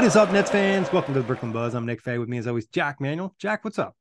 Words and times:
What 0.00 0.06
is 0.06 0.16
up, 0.16 0.32
Nets 0.32 0.50
fans? 0.50 0.90
Welcome 0.94 1.12
to 1.12 1.20
the 1.20 1.26
Brooklyn 1.26 1.52
Buzz. 1.52 1.74
I'm 1.74 1.84
Nick 1.84 2.00
Fay. 2.00 2.16
With 2.16 2.30
me, 2.30 2.38
as 2.38 2.46
always, 2.46 2.66
Jac 2.68 3.02
Manuell. 3.02 3.34
Jac, 3.38 3.66
what's 3.66 3.78
up? 3.78 3.94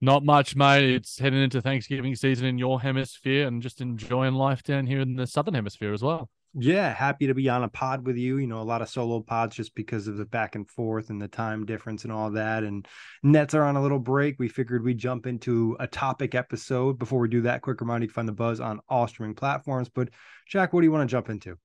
Not 0.00 0.24
much, 0.24 0.56
mate. 0.56 0.82
It's 0.82 1.16
heading 1.16 1.40
into 1.40 1.62
Thanksgiving 1.62 2.16
season 2.16 2.44
in 2.46 2.58
your 2.58 2.80
hemisphere 2.80 3.46
and 3.46 3.62
just 3.62 3.80
enjoying 3.80 4.34
life 4.34 4.64
down 4.64 4.88
here 4.88 4.98
in 4.98 5.14
the 5.14 5.28
southern 5.28 5.54
hemisphere 5.54 5.92
as 5.92 6.02
well. 6.02 6.28
Yeah, 6.54 6.92
happy 6.92 7.28
to 7.28 7.34
be 7.34 7.48
on 7.48 7.62
a 7.62 7.68
pod 7.68 8.04
with 8.04 8.16
you. 8.16 8.38
You 8.38 8.48
know, 8.48 8.60
a 8.60 8.64
lot 8.64 8.82
of 8.82 8.88
solo 8.88 9.20
pods 9.20 9.54
just 9.54 9.76
because 9.76 10.08
of 10.08 10.16
the 10.16 10.24
back 10.24 10.56
and 10.56 10.68
forth 10.68 11.08
and 11.08 11.22
the 11.22 11.28
time 11.28 11.64
difference 11.64 12.02
and 12.02 12.12
all 12.12 12.32
that. 12.32 12.64
And 12.64 12.84
Nets 13.22 13.54
are 13.54 13.62
on 13.62 13.76
a 13.76 13.82
little 13.82 14.00
break. 14.00 14.40
We 14.40 14.48
figured 14.48 14.82
we'd 14.82 14.98
jump 14.98 15.24
into 15.24 15.76
a 15.78 15.86
topic 15.86 16.34
episode. 16.34 16.98
Before 16.98 17.20
we 17.20 17.28
do 17.28 17.42
that, 17.42 17.62
quick 17.62 17.80
reminder 17.80 18.06
you 18.06 18.08
can 18.08 18.14
find 18.14 18.28
the 18.28 18.32
buzz 18.32 18.58
on 18.58 18.80
all 18.88 19.06
streaming 19.06 19.36
platforms. 19.36 19.88
But 19.88 20.08
Jac, 20.48 20.72
what 20.72 20.80
do 20.80 20.86
you 20.86 20.92
want 20.92 21.08
to 21.08 21.12
jump 21.12 21.30
into? 21.30 21.58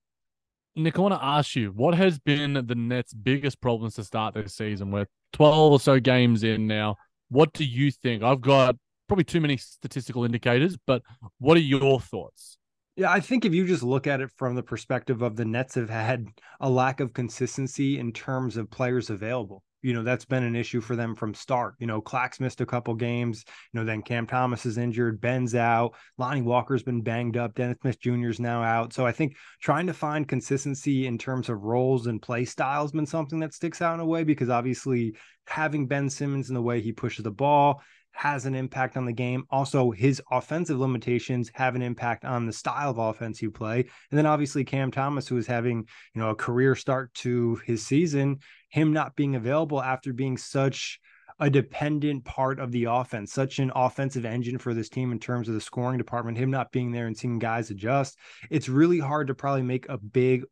Nick, 0.77 0.97
I 0.97 1.01
want 1.01 1.13
to 1.13 1.23
ask 1.23 1.55
you, 1.55 1.69
what 1.69 1.95
has 1.95 2.19
been 2.19 2.53
the 2.53 2.75
Nets' 2.75 3.13
biggest 3.13 3.61
problems 3.61 3.95
to 3.95 4.03
start 4.03 4.33
this 4.33 4.55
season? 4.55 4.91
We're 4.91 5.07
12 5.33 5.71
or 5.71 5.79
so 5.79 5.99
games 6.01 6.43
in 6.43 6.67
now. 6.67 6.97
What 7.29 7.53
do 7.53 7.63
you 7.63 7.91
think? 7.91 8.23
I've 8.23 8.41
got 8.41 8.75
probably 9.07 9.23
too 9.23 9.39
many 9.39 9.55
statistical 9.55 10.25
indicators, 10.25 10.75
but 10.85 11.01
what 11.39 11.55
are 11.55 11.61
your 11.61 12.01
thoughts? 12.01 12.57
Yeah, 12.97 13.11
I 13.11 13.21
think 13.21 13.45
if 13.45 13.53
you 13.53 13.65
just 13.65 13.83
look 13.83 14.05
at 14.05 14.19
it 14.19 14.31
from 14.35 14.55
the 14.55 14.63
perspective 14.63 15.21
of 15.21 15.37
the 15.37 15.45
Nets 15.45 15.75
have 15.75 15.89
had 15.89 16.27
a 16.59 16.69
lack 16.69 16.99
of 16.99 17.13
consistency 17.13 17.97
in 17.97 18.11
terms 18.11 18.57
of 18.57 18.69
players 18.69 19.09
available 19.09 19.63
you 19.85 19.93
know 19.93 20.01
that's 20.01 20.25
been 20.25 20.43
an 20.43 20.55
issue 20.55 20.81
for 20.81 20.95
them 20.95 21.13
from 21.13 21.35
start. 21.35 21.75
You 21.77 21.85
know, 21.85 22.01
Clax 22.01 22.39
missed 22.39 22.59
a 22.59 22.65
couple 22.65 22.95
games. 22.95 23.45
You 23.71 23.79
know, 23.79 23.85
then 23.85 24.01
Cam 24.01 24.25
Thomas 24.25 24.65
is 24.65 24.79
injured, 24.79 25.21
Ben's 25.21 25.53
out, 25.53 25.93
Lonnie 26.17 26.41
Walker's 26.41 26.81
been 26.81 27.03
banged 27.03 27.37
up, 27.37 27.53
Dennis 27.53 27.77
Smith 27.81 27.99
Jr. 27.99 28.29
is 28.29 28.39
now 28.39 28.63
out. 28.63 28.93
So 28.93 29.05
I 29.05 29.11
think 29.11 29.37
trying 29.61 29.85
to 29.85 29.93
find 29.93 30.27
consistency 30.27 31.05
in 31.05 31.19
terms 31.19 31.49
of 31.49 31.61
roles 31.61 32.07
and 32.07 32.19
play 32.19 32.45
styles 32.45 32.93
been 32.93 33.05
something 33.05 33.39
that 33.41 33.53
sticks 33.53 33.79
out 33.79 33.93
in 33.93 33.99
a 33.99 34.05
way 34.05 34.23
because 34.23 34.49
obviously 34.49 35.15
having 35.45 35.85
Ben 35.85 36.09
Simmons 36.09 36.49
in 36.49 36.55
the 36.55 36.61
way 36.63 36.81
he 36.81 36.91
pushes 36.91 37.23
the 37.23 37.29
ball 37.29 37.83
has 38.15 38.45
an 38.45 38.55
impact 38.55 38.97
on 38.97 39.05
the 39.05 39.13
game. 39.13 39.43
Also, 39.49 39.91
his 39.91 40.21
offensive 40.31 40.79
limitations 40.79 41.51
have 41.53 41.75
an 41.75 41.81
impact 41.81 42.25
on 42.25 42.45
the 42.45 42.53
style 42.53 42.89
of 42.89 42.97
offense 42.97 43.41
you 43.41 43.51
play. 43.51 43.79
And 43.79 44.17
then 44.17 44.25
obviously 44.25 44.63
Cam 44.63 44.91
Thomas, 44.91 45.27
who 45.27 45.37
is 45.37 45.47
having, 45.47 45.85
you 46.13 46.21
know, 46.21 46.29
a 46.29 46.35
career 46.35 46.75
start 46.75 47.13
to 47.15 47.55
his 47.65 47.85
season, 47.85 48.39
him 48.69 48.93
not 48.93 49.15
being 49.15 49.35
available 49.35 49.81
after 49.81 50.13
being 50.13 50.37
such 50.37 50.99
a 51.39 51.49
dependent 51.49 52.23
part 52.23 52.59
of 52.59 52.71
the 52.71 52.85
offense, 52.85 53.33
such 53.33 53.59
an 53.59 53.71
offensive 53.75 54.25
engine 54.25 54.57
for 54.57 54.73
this 54.73 54.87
team 54.87 55.11
in 55.11 55.19
terms 55.19 55.49
of 55.49 55.53
the 55.53 55.61
scoring 55.61 55.97
department, 55.97 56.37
him 56.37 56.49
not 56.49 56.71
being 56.71 56.91
there 56.91 57.07
and 57.07 57.17
seeing 57.17 57.39
guys 57.39 57.69
adjust. 57.69 58.17
It's 58.49 58.69
really 58.69 58.99
hard 58.99 59.27
to 59.27 59.35
probably 59.35 59.63
make 59.63 59.89
a 59.89 59.97
big 59.97 60.45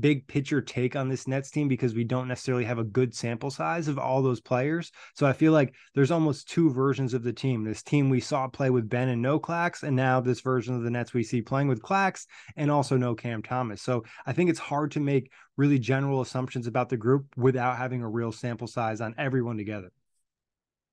big 0.00 0.26
picture 0.26 0.60
take 0.60 0.96
on 0.96 1.08
this 1.08 1.26
Nets 1.26 1.50
team 1.50 1.68
because 1.68 1.94
we 1.94 2.04
don't 2.04 2.28
necessarily 2.28 2.64
have 2.64 2.78
a 2.78 2.84
good 2.84 3.14
sample 3.14 3.50
size 3.50 3.88
of 3.88 3.98
all 3.98 4.22
those 4.22 4.40
players. 4.40 4.92
So 5.14 5.26
I 5.26 5.32
feel 5.32 5.52
like 5.52 5.74
there's 5.94 6.10
almost 6.10 6.48
two 6.48 6.70
versions 6.70 7.14
of 7.14 7.22
the 7.22 7.32
team. 7.32 7.64
This 7.64 7.82
team 7.82 8.10
we 8.10 8.20
saw 8.20 8.48
play 8.48 8.70
with 8.70 8.88
Ben 8.88 9.08
and 9.08 9.22
no 9.22 9.38
Clax, 9.38 9.82
and 9.82 9.96
now 9.96 10.20
this 10.20 10.40
version 10.40 10.74
of 10.74 10.82
the 10.82 10.90
Nets 10.90 11.14
we 11.14 11.22
see 11.22 11.42
playing 11.42 11.68
with 11.68 11.82
Clax 11.82 12.26
and 12.56 12.70
also 12.70 12.96
no 12.96 13.14
Cam 13.14 13.42
Thomas. 13.42 13.82
So 13.82 14.04
I 14.26 14.32
think 14.32 14.50
it's 14.50 14.58
hard 14.58 14.90
to 14.92 15.00
make 15.00 15.30
really 15.56 15.78
general 15.78 16.20
assumptions 16.20 16.66
about 16.66 16.88
the 16.88 16.96
group 16.96 17.26
without 17.36 17.76
having 17.76 18.02
a 18.02 18.08
real 18.08 18.32
sample 18.32 18.66
size 18.66 19.00
on 19.00 19.14
everyone 19.18 19.56
together. 19.56 19.90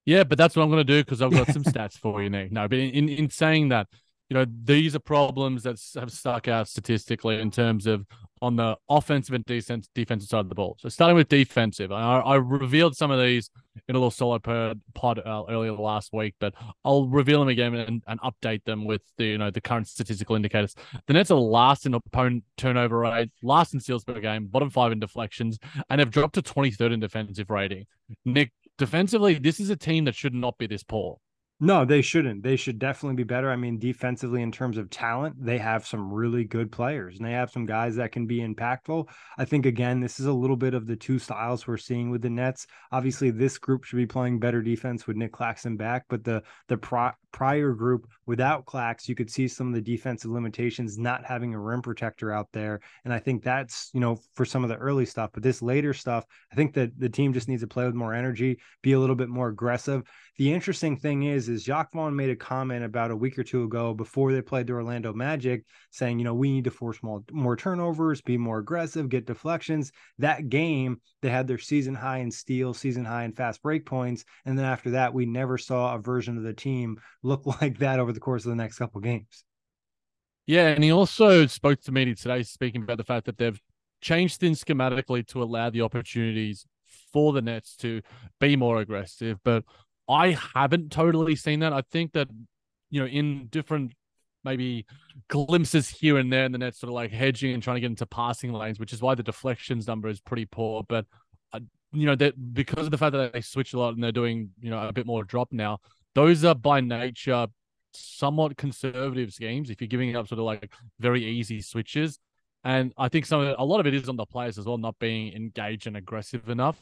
Yeah, 0.05 0.23
but 0.23 0.37
that's 0.37 0.55
what 0.55 0.63
I'm 0.63 0.69
going 0.69 0.85
to 0.85 0.93
do 0.93 1.01
because 1.03 1.21
I've 1.21 1.31
got 1.31 1.47
some 1.47 1.63
stats 1.63 1.97
for 1.97 2.21
you, 2.21 2.29
Nick. 2.29 2.51
No, 2.51 2.67
but 2.67 2.77
in, 2.77 3.07
in 3.09 3.29
saying 3.29 3.69
that, 3.69 3.87
you 4.29 4.35
know, 4.35 4.45
these 4.63 4.95
are 4.95 4.99
problems 4.99 5.63
that 5.63 5.79
have 5.95 6.11
stuck 6.11 6.47
out 6.47 6.67
statistically 6.67 7.39
in 7.39 7.51
terms 7.51 7.87
of 7.87 8.05
on 8.43 8.57
the 8.57 8.75
offensive 8.89 9.33
and 9.33 9.45
defense, 9.45 9.87
defensive 9.95 10.27
side 10.27 10.41
of 10.41 10.49
the 10.49 10.55
ball. 10.55 10.75
So 10.77 10.89
starting 10.89 11.15
with 11.15 11.29
defensive, 11.29 11.93
I, 11.93 12.19
I 12.19 12.35
revealed 12.35 12.93
some 12.93 13.09
of 13.09 13.17
these 13.17 13.49
in 13.87 13.95
a 13.95 13.97
little 13.97 14.11
solo 14.11 14.37
pod 14.37 15.19
uh, 15.19 15.43
earlier 15.49 15.71
last 15.71 16.11
week, 16.11 16.35
but 16.41 16.53
I'll 16.83 17.07
reveal 17.07 17.39
them 17.39 17.47
again 17.47 17.73
and, 17.73 18.03
and, 18.05 18.19
update 18.19 18.65
them 18.65 18.83
with 18.83 19.01
the 19.17 19.25
you 19.25 19.37
know 19.37 19.49
the 19.49 19.61
current 19.61 19.87
statistical 19.87 20.35
indicators. 20.35 20.75
The 21.07 21.13
Nets 21.13 21.31
are 21.31 21.39
last 21.39 21.85
in 21.85 21.93
opponent 21.93 22.43
turnover 22.57 22.99
rate, 22.99 23.31
last 23.41 23.73
in 23.73 23.79
steals 23.79 24.03
per 24.03 24.19
game, 24.19 24.47
bottom 24.47 24.69
five 24.69 24.91
in 24.91 24.99
deflections, 24.99 25.57
and 25.89 25.99
have 25.99 26.11
dropped 26.11 26.35
to 26.35 26.41
23rd 26.41 26.93
in 26.93 26.99
defensive 26.99 27.49
rating. 27.49 27.85
Nick, 28.25 28.51
defensively, 28.77 29.35
this 29.35 29.61
is 29.61 29.69
a 29.69 29.77
team 29.77 30.03
that 30.03 30.15
should 30.15 30.33
not 30.33 30.57
be 30.57 30.67
this 30.67 30.83
poor. 30.83 31.17
No, 31.59 31.85
they 31.85 32.01
shouldn't. 32.01 32.43
They 32.43 32.57
should 32.57 32.77
definitely 32.77 33.15
be 33.15 33.23
better. 33.23 33.49
I 33.49 33.55
mean, 33.55 33.79
defensively, 33.79 34.41
in 34.41 34.51
terms 34.51 34.77
of 34.77 34.89
talent, 34.89 35.35
they 35.39 35.57
have 35.59 35.85
some 35.87 36.11
really 36.11 36.43
good 36.43 36.73
players 36.73 37.15
and 37.17 37.25
they 37.25 37.31
have 37.31 37.51
some 37.51 37.65
guys 37.65 37.95
that 37.95 38.11
can 38.11 38.27
be 38.27 38.39
impactful. 38.39 39.07
I 39.37 39.45
think, 39.45 39.65
again, 39.65 40.01
this 40.01 40.19
is 40.19 40.25
a 40.25 40.33
little 40.33 40.57
bit 40.57 40.73
of 40.73 40.87
the 40.87 40.97
two 40.97 41.19
styles 41.19 41.65
we're 41.65 41.77
seeing 41.77 42.09
with 42.09 42.21
the 42.21 42.29
Nets. 42.29 42.67
Obviously, 42.91 43.31
this 43.31 43.57
group 43.57 43.85
should 43.85 43.95
be 43.95 44.05
playing 44.05 44.39
better 44.39 44.61
defense 44.61 45.07
with 45.07 45.15
Nick 45.15 45.31
Claxton 45.31 45.77
back, 45.77 46.03
but 46.09 46.25
the, 46.25 46.43
the 46.67 46.75
pro- 46.75 47.11
prior 47.31 47.71
group 47.71 48.07
without 48.25 48.65
Clax, 48.65 49.07
you 49.07 49.15
could 49.15 49.29
see 49.29 49.47
some 49.47 49.67
of 49.67 49.73
the 49.73 49.81
defensive 49.81 50.31
limitations, 50.31 50.97
not 50.97 51.25
having 51.25 51.53
a 51.53 51.59
rim 51.59 51.81
protector 51.81 52.31
out 52.31 52.47
there. 52.51 52.81
And 53.05 53.13
I 53.13 53.19
think 53.19 53.41
that's, 53.41 53.89
you 53.93 53.99
know, 54.01 54.19
for 54.33 54.43
some 54.43 54.63
of 54.63 54.69
the 54.69 54.75
early 54.75 55.05
stuff. 55.05 55.29
But 55.33 55.43
this 55.43 55.61
later 55.61 55.93
stuff, 55.93 56.25
I 56.51 56.55
think 56.55 56.73
that 56.73 56.99
the 56.99 57.09
team 57.09 57.31
just 57.31 57.47
needs 57.47 57.61
to 57.61 57.67
play 57.67 57.85
with 57.85 57.95
more 57.95 58.13
energy, 58.13 58.59
be 58.81 58.93
a 58.93 58.99
little 58.99 59.15
bit 59.15 59.29
more 59.29 59.47
aggressive. 59.47 60.03
The 60.37 60.51
interesting 60.51 60.97
thing 60.97 61.23
is, 61.23 61.47
is 61.47 61.63
Jacque 61.63 61.91
Vaughn 61.93 62.15
made 62.15 62.31
a 62.31 62.35
comment 62.35 62.83
about 62.83 63.11
a 63.11 63.15
week 63.15 63.37
or 63.37 63.43
two 63.43 63.63
ago 63.63 63.93
before 63.93 64.33
they 64.33 64.41
played 64.41 64.65
the 64.65 64.73
Orlando 64.73 65.13
Magic, 65.13 65.63
saying, 65.91 66.17
you 66.17 66.25
know, 66.25 66.33
we 66.33 66.51
need 66.51 66.63
to 66.63 66.71
force 66.71 67.03
more, 67.03 67.23
more 67.31 67.55
turnovers, 67.55 68.19
be 68.19 68.35
more 68.35 68.57
aggressive, 68.57 69.09
get 69.09 69.27
deflections. 69.27 69.91
That 70.17 70.49
game, 70.49 71.01
they 71.21 71.29
had 71.29 71.47
their 71.47 71.59
season 71.59 71.93
high 71.93 72.17
in 72.17 72.31
steal, 72.31 72.73
season 72.73 73.05
high 73.05 73.25
in 73.25 73.33
fast 73.33 73.61
break 73.61 73.85
points, 73.85 74.25
and 74.45 74.57
then 74.57 74.65
after 74.65 74.91
that, 74.91 75.13
we 75.13 75.27
never 75.27 75.59
saw 75.59 75.93
a 75.93 75.99
version 75.99 76.35
of 76.35 76.43
the 76.43 76.53
team 76.53 76.99
look 77.21 77.45
like 77.61 77.77
that 77.77 77.99
over 77.99 78.11
the 78.11 78.19
course 78.19 78.43
of 78.43 78.49
the 78.49 78.55
next 78.55 78.79
couple 78.79 79.01
games. 79.01 79.43
Yeah, 80.47 80.69
and 80.69 80.83
he 80.83 80.91
also 80.91 81.45
spoke 81.45 81.79
to 81.81 81.91
media 81.91 82.15
today, 82.15 82.41
speaking 82.41 82.81
about 82.81 82.97
the 82.97 83.03
fact 83.03 83.27
that 83.27 83.37
they've 83.37 83.61
changed 84.01 84.39
things 84.39 84.63
schematically 84.63 85.25
to 85.27 85.43
allow 85.43 85.69
the 85.69 85.81
opportunities 85.81 86.65
for 87.13 87.31
the 87.31 87.41
Nets 87.41 87.75
to 87.77 88.01
be 88.39 88.55
more 88.55 88.79
aggressive. 88.79 89.37
But 89.43 89.63
I 90.07 90.37
haven't 90.53 90.91
totally 90.91 91.35
seen 91.35 91.59
that. 91.61 91.73
I 91.73 91.81
think 91.91 92.13
that 92.13 92.27
you 92.89 92.99
know 92.99 93.07
in 93.07 93.47
different 93.47 93.93
maybe 94.43 94.85
glimpses 95.29 95.89
here 95.89 96.17
and 96.17 96.31
there, 96.31 96.45
in 96.45 96.51
the 96.51 96.57
net, 96.57 96.75
sort 96.75 96.89
of 96.89 96.95
like 96.95 97.11
hedging 97.11 97.53
and 97.53 97.63
trying 97.63 97.75
to 97.75 97.81
get 97.81 97.87
into 97.87 98.05
passing 98.05 98.51
lanes, 98.51 98.79
which 98.79 98.93
is 98.93 99.01
why 99.01 99.15
the 99.15 99.23
deflections 99.23 99.87
number 99.87 100.09
is 100.09 100.19
pretty 100.19 100.45
poor. 100.45 100.83
But 100.87 101.05
uh, 101.53 101.61
you 101.91 102.05
know 102.05 102.15
that 102.15 102.53
because 102.53 102.85
of 102.85 102.91
the 102.91 102.97
fact 102.97 103.13
that 103.13 103.33
they 103.33 103.41
switch 103.41 103.73
a 103.73 103.79
lot 103.79 103.95
and 103.95 104.03
they're 104.03 104.11
doing 104.11 104.49
you 104.59 104.69
know 104.69 104.87
a 104.87 104.93
bit 104.93 105.05
more 105.05 105.23
drop 105.23 105.49
now, 105.51 105.79
those 106.15 106.43
are 106.43 106.55
by 106.55 106.81
nature 106.81 107.47
somewhat 107.95 108.57
conservative 108.57 109.31
schemes 109.31 109.69
if 109.69 109.79
you're 109.79 109.87
giving 109.87 110.15
up 110.15 110.27
sort 110.27 110.39
of 110.39 110.45
like 110.45 110.71
very 110.99 111.23
easy 111.23 111.61
switches. 111.61 112.19
And 112.63 112.93
I 112.97 113.09
think 113.09 113.25
some 113.25 113.41
of 113.41 113.47
it, 113.49 113.55
a 113.59 113.65
lot 113.65 113.81
of 113.81 113.87
it 113.87 113.93
is 113.93 114.07
on 114.07 114.15
the 114.15 114.25
players 114.25 114.57
as 114.57 114.65
well, 114.65 114.77
not 114.77 114.97
being 114.97 115.33
engaged 115.33 115.85
and 115.85 115.97
aggressive 115.97 116.47
enough, 116.49 116.81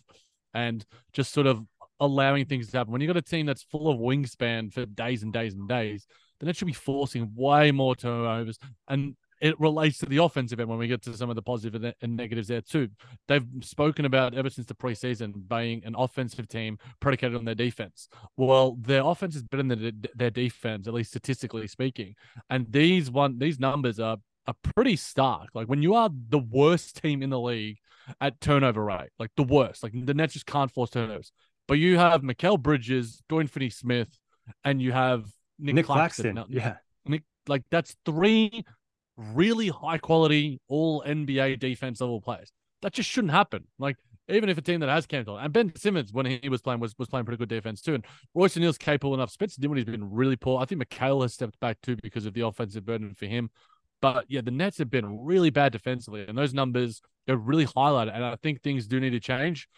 and 0.53 0.85
just 1.11 1.33
sort 1.33 1.47
of 1.47 1.65
allowing 2.01 2.45
things 2.45 2.69
to 2.69 2.77
happen. 2.77 2.91
When 2.91 2.99
you've 2.99 3.13
got 3.13 3.17
a 3.17 3.21
team 3.21 3.45
that's 3.45 3.63
full 3.63 3.89
of 3.89 3.99
wingspan 3.99 4.73
for 4.73 4.85
days 4.85 5.23
and 5.23 5.31
days 5.31 5.53
and 5.53 5.69
days, 5.69 6.05
then 6.39 6.49
it 6.49 6.57
should 6.57 6.67
be 6.67 6.73
forcing 6.73 7.31
way 7.35 7.71
more 7.71 7.95
turnovers. 7.95 8.59
And 8.89 9.15
it 9.41 9.59
relates 9.59 9.97
to 9.99 10.05
the 10.05 10.17
offensive 10.17 10.59
end 10.59 10.69
when 10.69 10.77
we 10.77 10.87
get 10.87 11.01
to 11.03 11.17
some 11.17 11.29
of 11.29 11.35
the 11.35 11.41
positive 11.41 11.93
and 12.01 12.15
negatives 12.15 12.47
there 12.47 12.61
too. 12.61 12.89
They've 13.27 13.45
spoken 13.61 14.05
about 14.05 14.35
ever 14.35 14.49
since 14.49 14.67
the 14.67 14.75
preseason 14.75 15.47
being 15.47 15.81
an 15.83 15.95
offensive 15.97 16.47
team 16.47 16.77
predicated 16.99 17.37
on 17.37 17.45
their 17.45 17.55
defense. 17.55 18.07
Well, 18.37 18.77
their 18.79 19.03
offense 19.03 19.35
is 19.35 19.43
better 19.43 19.63
than 19.63 20.03
their 20.15 20.29
defense, 20.29 20.87
at 20.87 20.93
least 20.93 21.11
statistically 21.11 21.67
speaking. 21.67 22.15
And 22.49 22.71
these 22.71 23.09
one 23.09 23.39
these 23.39 23.59
numbers 23.59 23.99
are 23.99 24.17
are 24.47 24.55
pretty 24.75 24.95
stark. 24.95 25.49
Like 25.53 25.67
when 25.67 25.81
you 25.81 25.95
are 25.95 26.09
the 26.29 26.39
worst 26.39 27.01
team 27.01 27.23
in 27.23 27.29
the 27.29 27.39
league 27.39 27.77
at 28.19 28.41
turnover 28.41 28.83
rate, 28.83 29.09
like 29.19 29.31
the 29.35 29.43
worst, 29.43 29.83
like 29.83 29.93
the 29.93 30.13
Nets 30.13 30.33
just 30.33 30.45
can't 30.45 30.71
force 30.71 30.91
turnovers. 30.91 31.31
But 31.71 31.79
you 31.79 31.97
have 31.97 32.21
Mikal 32.21 32.61
Bridges, 32.61 33.23
Dorian 33.29 33.47
Finney 33.47 33.69
Smith, 33.69 34.09
and 34.65 34.81
you 34.81 34.91
have 34.91 35.23
Nick, 35.57 35.75
Nick 35.75 35.85
Claxton. 35.85 36.35
Claxton. 36.35 36.53
Yeah. 36.53 36.75
Nick, 37.05 37.23
like 37.47 37.63
that's 37.71 37.95
three 38.05 38.65
really 39.15 39.69
high 39.69 39.97
quality, 39.97 40.59
all 40.67 41.01
NBA 41.07 41.59
defense 41.59 42.01
level 42.01 42.19
players. 42.19 42.51
That 42.81 42.91
just 42.91 43.09
shouldn't 43.09 43.31
happen. 43.31 43.67
Like 43.79 43.95
even 44.27 44.49
if 44.49 44.57
a 44.57 44.61
team 44.61 44.81
that 44.81 44.89
has 44.89 45.05
Cam 45.05 45.23
and 45.25 45.53
Ben 45.53 45.73
Simmons 45.77 46.11
when 46.11 46.25
he 46.25 46.49
was 46.49 46.61
playing 46.61 46.81
was, 46.81 46.93
was 46.99 47.07
playing 47.07 47.25
pretty 47.25 47.37
good 47.37 47.47
defense 47.47 47.81
too, 47.81 47.93
and 47.93 48.05
Royce 48.35 48.57
O'Neale's 48.57 48.77
capable 48.77 49.13
enough. 49.13 49.31
Spencer 49.31 49.61
Dinwiddie's 49.61 49.85
been 49.85 50.11
really 50.11 50.35
poor. 50.35 50.59
I 50.59 50.65
think 50.65 50.85
Mikal 50.85 51.21
has 51.21 51.33
stepped 51.33 51.57
back 51.61 51.77
too 51.81 51.95
because 52.03 52.25
of 52.25 52.33
the 52.33 52.41
offensive 52.41 52.85
burden 52.85 53.13
for 53.13 53.27
him. 53.27 53.49
But 54.01 54.25
yeah, 54.27 54.41
the 54.41 54.51
Nets 54.51 54.77
have 54.79 54.89
been 54.89 55.23
really 55.23 55.51
bad 55.51 55.71
defensively, 55.71 56.25
and 56.27 56.37
those 56.37 56.53
numbers 56.53 57.01
are 57.29 57.37
really 57.37 57.65
highlighted. 57.65 58.13
And 58.13 58.25
I 58.25 58.35
think 58.43 58.61
things 58.61 58.87
do 58.87 58.99
need 58.99 59.11
to 59.11 59.21
change 59.21 59.69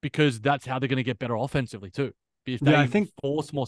because 0.00 0.40
that's 0.40 0.66
how 0.66 0.78
they're 0.78 0.88
going 0.88 0.96
to 0.96 1.02
get 1.02 1.18
better 1.18 1.36
offensively 1.36 1.90
too. 1.90 2.12
If 2.46 2.60
they 2.60 2.72
Yeah, 2.72 2.80
I 2.80 2.86
think- 2.86 3.10
force 3.20 3.52
more, 3.52 3.66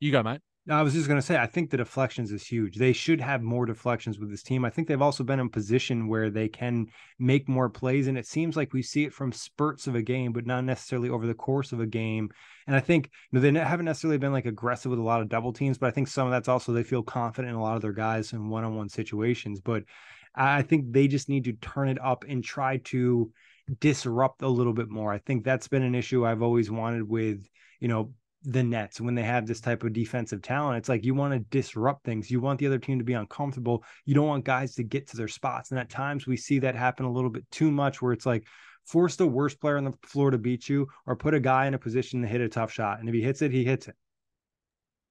you 0.00 0.12
go, 0.12 0.22
mate. 0.22 0.40
I 0.66 0.80
was 0.80 0.94
just 0.94 1.08
going 1.08 1.18
to 1.18 1.26
say, 1.26 1.36
I 1.36 1.44
think 1.44 1.68
the 1.68 1.76
deflections 1.76 2.32
is 2.32 2.46
huge. 2.46 2.76
They 2.78 2.94
should 2.94 3.20
have 3.20 3.42
more 3.42 3.66
deflections 3.66 4.18
with 4.18 4.30
this 4.30 4.42
team. 4.42 4.64
I 4.64 4.70
think 4.70 4.88
they've 4.88 5.02
also 5.02 5.22
been 5.22 5.38
in 5.38 5.50
position 5.50 6.08
where 6.08 6.30
they 6.30 6.48
can 6.48 6.86
make 7.18 7.50
more 7.50 7.68
plays. 7.68 8.06
And 8.06 8.16
it 8.16 8.26
seems 8.26 8.56
like 8.56 8.72
we 8.72 8.80
see 8.80 9.04
it 9.04 9.12
from 9.12 9.30
spurts 9.30 9.86
of 9.86 9.94
a 9.94 10.00
game, 10.00 10.32
but 10.32 10.46
not 10.46 10.64
necessarily 10.64 11.10
over 11.10 11.26
the 11.26 11.34
course 11.34 11.72
of 11.72 11.80
a 11.80 11.86
game. 11.86 12.30
And 12.66 12.74
I 12.74 12.80
think 12.80 13.10
you 13.30 13.38
know, 13.38 13.40
they 13.42 13.58
haven't 13.60 13.84
necessarily 13.84 14.16
been 14.16 14.32
like 14.32 14.46
aggressive 14.46 14.88
with 14.88 14.98
a 14.98 15.02
lot 15.02 15.20
of 15.20 15.28
double 15.28 15.52
teams, 15.52 15.76
but 15.76 15.88
I 15.88 15.90
think 15.90 16.08
some 16.08 16.26
of 16.26 16.30
that's 16.30 16.48
also 16.48 16.72
they 16.72 16.82
feel 16.82 17.02
confident 17.02 17.50
in 17.50 17.56
a 17.58 17.62
lot 17.62 17.76
of 17.76 17.82
their 17.82 17.92
guys 17.92 18.32
in 18.32 18.48
one 18.48 18.64
on 18.64 18.74
one 18.74 18.88
situations. 18.88 19.60
But 19.60 19.84
I 20.34 20.62
think 20.62 20.92
they 20.94 21.08
just 21.08 21.28
need 21.28 21.44
to 21.44 21.52
turn 21.52 21.90
it 21.90 21.98
up 22.02 22.24
and 22.26 22.42
try 22.42 22.78
to 22.84 23.30
disrupt 23.80 24.42
a 24.42 24.48
little 24.48 24.72
bit 24.72 24.88
more. 24.90 25.12
I 25.12 25.18
think 25.18 25.44
that's 25.44 25.68
been 25.68 25.82
an 25.82 25.94
issue 25.94 26.26
I've 26.26 26.42
always 26.42 26.70
wanted 26.70 27.08
with, 27.08 27.46
you 27.80 27.88
know, 27.88 28.12
the 28.46 28.62
Nets 28.62 29.00
when 29.00 29.14
they 29.14 29.22
have 29.22 29.46
this 29.46 29.60
type 29.60 29.84
of 29.84 29.94
defensive 29.94 30.42
talent. 30.42 30.76
It's 30.76 30.88
like 30.88 31.04
you 31.04 31.14
want 31.14 31.32
to 31.32 31.38
disrupt 31.38 32.04
things. 32.04 32.30
You 32.30 32.40
want 32.40 32.58
the 32.58 32.66
other 32.66 32.78
team 32.78 32.98
to 32.98 33.04
be 33.04 33.14
uncomfortable. 33.14 33.82
You 34.04 34.14
don't 34.14 34.26
want 34.28 34.44
guys 34.44 34.74
to 34.74 34.82
get 34.82 35.06
to 35.08 35.16
their 35.16 35.28
spots. 35.28 35.70
And 35.70 35.80
at 35.80 35.88
times 35.88 36.26
we 36.26 36.36
see 36.36 36.58
that 36.58 36.74
happen 36.74 37.06
a 37.06 37.10
little 37.12 37.30
bit 37.30 37.50
too 37.50 37.70
much 37.70 38.02
where 38.02 38.12
it's 38.12 38.26
like 38.26 38.44
force 38.84 39.16
the 39.16 39.26
worst 39.26 39.60
player 39.62 39.78
on 39.78 39.84
the 39.84 39.94
floor 40.04 40.30
to 40.30 40.36
beat 40.36 40.68
you 40.68 40.86
or 41.06 41.16
put 41.16 41.32
a 41.32 41.40
guy 41.40 41.66
in 41.66 41.72
a 41.72 41.78
position 41.78 42.20
to 42.20 42.28
hit 42.28 42.42
a 42.42 42.48
tough 42.50 42.70
shot. 42.70 43.00
And 43.00 43.08
if 43.08 43.14
he 43.14 43.22
hits 43.22 43.40
it, 43.40 43.50
he 43.50 43.64
hits 43.64 43.88
it. 43.88 43.94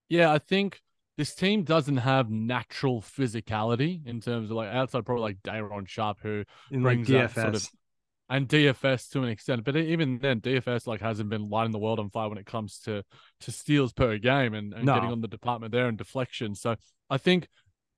Yeah, 0.10 0.32
I 0.32 0.38
think 0.38 0.80
this 1.18 1.34
team 1.34 1.64
doesn't 1.64 1.98
have 1.98 2.30
natural 2.30 3.02
physicality 3.02 4.06
in 4.06 4.22
terms 4.22 4.52
of 4.52 4.56
like 4.58 4.70
outside 4.70 5.06
probably 5.06 5.24
like 5.24 5.38
Day'Ron 5.44 5.86
Sharpe 5.86 6.20
who 6.22 6.44
In 6.70 6.84
like 6.84 7.04
Brings 7.04 7.08
that 7.08 7.32
DFS. 7.32 7.42
sort 7.42 7.56
of- 7.56 7.70
and 8.30 8.48
DFS 8.48 9.10
to 9.10 9.22
an 9.24 9.30
extent, 9.30 9.64
but 9.64 9.75
even 9.75 10.18
then 10.20 10.42
DFS 10.42 10.88
like 10.88 11.02
hasn't 11.02 11.30
been 11.30 11.50
lighting 11.50 11.72
the 11.72 11.80
world 11.80 12.00
on 12.00 12.10
fire 12.10 12.30
when 12.30 12.38
it 12.38 12.46
comes 12.46 12.80
to 12.80 13.04
to 13.42 13.52
steals 13.52 13.94
per 13.94 14.18
game 14.18 14.54
and, 14.54 14.74
and 14.74 14.86
getting 14.86 15.12
on 15.12 15.22
the 15.22 15.28
department 15.28 15.72
there 15.72 15.88
and 15.88 15.98
deflection. 15.98 16.56
So 16.56 16.75
I 17.10 17.18
think 17.18 17.48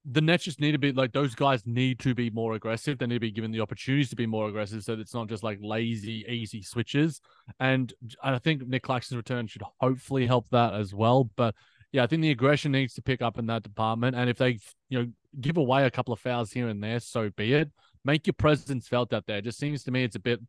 the 0.07 0.21
Nets 0.21 0.43
just 0.43 0.59
need 0.59 0.73
to 0.73 0.77
be 0.77 0.91
like 0.91 1.13
those 1.13 1.33
guys 1.33 1.65
need 1.65 1.99
to 1.99 2.13
be 2.13 2.29
more 2.29 2.53
aggressive. 2.53 2.97
They 2.97 3.07
need 3.07 3.15
to 3.15 3.19
be 3.19 3.31
given 3.31 3.51
the 3.51 3.61
opportunities 3.61 4.09
to 4.09 4.15
be 4.15 4.27
more 4.27 4.47
aggressive 4.47 4.83
so 4.83 4.95
that 4.95 5.01
it's 5.01 5.15
not 5.15 5.27
just 5.27 5.43
like 5.43 5.57
lazy, 5.61 6.25
easy 6.27 6.61
switches. 6.61 7.21
And 7.59 7.91
I 8.21 8.37
think 8.37 8.67
Nick 8.67 8.83
Claxton's 8.83 9.17
return 9.17 9.47
should 9.47 9.63
hopefully 9.79 10.27
help 10.27 10.47
that 10.51 10.75
as 10.75 10.93
well. 10.93 11.29
But 11.35 11.55
yeah, 11.91 12.03
I 12.03 12.07
think 12.07 12.21
the 12.21 12.31
aggression 12.31 12.71
needs 12.71 12.93
to 12.95 13.01
pick 13.01 13.21
up 13.23 13.39
in 13.39 13.47
that 13.47 13.63
department. 13.63 14.15
And 14.15 14.29
if 14.29 14.37
they, 14.37 14.59
you 14.89 14.99
know, 14.99 15.07
give 15.41 15.57
away 15.57 15.85
a 15.85 15.91
couple 15.91 16.13
of 16.13 16.19
fouls 16.19 16.51
here 16.51 16.67
and 16.67 16.83
there, 16.83 16.99
so 16.99 17.31
be 17.35 17.53
it. 17.53 17.71
Make 18.05 18.27
your 18.27 18.35
presence 18.35 18.87
felt 18.87 19.13
out 19.13 19.25
there. 19.25 19.39
It 19.39 19.43
just 19.43 19.59
seems 19.59 19.83
to 19.83 19.91
me 19.91 20.03
it's 20.03 20.15
a 20.15 20.19
bit 20.19 20.39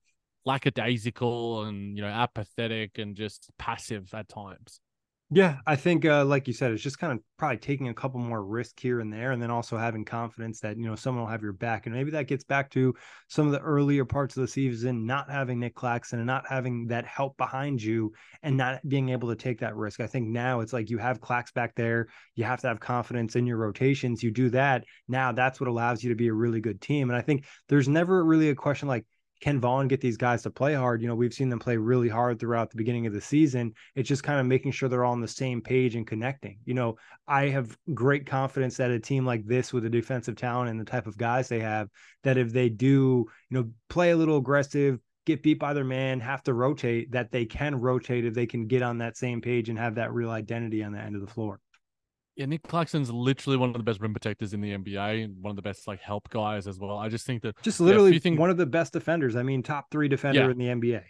lackadaisical 0.44 1.64
and 1.64 1.96
you 1.96 2.02
know 2.02 2.08
apathetic 2.08 2.98
and 2.98 3.16
just 3.16 3.50
passive 3.58 4.12
at 4.14 4.28
times. 4.28 4.80
Yeah, 5.28 5.58
I 5.66 5.74
think, 5.74 6.04
uh, 6.04 6.24
like 6.24 6.46
you 6.46 6.54
said, 6.54 6.70
it's 6.70 6.82
just 6.84 7.00
kind 7.00 7.12
of 7.12 7.18
probably 7.36 7.56
taking 7.56 7.88
a 7.88 7.94
couple 7.94 8.20
more 8.20 8.44
risk 8.44 8.78
here 8.78 9.00
and 9.00 9.12
there, 9.12 9.32
and 9.32 9.42
then 9.42 9.50
also 9.50 9.76
having 9.76 10.04
confidence 10.04 10.60
that 10.60 10.76
you 10.78 10.86
know 10.86 10.94
someone 10.94 11.24
will 11.24 11.30
have 11.30 11.42
your 11.42 11.52
back, 11.52 11.86
and 11.86 11.94
maybe 11.96 12.12
that 12.12 12.28
gets 12.28 12.44
back 12.44 12.70
to 12.70 12.94
some 13.26 13.44
of 13.46 13.52
the 13.52 13.58
earlier 13.58 14.04
parts 14.04 14.36
of 14.36 14.42
the 14.42 14.46
season, 14.48 15.04
not 15.04 15.28
having 15.28 15.58
Nick 15.58 15.74
Claxton 15.74 16.20
and 16.20 16.28
not 16.28 16.44
having 16.48 16.86
that 16.86 17.06
help 17.06 17.36
behind 17.38 17.82
you, 17.82 18.12
and 18.44 18.56
not 18.56 18.88
being 18.88 19.08
able 19.08 19.28
to 19.28 19.34
take 19.34 19.58
that 19.58 19.74
risk. 19.74 19.98
I 19.98 20.06
think 20.06 20.28
now 20.28 20.60
it's 20.60 20.72
like 20.72 20.90
you 20.90 20.98
have 20.98 21.20
Clax 21.20 21.52
back 21.52 21.74
there, 21.74 22.06
you 22.36 22.44
have 22.44 22.60
to 22.60 22.68
have 22.68 22.78
confidence 22.78 23.34
in 23.34 23.46
your 23.46 23.56
rotations. 23.56 24.22
You 24.22 24.30
do 24.30 24.48
that 24.50 24.84
now, 25.08 25.32
that's 25.32 25.58
what 25.58 25.68
allows 25.68 26.04
you 26.04 26.10
to 26.10 26.16
be 26.16 26.28
a 26.28 26.32
really 26.32 26.60
good 26.60 26.80
team. 26.80 27.10
And 27.10 27.16
I 27.18 27.20
think 27.20 27.46
there's 27.68 27.88
never 27.88 28.24
really 28.24 28.50
a 28.50 28.54
question 28.54 28.86
like 28.86 29.04
can 29.40 29.60
Vaughn 29.60 29.88
get 29.88 30.00
these 30.00 30.16
guys 30.16 30.42
to 30.42 30.50
play 30.50 30.74
hard? 30.74 31.02
You 31.02 31.08
know, 31.08 31.14
we've 31.14 31.34
seen 31.34 31.48
them 31.48 31.58
play 31.58 31.76
really 31.76 32.08
hard 32.08 32.38
throughout 32.38 32.70
the 32.70 32.76
beginning 32.76 33.06
of 33.06 33.12
the 33.12 33.20
season. 33.20 33.74
It's 33.94 34.08
just 34.08 34.22
kind 34.22 34.40
of 34.40 34.46
making 34.46 34.72
sure 34.72 34.88
they're 34.88 35.04
all 35.04 35.12
on 35.12 35.20
the 35.20 35.28
same 35.28 35.60
page 35.60 35.94
and 35.94 36.06
connecting. 36.06 36.58
You 36.64 36.74
know, 36.74 36.96
I 37.28 37.48
have 37.48 37.76
great 37.94 38.26
confidence 38.26 38.76
that 38.78 38.90
a 38.90 38.98
team 38.98 39.26
like 39.26 39.46
this 39.46 39.72
with 39.72 39.82
the 39.82 39.90
defensive 39.90 40.36
talent 40.36 40.70
and 40.70 40.80
the 40.80 40.84
type 40.84 41.06
of 41.06 41.18
guys 41.18 41.48
they 41.48 41.60
have, 41.60 41.88
that 42.22 42.38
if 42.38 42.52
they 42.52 42.68
do, 42.68 43.26
you 43.50 43.58
know, 43.58 43.70
play 43.88 44.10
a 44.10 44.16
little 44.16 44.38
aggressive, 44.38 44.98
get 45.26 45.42
beat 45.42 45.58
by 45.58 45.74
their 45.74 45.84
man, 45.84 46.20
have 46.20 46.42
to 46.44 46.54
rotate, 46.54 47.12
that 47.12 47.30
they 47.30 47.44
can 47.44 47.74
rotate 47.74 48.24
if 48.24 48.32
they 48.32 48.46
can 48.46 48.66
get 48.66 48.82
on 48.82 48.98
that 48.98 49.16
same 49.16 49.40
page 49.40 49.68
and 49.68 49.78
have 49.78 49.96
that 49.96 50.12
real 50.12 50.30
identity 50.30 50.82
on 50.82 50.92
the 50.92 51.00
end 51.00 51.14
of 51.14 51.20
the 51.20 51.26
floor. 51.26 51.60
Yeah, 52.36 52.46
Nick 52.46 52.62
Claxton's 52.64 53.10
literally 53.10 53.56
one 53.56 53.70
of 53.70 53.76
the 53.78 53.82
best 53.82 54.00
rim 54.00 54.12
protectors 54.12 54.52
in 54.52 54.60
the 54.60 54.72
NBA 54.76 55.24
and 55.24 55.42
one 55.42 55.50
of 55.50 55.56
the 55.56 55.62
best 55.62 55.88
like 55.88 56.00
help 56.00 56.28
guys 56.28 56.66
as 56.66 56.78
well. 56.78 56.98
I 56.98 57.08
just 57.08 57.24
think 57.26 57.42
that 57.42 57.60
Just 57.62 57.80
literally 57.80 58.18
think- 58.18 58.38
one 58.38 58.50
of 58.50 58.58
the 58.58 58.66
best 58.66 58.92
defenders. 58.92 59.36
I 59.36 59.42
mean, 59.42 59.62
top 59.62 59.90
three 59.90 60.06
defender 60.08 60.40
Yeah. 60.44 60.50
in 60.50 60.58
the 60.58 60.68
NBA. 60.68 61.02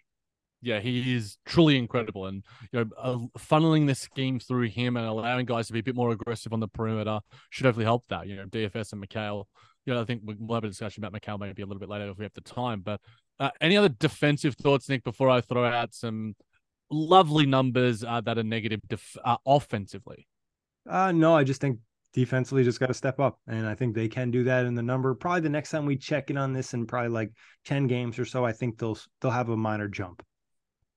yeah, 0.63 0.81
he 0.81 1.15
is 1.15 1.37
truly 1.45 1.77
incredible, 1.77 2.27
and 2.27 2.43
you 2.73 2.85
know, 2.85 2.91
uh, 2.97 3.19
funneling 3.39 3.87
the 3.87 3.95
scheme 3.95 4.39
through 4.41 4.69
him 4.69 4.97
and 4.97 5.05
allowing 5.07 5.47
guys 5.47 5.67
to 5.67 5.73
be 5.73 5.81
a 5.81 5.83
bit 5.83 5.95
more 5.95 6.11
aggressive 6.11 6.53
on 6.53 6.61
the 6.61 6.69
perimeter 6.69 7.21
should 7.51 7.67
hopefully 7.67 7.85
help 7.85 8.05
that. 8.09 8.27
You 8.27 8.37
know, 8.37 8.47
DFS 8.47 8.93
and 8.93 9.07
Mikal. 9.07 9.45
You 9.85 9.95
know, 9.95 10.01
I 10.01 10.05
think 10.05 10.23
we- 10.25 10.35
we'll 10.39 10.55
have 10.57 10.65
a 10.65 10.69
discussion 10.69 11.05
about 11.05 11.21
Mikal 11.21 11.39
maybe 11.39 11.63
a 11.63 11.67
little 11.67 11.79
bit 11.81 11.89
later 11.89 12.09
if 12.11 12.19
we 12.19 12.25
have 12.25 12.33
the 12.35 12.41
time. 12.41 12.81
But 12.81 13.01
uh, 13.39 13.51
any 13.61 13.77
other 13.77 13.89
defensive 13.91 14.55
thoughts, 14.57 14.89
Nick? 14.89 15.05
Before 15.05 15.29
I 15.29 15.41
throw 15.41 15.65
out 15.65 15.93
some 15.95 16.35
lovely 16.91 17.47
numbers 17.47 18.03
uh, 18.03 18.21
that 18.23 18.39
are 18.39 18.43
negative 18.43 18.81
def- 18.89 19.17
uh, 19.25 19.37
offensively. 19.47 20.27
Uh, 20.89 21.13
no, 21.13 21.35
I 21.35 21.45
just 21.45 21.61
think 21.61 21.79
defensively 22.13 22.65
just 22.65 22.81
got 22.81 22.87
to 22.87 22.95
step 22.95 23.21
up. 23.21 23.39
And 23.47 23.67
I 23.67 23.75
think 23.75 23.95
they 23.95 24.09
can 24.09 24.31
do 24.31 24.45
that 24.45 24.65
in 24.67 24.75
the 24.75 24.83
number. 24.83 25.15
Probably 25.15 25.41
the 25.41 25.49
next 25.49 25.71
time 25.71 25.85
we 25.87 25.97
check 25.97 26.31
in 26.31 26.37
on 26.37 26.53
this 26.53 26.75
in 26.75 26.87
probably 26.87 27.11
like 27.11 27.33
10 27.65 27.87
games 27.87 28.19
or 28.19 28.25
so, 28.25 28.45
I 28.45 28.53
think 28.53 28.79
they'll 28.79 28.99
they'll 29.21 29.31
have 29.31 29.49
a 29.51 29.57
minor 29.57 29.89
jump. 29.89 30.23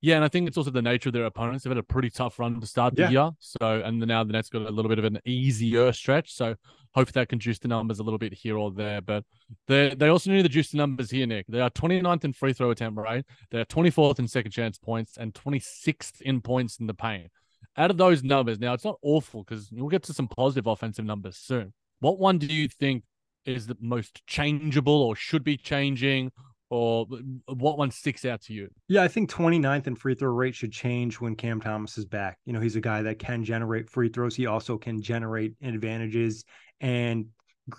Yeah, 0.02 0.16
and 0.16 0.24
I 0.24 0.30
think 0.30 0.48
it's 0.48 0.58
also 0.58 0.72
the 0.72 0.82
nature 0.82 1.10
of 1.10 1.14
their 1.14 1.26
opponents. 1.26 1.66
They've 1.66 1.72
had 1.72 1.78
a 1.78 1.84
pretty 1.84 2.10
tough 2.10 2.40
run 2.40 2.62
to 2.62 2.66
start 2.66 2.96
the 2.96 3.02
Yeah. 3.02 3.10
year. 3.10 3.32
So, 3.40 3.82
and 3.84 4.00
now 4.00 4.24
the 4.24 4.32
Nets 4.32 4.48
got 4.48 4.62
a 4.62 4.70
little 4.72 4.88
bit 4.88 4.98
of 4.98 5.04
an 5.04 5.20
easier 5.26 5.92
stretch. 5.92 6.32
So, 6.34 6.56
hopefully 6.96 7.22
that 7.22 7.28
can 7.28 7.38
juice 7.40 7.60
the 7.60 7.68
numbers 7.68 8.00
a 8.00 8.04
little 8.04 8.18
bit 8.18 8.34
here 8.34 8.58
or 8.58 8.72
there. 8.72 9.02
But 9.02 9.26
they 9.68 9.94
they 9.94 10.08
also 10.08 10.32
need 10.32 10.44
to 10.44 10.50
juice 10.50 10.72
the 10.72 10.78
numbers 10.78 11.12
here, 11.12 11.28
Nick. 11.28 11.48
They 11.50 11.60
are 11.60 11.70
29th 11.70 12.24
in 12.24 12.32
free 12.32 12.54
throw 12.54 12.72
attempt 12.72 12.98
rate. 12.98 13.26
They're 13.52 13.66
24th 13.66 14.20
in 14.20 14.28
second 14.30 14.52
chance 14.52 14.78
points 14.78 15.18
and 15.18 15.34
26th 15.34 16.22
in 16.22 16.40
points 16.40 16.78
in 16.80 16.88
the 16.88 16.94
paint. 16.94 17.30
Out 17.78 17.92
of 17.92 17.98
those 17.98 18.24
numbers, 18.24 18.60
now 18.60 18.74
it's 18.74 18.84
not 18.84 18.98
awful 19.02 19.44
because 19.44 19.70
we'll 19.72 19.90
get 19.90 20.04
to 20.04 20.14
some 20.14 20.28
positive 20.28 20.68
offensive 20.68 21.06
numbers 21.06 21.38
soon. 21.38 21.74
What 22.00 22.20
one 22.20 22.38
do 22.38 22.48
you 22.48 22.68
think 22.68 23.04
is 23.46 23.68
the 23.68 23.78
most 23.80 24.26
changeable 24.28 25.02
or 25.02 25.16
should 25.16 25.44
be 25.44 25.58
changing? 25.58 26.32
Or 26.72 27.08
what 27.48 27.80
one 27.80 27.90
sticks 27.90 28.26
out 28.26 28.42
to 28.44 28.54
you? 28.54 28.70
Yeah, 28.88 29.02
I 29.02 29.08
think 29.08 29.32
29th 29.32 29.88
and 29.88 29.98
free 29.98 30.14
throw 30.14 30.30
rate 30.30 30.54
should 30.54 30.72
change 30.72 31.20
when 31.20 31.36
Cam 31.36 31.60
Thomas 31.60 31.98
is 31.98 32.06
back. 32.06 32.38
You 32.46 32.54
know, 32.54 32.60
he's 32.60 32.76
a 32.76 32.82
guy 32.82 33.02
that 33.02 33.18
can 33.18 33.44
generate 33.44 33.90
free 33.90 34.10
throws. 34.10 34.36
He 34.36 34.46
also 34.46 34.78
can 34.78 35.02
generate 35.02 35.56
advantages. 35.64 36.46
And 36.80 37.26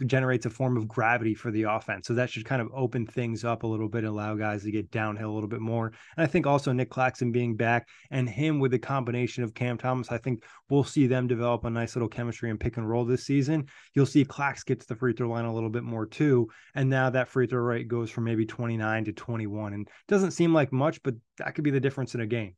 generates 0.06 0.46
a 0.46 0.50
form 0.50 0.76
of 0.76 0.88
gravity 0.88 1.34
for 1.34 1.50
the 1.50 1.64
offense. 1.64 2.06
So 2.06 2.14
that 2.14 2.30
should 2.30 2.44
kind 2.44 2.62
of 2.62 2.68
open 2.74 3.06
things 3.06 3.44
up 3.44 3.62
a 3.62 3.66
little 3.66 3.88
bit, 3.88 4.04
allow 4.04 4.34
guys 4.34 4.62
to 4.64 4.70
get 4.70 4.90
downhill 4.90 5.30
a 5.30 5.34
little 5.34 5.48
bit 5.48 5.60
more. 5.60 5.92
And 6.16 6.24
I 6.24 6.26
think 6.26 6.46
also 6.46 6.72
Nick 6.72 6.90
Claxton 6.90 7.32
being 7.32 7.56
back 7.56 7.88
and 8.10 8.28
him 8.28 8.58
with 8.58 8.70
the 8.70 8.78
combination 8.78 9.44
of 9.44 9.54
Cam 9.54 9.78
Thomas, 9.78 10.10
I 10.10 10.18
think 10.18 10.44
we'll 10.68 10.84
see 10.84 11.06
them 11.06 11.26
develop 11.26 11.64
a 11.64 11.70
nice 11.70 11.96
little 11.96 12.08
chemistry 12.08 12.50
and 12.50 12.60
pick 12.60 12.76
and 12.76 12.88
roll 12.88 13.04
this 13.04 13.24
season. 13.24 13.66
You'll 13.94 14.06
see 14.06 14.24
Clax 14.24 14.64
get 14.64 14.80
to 14.80 14.88
the 14.88 14.96
free 14.96 15.12
throw 15.12 15.28
line 15.28 15.44
a 15.44 15.54
little 15.54 15.70
bit 15.70 15.84
more 15.84 16.06
too. 16.06 16.48
And 16.74 16.88
now 16.90 17.10
that 17.10 17.28
free 17.28 17.46
throw 17.46 17.60
rate 17.60 17.88
goes 17.88 18.10
from 18.10 18.24
maybe 18.24 18.46
29 18.46 19.04
to 19.04 19.12
21 19.12 19.72
and 19.72 19.88
doesn't 20.08 20.32
seem 20.32 20.54
like 20.54 20.72
much, 20.72 21.02
but 21.02 21.14
that 21.38 21.54
could 21.54 21.64
be 21.64 21.70
the 21.70 21.80
difference 21.80 22.14
in 22.14 22.20
a 22.20 22.26
game. 22.26 22.54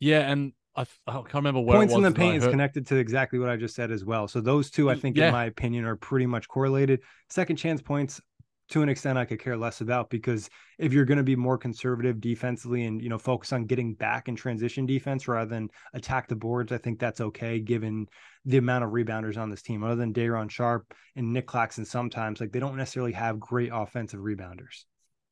Yeah, 0.00 0.30
and 0.30 0.52
I, 0.78 0.86
I 1.08 1.12
can't 1.12 1.34
remember 1.34 1.60
where 1.60 1.78
points 1.78 1.92
in 1.92 2.02
the 2.02 2.12
paint 2.12 2.36
is 2.36 2.46
connected 2.46 2.86
to 2.86 2.96
exactly 2.96 3.40
what 3.40 3.48
I 3.48 3.56
just 3.56 3.74
said 3.74 3.90
as 3.90 4.04
well. 4.04 4.28
So 4.28 4.40
those 4.40 4.70
two, 4.70 4.88
I 4.88 4.94
mm, 4.94 5.00
think, 5.00 5.16
yeah. 5.16 5.26
in 5.26 5.32
my 5.32 5.46
opinion, 5.46 5.84
are 5.84 5.96
pretty 5.96 6.26
much 6.26 6.46
correlated. 6.46 7.00
Second 7.28 7.56
chance 7.56 7.82
points, 7.82 8.20
to 8.68 8.82
an 8.82 8.88
extent, 8.88 9.18
I 9.18 9.24
could 9.24 9.40
care 9.40 9.56
less 9.56 9.80
about 9.80 10.08
because 10.08 10.48
if 10.78 10.92
you're 10.92 11.04
going 11.04 11.18
to 11.18 11.24
be 11.24 11.34
more 11.34 11.58
conservative 11.58 12.20
defensively 12.20 12.84
and 12.84 13.02
you 13.02 13.08
know 13.08 13.18
focus 13.18 13.52
on 13.52 13.64
getting 13.64 13.94
back 13.94 14.28
in 14.28 14.36
transition 14.36 14.86
defense 14.86 15.26
rather 15.26 15.50
than 15.50 15.68
attack 15.94 16.28
the 16.28 16.36
boards, 16.36 16.70
I 16.70 16.78
think 16.78 17.00
that's 17.00 17.20
okay 17.20 17.58
given 17.58 18.06
the 18.44 18.58
amount 18.58 18.84
of 18.84 18.90
rebounders 18.90 19.36
on 19.36 19.50
this 19.50 19.62
team. 19.62 19.82
Other 19.82 19.96
than 19.96 20.12
Day'Ron 20.12 20.48
Sharpe 20.48 20.94
and 21.16 21.32
Nick 21.32 21.46
Claxton, 21.46 21.86
sometimes 21.86 22.40
like 22.40 22.52
they 22.52 22.60
don't 22.60 22.76
necessarily 22.76 23.12
have 23.12 23.40
great 23.40 23.70
offensive 23.72 24.20
rebounders. 24.20 24.84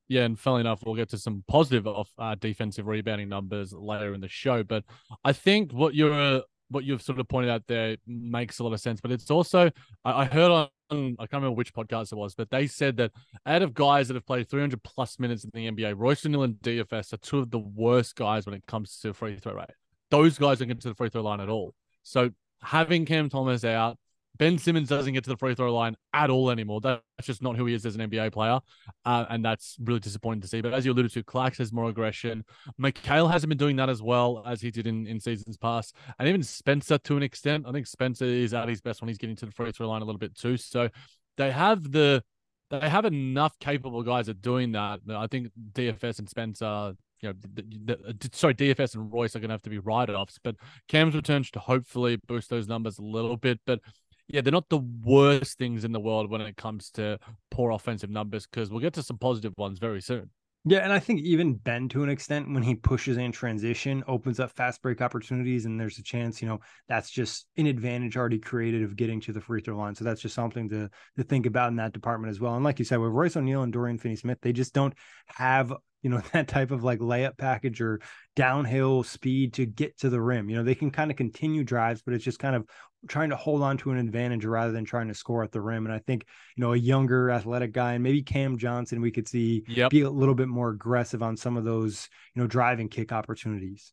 Yeah, 0.09 0.23
and 0.23 0.39
funnily 0.39 0.61
enough, 0.61 0.83
we'll 0.85 0.95
get 0.95 1.09
to 1.11 1.19
some 1.19 1.43
positive 1.49 1.87
off 1.87 2.11
uh, 2.19 2.37
defensive 2.37 2.87
rebounding 2.87 3.29
numbers 3.29 3.73
later 3.73 4.15
in 4.15 4.21
the 4.21 4.29
show. 4.29 4.63
But 4.63 4.85
I 5.25 5.33
think 5.33 5.73
what 5.73 5.95
you're 5.95 6.43
what 6.69 6.85
you've 6.85 7.03
sort 7.03 7.19
of 7.21 7.29
pointed 7.29 7.51
out 7.51 7.63
there 7.67 7.97
makes 8.07 8.59
a 8.59 8.65
lot 8.65 8.73
of 8.73 8.81
sense. 8.81 9.01
But 9.01 9.13
it's 9.13 9.31
also 9.31 9.71
I, 10.05 10.23
I 10.23 10.25
heard 10.25 10.51
on 10.51 10.69
I 10.91 11.27
can't 11.27 11.33
remember 11.33 11.53
which 11.53 11.75
podcast 11.75 12.13
it 12.13 12.17
was, 12.17 12.35
but 12.35 12.51
they 12.51 12.67
said 12.67 12.97
that 12.99 13.13
out 13.45 13.63
of 13.63 13.75
guys 13.75 14.09
that 14.09 14.15
have 14.15 14.27
played 14.27 14.49
300 14.49 14.83
plus 14.83 15.19
minutes 15.19 15.45
in 15.45 15.51
the 15.53 15.71
NBA, 15.71 15.95
Royce 15.97 16.25
O'Neale 16.25 16.45
and 16.45 16.55
DFS 16.57 17.13
are 17.13 17.17
two 17.17 17.41
of 17.41 17.51
the 17.51 17.59
worst 17.59 18.15
guys 18.15 18.47
when 18.47 18.55
it 18.55 18.65
comes 18.67 18.99
to 19.01 19.13
free 19.13 19.37
throw 19.37 19.55
rate. 19.55 19.67
Those 20.11 20.39
guys 20.39 20.59
don't 20.61 20.69
get 20.69 20.81
to 20.83 20.89
the 20.89 20.95
free 20.95 21.09
throw 21.09 21.23
line 21.23 21.41
at 21.41 21.49
all. 21.49 21.75
So 22.05 22.31
having 22.63 23.05
Cam 23.05 23.29
Thomas 23.29 23.65
out, 23.65 23.99
Ben 24.39 24.59
Simmons 24.59 24.89
doesn't 24.89 25.13
get 25.13 25.25
to 25.25 25.31
the 25.31 25.37
free 25.37 25.55
throw 25.55 25.75
line 25.75 25.97
at 26.13 26.31
all 26.31 26.51
anymore. 26.51 26.81
That's 26.81 27.03
just 27.23 27.43
not 27.43 27.57
who 27.57 27.67
he 27.67 27.75
is 27.75 27.87
as 27.87 27.97
an 27.97 28.09
NBA 28.09 28.33
player. 28.33 28.61
Uh, 29.05 29.25
and 29.29 29.45
that's 29.45 29.77
really 29.83 30.01
disappointing 30.01 30.43
to 30.43 30.49
see. 30.49 30.61
But 30.61 30.73
as 30.73 30.85
you 30.85 30.93
alluded 30.93 31.13
to, 31.13 31.23
Clark 31.23 31.57
has 31.57 31.73
more 31.73 31.89
aggression. 31.89 32.45
Mikal 32.81 33.31
hasn't 33.31 33.49
been 33.49 33.59
doing 33.59 33.77
that 33.77 33.89
as 33.89 34.03
well 34.03 34.43
as 34.47 34.61
he 34.61 34.71
did 34.71 34.87
in, 34.87 35.07
in 35.07 35.21
seasons 35.21 35.57
past. 35.57 35.95
And 36.19 36.29
even 36.29 36.43
Spencer 36.43 36.99
to 36.99 37.17
an 37.17 37.23
extent. 37.23 37.67
I 37.67 37.73
think 37.73 37.87
Spencer 37.87 38.25
is 38.25 38.55
at 38.55 38.69
his 38.69 38.81
best 38.81 39.01
when 39.01 39.09
he's 39.09 39.19
getting 39.19 39.37
to 39.37 39.47
the 39.47 39.53
free 39.53 39.73
throw 39.73 39.89
line 39.89 40.03
a 40.03 40.05
little 40.05 40.19
bit 40.19 40.35
too. 40.35 40.57
So 40.57 40.89
they 41.37 41.51
have 41.51 41.91
the 41.91 42.23
they 42.71 42.89
have 42.89 43.05
enough 43.05 43.57
capable 43.61 44.03
guys 44.03 44.29
at 44.29 44.43
doing 44.43 44.73
that. 44.73 44.99
I 45.09 45.29
think 45.29 45.51
DFS 45.73 46.19
and 46.19 46.29
Spencer 46.29 46.95
you 47.23 47.31
know, 47.31 47.35
the, 47.55 47.97
the, 47.97 48.31
sorry, 48.33 48.55
DFS 48.55 48.95
and 48.95 49.13
Royce 49.13 49.35
are 49.35 49.39
going 49.39 49.49
to 49.49 49.55
have 49.55 49.63
to 49.63 49.71
be 49.71 49.79
write 49.79 50.11
offs, 50.11 50.39
but 50.43 50.57
Cam's 50.89 51.15
return 51.15 51.43
should 51.43 51.57
hopefully 51.57 52.19
boost 52.27 52.51
those 52.51 52.69
numbers 52.69 52.99
a 52.99 53.03
little 53.03 53.37
bit. 53.37 53.61
But 53.67 53.81
yeah, 54.29 54.41
they're 54.41 54.53
not 54.53 54.69
the 54.69 54.79
worst 54.79 55.59
things 55.59 55.85
in 55.85 55.93
the 55.93 56.01
world 56.01 56.31
when 56.31 56.41
it 56.41 56.57
comes 56.57 56.91
to 56.91 57.19
poor 57.51 57.71
offensive 57.71 58.11
numbers 58.11 58.47
because 58.47 58.71
we'll 58.71 58.81
get 58.81 58.95
to 58.95 59.03
some 59.03 59.19
positive 59.19 59.53
ones 59.57 59.79
very 59.79 60.01
soon. 60.01 60.31
Yeah, 60.69 60.79
and 60.79 60.93
I 60.93 60.99
think 60.99 61.21
even 61.21 61.55
Ben, 61.55 61.89
to 61.91 62.03
an 62.03 62.09
extent, 62.09 62.53
when 62.53 62.65
he 62.65 62.75
pushes 62.75 63.19
in 63.19 63.31
transition, 63.31 64.03
opens 64.09 64.41
up 64.41 64.51
fast 64.51 64.83
break 64.83 65.01
opportunities, 65.01 65.65
and 65.65 65.79
there's 65.79 65.99
a 65.99 66.03
chance, 66.03 66.43
you 66.43 66.49
know, 66.49 66.59
that's 66.89 67.09
just 67.09 67.47
an 67.57 67.67
advantage 67.67 68.17
already 68.17 68.41
created 68.41 68.83
of 68.83 68.97
getting 68.97 69.21
to 69.21 69.33
the 69.33 69.41
free 69.41 69.61
throw 69.61 69.77
line. 69.77 69.95
So 69.95 70.05
that's 70.05 70.21
just 70.21 70.35
something 70.35 70.69
to 70.71 70.91
to 71.19 71.23
think 71.23 71.47
about 71.47 71.69
in 71.69 71.77
that 71.77 71.93
department 71.93 72.33
as 72.33 72.41
well. 72.41 72.57
And 72.57 72.65
like 72.65 72.81
you 72.81 72.85
said, 72.85 72.99
with 72.99 73.13
Royce 73.13 73.37
O'Neale 73.37 73.63
and 73.63 73.73
Dorian 73.73 73.97
Finney-Smith, 73.97 74.39
they 74.43 74.53
just 74.53 74.75
don't 74.75 74.95
have 75.27 75.73
you 76.07 76.11
know 76.11 76.23
that 76.33 76.47
type 76.47 76.71
of 76.71 76.85
like 76.85 77.01
layup 77.01 77.37
package 77.37 77.81
or 77.81 78.01
downhill 78.37 79.03
speed 79.03 79.53
to 79.55 79.67
get 79.67 79.99
to 79.99 80.09
the 80.09 80.21
rim 80.21 80.49
you 80.49 80.57
know 80.57 80.63
they 80.63 80.75
can 80.75 80.93
kind 80.93 81.11
of 81.11 81.17
continue 81.17 81.65
drives 81.65 82.01
but 82.01 82.15
it's 82.15 82.25
just 82.25 82.39
kind 82.39 82.55
of 82.55 82.65
trying 83.09 83.31
to 83.31 83.37
hold 83.37 83.61
on 83.61 83.77
to 83.77 83.91
an 83.91 83.99
advantage 83.99 84.45
rather 84.45 84.71
than 84.71 84.85
trying 84.85 85.09
to 85.09 85.15
score 85.15 85.43
at 85.43 85.51
the 85.51 85.61
rim 85.61 85.85
and 85.85 85.93
i 85.93 85.99
think 85.99 86.25
you 86.57 86.63
know 86.63 86.75
a 86.75 86.77
younger 86.77 87.29
athletic 87.29 87.73
guy 87.73 87.95
and 87.95 88.05
maybe 88.05 88.23
cam 88.23 88.57
johnson 88.57 89.01
we 89.01 89.11
could 89.11 89.27
see 89.27 89.65
yep. 89.67 89.91
be 89.91 90.03
a 90.03 90.11
little 90.11 90.35
bit 90.35 90.47
more 90.47 90.71
aggressive 90.71 91.25
on 91.25 91.37
some 91.37 91.57
of 91.57 91.65
those 91.65 92.09
you 92.35 92.41
know 92.41 92.47
driving 92.47 92.89
kick 92.89 93.11
opportunities 93.11 93.93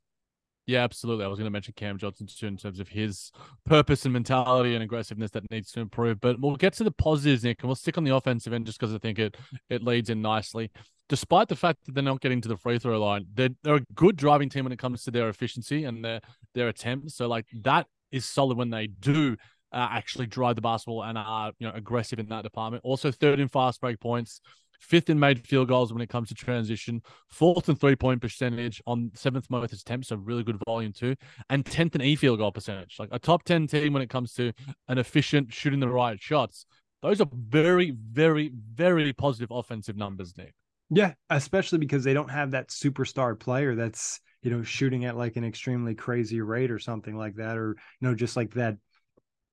yeah, 0.65 0.83
absolutely. 0.83 1.25
I 1.25 1.27
was 1.27 1.39
going 1.39 1.45
to 1.47 1.51
mention 1.51 1.73
Cam 1.75 1.97
Johnson 1.97 2.27
too 2.27 2.47
in 2.47 2.57
terms 2.57 2.79
of 2.79 2.89
his 2.89 3.31
purpose 3.65 4.05
and 4.05 4.13
mentality 4.13 4.75
and 4.75 4.83
aggressiveness 4.83 5.31
that 5.31 5.49
needs 5.51 5.71
to 5.71 5.81
improve. 5.81 6.21
But 6.21 6.39
we'll 6.39 6.55
get 6.55 6.73
to 6.73 6.83
the 6.83 6.91
positives, 6.91 7.43
Nick, 7.43 7.61
and 7.61 7.67
we'll 7.67 7.75
stick 7.75 7.97
on 7.97 8.03
the 8.03 8.15
offensive 8.15 8.53
end 8.53 8.65
just 8.65 8.79
because 8.79 8.93
I 8.93 8.97
think 8.97 9.19
it 9.19 9.37
it 9.69 9.83
leads 9.83 10.09
in 10.09 10.21
nicely 10.21 10.71
despite 11.09 11.47
the 11.47 11.55
fact 11.55 11.85
that 11.85 11.93
they're 11.93 12.03
not 12.03 12.21
getting 12.21 12.41
to 12.41 12.47
the 12.47 12.57
free 12.57 12.79
throw 12.79 12.99
line, 12.99 13.25
they're, 13.33 13.49
they're 13.61 13.75
a 13.75 13.85
good 13.93 14.15
driving 14.15 14.49
team 14.49 14.63
when 14.65 14.71
it 14.71 14.79
comes 14.79 15.03
to 15.03 15.11
their 15.11 15.29
efficiency 15.29 15.83
and 15.83 16.03
their 16.03 16.21
their 16.53 16.69
attempts. 16.69 17.15
So 17.15 17.27
like 17.27 17.45
that 17.61 17.87
is 18.11 18.25
solid 18.25 18.57
when 18.57 18.69
they 18.69 18.87
do 18.87 19.35
uh, 19.71 19.87
actually 19.91 20.27
drive 20.27 20.55
the 20.55 20.61
basketball 20.61 21.03
and 21.03 21.17
are 21.17 21.51
you 21.59 21.67
know 21.67 21.73
aggressive 21.75 22.19
in 22.19 22.27
that 22.27 22.43
department. 22.43 22.83
Also 22.83 23.11
third 23.11 23.39
in 23.39 23.47
fast 23.47 23.81
break 23.81 23.99
points, 23.99 24.39
fifth 24.83 25.09
in 25.09 25.19
made 25.19 25.47
field 25.47 25.69
goals 25.69 25.93
when 25.93 26.01
it 26.01 26.09
comes 26.09 26.27
to 26.29 26.35
transition, 26.35 27.01
fourth 27.29 27.69
in 27.69 27.75
three 27.75 27.95
point 27.95 28.21
percentage 28.21 28.81
on 28.85 29.11
seventh 29.15 29.49
most 29.49 29.73
attempts, 29.73 30.09
so 30.09 30.17
really 30.17 30.43
good 30.43 30.59
volume 30.67 30.91
too, 30.91 31.15
and 31.49 31.65
tenth 31.65 31.95
in 31.95 32.01
e 32.01 32.15
field 32.15 32.39
goal 32.39 32.51
percentage. 32.51 32.97
Like 32.99 33.09
a 33.11 33.19
top 33.19 33.43
ten 33.43 33.65
team 33.67 33.93
when 33.93 34.01
it 34.01 34.09
comes 34.09 34.33
to 34.33 34.51
an 34.87 34.97
efficient 34.97 35.53
shooting 35.53 35.79
the 35.79 35.89
right 35.89 36.21
shots. 36.21 36.65
Those 37.01 37.19
are 37.19 37.27
very, 37.33 37.91
very, 37.91 38.51
very 38.73 39.11
positive 39.13 39.49
offensive 39.51 39.97
numbers, 39.97 40.33
Nick. 40.37 40.53
Yeah, 40.89 41.13
especially 41.29 41.79
because 41.79 42.03
they 42.03 42.13
don't 42.13 42.29
have 42.29 42.51
that 42.51 42.69
superstar 42.69 43.37
player 43.37 43.75
that's, 43.75 44.19
you 44.41 44.51
know, 44.51 44.63
shooting 44.63 45.05
at 45.05 45.17
like 45.17 45.35
an 45.35 45.43
extremely 45.43 45.95
crazy 45.95 46.39
rate 46.39 46.71
or 46.71 46.79
something 46.79 47.17
like 47.17 47.35
that, 47.35 47.57
or, 47.57 47.75
you 47.99 48.07
know, 48.07 48.15
just 48.15 48.37
like 48.37 48.53
that 48.53 48.77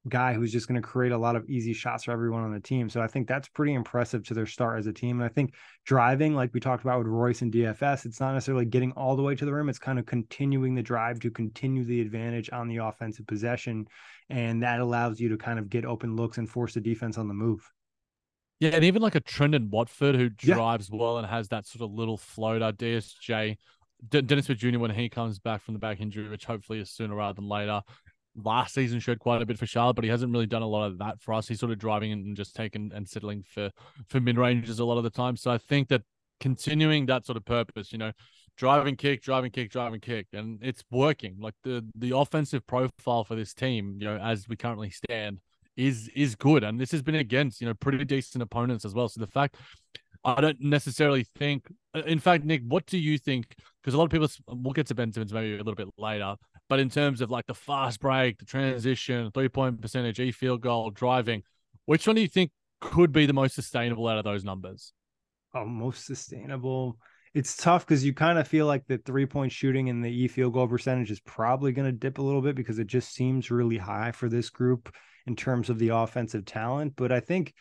guy 0.09 0.33
who's 0.33 0.53
just 0.53 0.67
going 0.67 0.81
to 0.81 0.87
create 0.87 1.13
a 1.13 1.19
lot 1.19 1.37
of 1.37 1.49
easy 1.49 1.75
shots 1.75 2.05
for 2.05 2.13
everyone 2.13 2.43
on 2.43 2.53
the 2.53 2.61
team. 2.61 2.89
So 2.89 3.03
I 3.03 3.07
think 3.07 3.29
that's 3.29 3.49
pretty 3.49 3.75
impressive 3.75 4.25
to 4.25 4.35
their 4.35 4.47
start 4.47 4.79
as 4.79 4.87
a 4.87 4.93
team. 4.93 5.21
And 5.21 5.25
I 5.25 5.33
think 5.33 5.55
driving, 5.85 6.35
like 6.35 6.55
we 6.55 6.61
talked 6.61 6.83
about 6.83 6.99
with 6.99 7.07
Royce 7.07 7.43
and 7.43 7.53
DFS, 7.53 8.07
it's 8.07 8.19
not 8.19 8.33
necessarily 8.33 8.65
getting 8.65 8.93
all 8.93 9.15
the 9.15 9.23
way 9.23 9.35
to 9.35 9.45
the 9.45 9.53
rim. 9.53 9.69
It's 9.69 9.79
kind 9.79 9.99
of 9.99 10.07
continuing 10.07 10.75
the 10.75 10.83
drive 10.83 11.21
to 11.21 11.31
continue 11.31 11.85
the 11.85 12.01
advantage 12.01 12.49
on 12.51 12.69
the 12.69 12.79
offensive 12.79 13.27
possession. 13.27 13.87
And 14.31 14.63
that 14.63 14.81
allows 14.81 15.21
you 15.21 15.29
to 15.31 15.37
kind 15.37 15.59
of 15.59 15.69
get 15.69 15.85
open 15.85 16.17
looks 16.17 16.39
and 16.39 16.49
force 16.49 16.75
the 16.75 16.81
defense 16.81 17.19
on 17.19 17.29
the 17.29 17.35
move. 17.35 17.71
Yeah, 18.59 18.71
and 18.71 18.85
even 18.85 19.01
like 19.01 19.15
a 19.15 19.21
Trendon 19.21 19.71
Watford 19.71 20.15
who 20.15 20.29
drives 20.29 20.91
yeah. 20.91 20.99
well 20.99 21.19
and 21.19 21.27
has 21.27 21.49
that 21.49 21.67
sort 21.67 21.83
of 21.83 21.95
little 21.95 22.19
floater. 22.19 22.73
DSJ, 22.73 23.57
D- 24.07 24.21
Dennis 24.23 24.47
Smith 24.47 24.59
Jr. 24.59 24.79
when 24.79 24.91
he 24.91 25.09
comes 25.09 25.39
back 25.39 25.63
from 25.63 25.75
the 25.75 25.81
back 25.81 26.01
injury, 26.01 26.29
which 26.29 26.45
hopefully 26.45 26.79
is 26.79 26.91
sooner 26.91 27.15
rather 27.15 27.35
than 27.35 27.49
later. 27.49 27.83
Last 28.37 28.75
season 28.75 29.01
showed 29.01 29.19
quite 29.19 29.43
a 29.43 29.47
bit 29.47 29.59
for 29.59 29.67
Charlotte, 29.67 29.95
but 29.95 30.05
he 30.05 30.11
hasn't 30.11 30.33
really 30.33 30.47
done 30.47 30.63
a 30.63 30.67
lot 30.67 30.87
of 30.87 30.99
that 30.99 31.21
for 31.21 31.35
us. 31.35 31.49
He's 31.49 31.61
sort 31.61 31.73
of 31.73 31.79
driving 31.79 32.13
and 32.13 32.37
just 32.37 32.55
taking 32.55 32.91
and 32.95 33.09
settling 33.09 33.45
for 33.47 33.71
for 34.09 34.21
mid 34.21 34.39
ranges 34.39 34.79
a 34.79 34.85
lot 34.85 34.99
of 34.99 35.05
the 35.05 35.11
time. 35.11 35.37
So 35.37 35.51
I 35.51 35.59
think 35.59 35.89
that 35.89 36.03
continuing 36.39 37.07
that 37.07 37.27
sort 37.27 37.37
of 37.37 37.45
purpose, 37.45 37.93
you 37.93 37.99
know, 37.99 38.13
driving 38.57 38.97
kick, 38.97 39.23
driving 39.23 39.51
kick, 39.51 39.71
driving 39.71 40.01
kick, 40.01 40.29
and 40.33 40.59
it's 40.63 40.83
working. 40.91 41.37
Like 41.41 41.55
the 41.65 41.85
the 41.97 42.17
offensive 42.17 42.67
profile 42.67 43.25
for 43.25 43.35
this 43.35 43.55
team, 43.55 43.97
you 43.99 44.07
know, 44.07 44.17
as 44.17 44.49
we 44.49 44.57
currently 44.57 44.91
stand, 44.91 45.41
is 45.77 46.09
is 46.15 46.35
good, 46.35 46.65
and 46.65 46.81
this 46.81 46.93
has 46.93 47.03
been 47.03 47.17
against 47.17 47.61
you 47.61 47.67
know 47.67 47.75
pretty 47.75 48.05
decent 48.05 48.43
opponents 48.43 48.85
as 48.85 48.95
well. 48.95 49.09
So 49.09 49.21
the 49.21 49.27
fact 49.27 49.57
I 50.25 50.41
don't 50.41 50.61
necessarily 50.61 51.25
think, 51.39 51.67
uh, 51.95 52.03
in 52.03 52.19
fact, 52.19 52.45
Nick, 52.45 52.63
what 52.67 52.87
do 52.87 52.99
you 52.99 53.17
think? 53.19 53.55
Because 53.83 53.95
a 53.95 53.99
lot 53.99 54.05
of 54.05 54.11
people, 54.11 54.29
we'll 54.49 54.75
get 54.75 54.87
to 54.89 54.95
Ben 54.95 55.13
Simmons 55.13 55.33
maybe 55.33 55.55
a 55.55 55.59
little 55.59 55.75
bit 55.75 55.89
later, 55.97 56.37
but 56.71 56.79
in 56.79 56.89
terms 56.89 57.21
of 57.21 57.31
like 57.31 57.47
the 57.47 57.55
fast 57.55 57.99
break, 58.01 58.39
the 58.39 58.45
transition, 58.45 59.31
three 59.33 59.49
point 59.49 59.83
percentage, 59.83 60.21
e 60.21 60.31
field 60.31 60.61
goal, 60.61 60.91
driving, 60.91 61.43
which 61.85 62.07
one 62.07 62.15
do 62.15 62.23
you 62.23 62.29
think 62.29 62.53
could 62.81 63.11
be 63.13 63.27
the 63.27 63.33
most 63.33 63.57
sustainable 63.57 64.07
out 64.07 64.19
of 64.19 64.25
those 64.25 64.45
numbers? 64.45 64.93
Oh, 65.53 65.67
most 65.67 66.07
sustainable. 66.07 66.97
It's 67.35 67.57
tough 67.57 67.85
because 67.85 68.05
you 68.05 68.15
kind 68.15 68.39
of 68.39 68.47
feel 68.47 68.67
like 68.67 68.87
the 68.87 68.99
three 68.99 69.27
point 69.27 69.51
shooting 69.51 69.89
and 69.89 70.03
the 70.03 70.11
e 70.11 70.29
field 70.29 70.55
goal 70.55 70.69
percentage 70.69 71.11
is 71.11 71.19
probably 71.21 71.73
going 71.73 71.87
to 71.87 71.93
dip 71.93 72.19
a 72.19 72.23
little 72.23 72.41
bit 72.41 72.55
because 72.55 72.79
it 72.79 72.87
just 72.87 73.13
seems 73.13 73.51
really 73.51 73.77
high 73.77 74.13
for 74.13 74.29
this 74.29 74.49
group 74.49 74.95
in 75.27 75.35
terms 75.35 75.71
of 75.71 75.79
the 75.81 75.89
offensive 75.89 76.45
talent. 76.45 76.95
But 76.97 77.11
I 77.11 77.19
think 77.19 77.53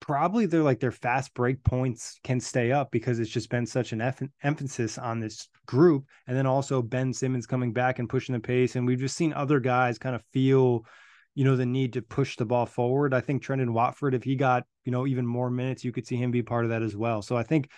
probably 0.00 0.46
they're 0.46 0.62
like 0.62 0.80
their 0.80 0.92
fast 0.92 1.34
break 1.34 1.62
points 1.64 2.18
can 2.22 2.40
stay 2.40 2.72
up 2.72 2.90
because 2.90 3.18
it's 3.18 3.30
just 3.30 3.50
been 3.50 3.66
such 3.66 3.92
an 3.92 4.00
eff- 4.00 4.22
emphasis 4.42 4.98
on 4.98 5.20
this 5.20 5.48
group. 5.66 6.04
And 6.26 6.36
then 6.36 6.46
also 6.46 6.82
Ben 6.82 7.12
Simmons 7.12 7.46
coming 7.46 7.72
back 7.72 7.98
and 7.98 8.08
pushing 8.08 8.34
the 8.34 8.40
pace. 8.40 8.76
And 8.76 8.86
we've 8.86 9.00
just 9.00 9.16
seen 9.16 9.32
other 9.32 9.60
guys 9.60 9.98
kind 9.98 10.14
of 10.14 10.22
feel, 10.32 10.84
you 11.34 11.44
know, 11.44 11.56
the 11.56 11.66
need 11.66 11.94
to 11.94 12.02
push 12.02 12.36
the 12.36 12.44
ball 12.44 12.66
forward. 12.66 13.14
I 13.14 13.20
think 13.20 13.42
Trendon 13.42 13.70
Watford, 13.70 14.14
if 14.14 14.22
he 14.22 14.36
got, 14.36 14.64
you 14.84 14.92
know, 14.92 15.06
even 15.06 15.26
more 15.26 15.50
minutes, 15.50 15.84
you 15.84 15.92
could 15.92 16.06
see 16.06 16.16
him 16.16 16.30
be 16.30 16.42
part 16.42 16.64
of 16.64 16.70
that 16.70 16.82
as 16.82 16.96
well. 16.96 17.22
So 17.22 17.36
I 17.36 17.42
think 17.42 17.70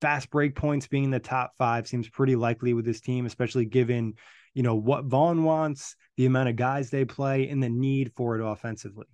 fast 0.00 0.30
break 0.30 0.54
points 0.54 0.86
being 0.86 1.04
in 1.04 1.10
the 1.10 1.20
top 1.20 1.52
five 1.58 1.86
seems 1.86 2.08
pretty 2.08 2.36
likely 2.36 2.74
with 2.74 2.84
this 2.84 3.00
team, 3.00 3.26
especially 3.26 3.66
given, 3.66 4.14
you 4.54 4.62
know, 4.62 4.74
what 4.74 5.04
Vaughn 5.04 5.44
wants, 5.44 5.94
the 6.16 6.26
amount 6.26 6.48
of 6.48 6.56
guys 6.56 6.90
they 6.90 7.04
play, 7.04 7.48
and 7.48 7.62
the 7.62 7.68
need 7.68 8.12
for 8.16 8.38
it 8.38 8.44
offensively. 8.44 9.06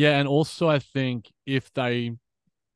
Yeah, 0.00 0.18
and 0.18 0.26
also 0.26 0.66
I 0.68 0.78
think 0.78 1.30
if 1.44 1.70
they 1.74 2.12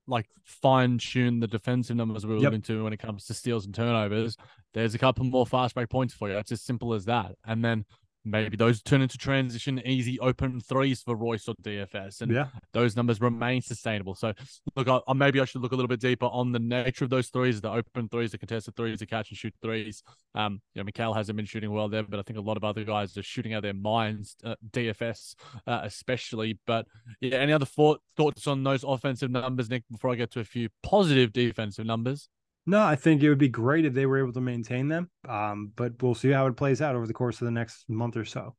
like 0.06 0.26
fine 0.42 0.98
tune 0.98 1.40
the 1.40 1.46
defensive 1.46 1.96
numbers 1.96 2.26
we 2.26 2.34
are 2.34 2.36
Yep. 2.36 2.42
looking 2.44 2.62
to 2.62 2.84
when 2.84 2.92
it 2.92 2.98
comes 2.98 3.24
to 3.26 3.34
steals 3.34 3.64
and 3.64 3.74
turnovers, 3.74 4.36
there's 4.74 4.94
a 4.94 4.98
couple 4.98 5.24
more 5.24 5.46
fast 5.46 5.74
break 5.74 5.88
points 5.88 6.12
for 6.12 6.28
you. 6.28 6.36
It's 6.36 6.52
as 6.52 6.60
simple 6.60 6.92
as 6.92 7.06
that. 7.06 7.36
And 7.46 7.64
then 7.64 7.86
maybe 8.24 8.56
those 8.56 8.82
turn 8.82 9.02
into 9.02 9.18
transition 9.18 9.80
easy 9.86 10.18
open 10.20 10.60
threes 10.60 11.02
for 11.02 11.14
Royce 11.14 11.46
or 11.48 11.54
DFS. 11.62 12.20
And 12.22 12.32
Yeah. 12.32 12.46
those 12.72 12.96
numbers 12.96 13.20
remain 13.20 13.60
sustainable. 13.62 14.14
So 14.14 14.32
look, 14.76 14.88
I, 14.88 15.00
I- 15.06 15.12
maybe 15.12 15.40
I 15.40 15.44
should 15.44 15.60
look 15.62 15.72
a 15.72 15.76
little 15.76 15.88
bit 15.88 16.00
deeper 16.00 16.26
on 16.26 16.52
the 16.52 16.58
nature 16.58 17.04
of 17.04 17.10
those 17.10 17.28
threes, 17.28 17.60
the 17.60 17.70
open 17.70 18.08
threes, 18.08 18.32
the 18.32 18.38
contested 18.38 18.76
threes, 18.76 19.00
the 19.00 19.06
catch 19.06 19.30
and 19.30 19.38
shoot 19.38 19.54
threes. 19.62 20.02
Um, 20.34 20.60
you 20.74 20.82
know, 20.82 20.90
Mikal 20.90 21.14
hasn't 21.14 21.36
been 21.36 21.46
shooting 21.46 21.70
well 21.72 21.88
there, 21.88 22.02
but 22.02 22.18
I 22.18 22.22
think 22.22 22.38
a 22.38 22.42
lot 22.42 22.56
of 22.56 22.64
other 22.64 22.84
guys 22.84 23.16
are 23.16 23.22
shooting 23.22 23.52
out 23.54 23.58
of 23.58 23.62
their 23.64 23.74
minds, 23.74 24.36
uh, 24.44 24.54
DFS 24.72 25.34
uh, 25.66 25.80
especially. 25.82 26.58
But 26.66 26.86
yeah, 27.20 27.36
any 27.38 27.52
other 27.52 27.66
thought, 27.66 28.00
thoughts 28.16 28.46
on 28.46 28.62
those 28.64 28.84
offensive 28.84 29.30
numbers, 29.30 29.68
Nick? 29.70 29.84
Before 29.90 30.10
I 30.10 30.14
get 30.14 30.30
to 30.32 30.40
a 30.40 30.44
few 30.44 30.68
positive 30.82 31.32
defensive 31.32 31.86
numbers. 31.86 32.28
No, 32.66 32.82
I 32.82 32.96
think 32.96 33.22
it 33.22 33.28
would 33.28 33.38
be 33.38 33.48
great 33.48 33.84
if 33.84 33.92
they 33.92 34.06
were 34.06 34.18
able 34.18 34.32
to 34.32 34.40
maintain 34.40 34.88
them. 34.88 35.10
Um, 35.28 35.72
but 35.76 36.02
we'll 36.02 36.14
see 36.14 36.30
how 36.30 36.46
it 36.46 36.56
plays 36.56 36.80
out 36.80 36.94
over 36.94 37.06
the 37.06 37.12
course 37.12 37.40
of 37.40 37.44
the 37.44 37.50
next 37.50 37.84
month 37.88 38.16
or 38.16 38.24
so. 38.24 38.56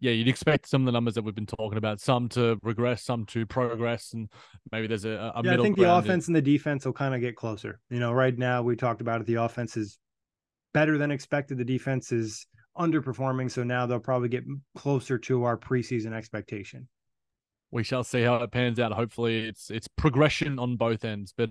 Yeah, 0.00 0.12
you'd 0.12 0.28
expect 0.28 0.68
some 0.68 0.82
of 0.82 0.86
the 0.86 0.92
numbers 0.92 1.14
that 1.14 1.22
we've 1.22 1.34
been 1.34 1.44
talking 1.44 1.76
about, 1.76 2.00
some 2.00 2.28
to 2.30 2.58
regress, 2.62 3.04
some 3.04 3.26
to 3.26 3.44
progress, 3.46 4.12
and 4.12 4.28
maybe 4.70 4.86
there's 4.86 5.04
a, 5.04 5.32
a 5.34 5.42
yeah, 5.44 5.54
I 5.54 5.56
think 5.56 5.76
the 5.76 5.92
offense 5.92 6.28
and 6.28 6.36
the 6.36 6.42
defense 6.42 6.86
will 6.86 6.92
kind 6.92 7.14
of 7.14 7.20
get 7.20 7.34
closer. 7.34 7.80
You 7.90 7.98
know, 7.98 8.12
right 8.12 8.36
now 8.36 8.62
we 8.62 8.76
talked 8.76 9.00
about 9.00 9.20
it. 9.20 9.26
The 9.26 9.34
offense 9.34 9.76
is 9.76 9.98
better 10.72 10.98
than 10.98 11.10
expected. 11.10 11.58
The 11.58 11.64
defense 11.64 12.12
is 12.12 12.46
underperforming, 12.78 13.50
so 13.50 13.64
now 13.64 13.86
they'll 13.86 13.98
probably 13.98 14.28
get 14.28 14.44
closer 14.76 15.18
to 15.18 15.42
our 15.42 15.58
preseason 15.58 16.12
expectation. 16.12 16.88
We 17.70 17.82
shall 17.84 18.02
see 18.02 18.22
how 18.22 18.36
it 18.36 18.50
pans 18.50 18.80
out. 18.80 18.92
Hopefully, 18.92 19.46
it's 19.46 19.70
it's 19.70 19.88
progression 19.88 20.58
on 20.58 20.76
both 20.76 21.04
ends. 21.04 21.34
But 21.36 21.50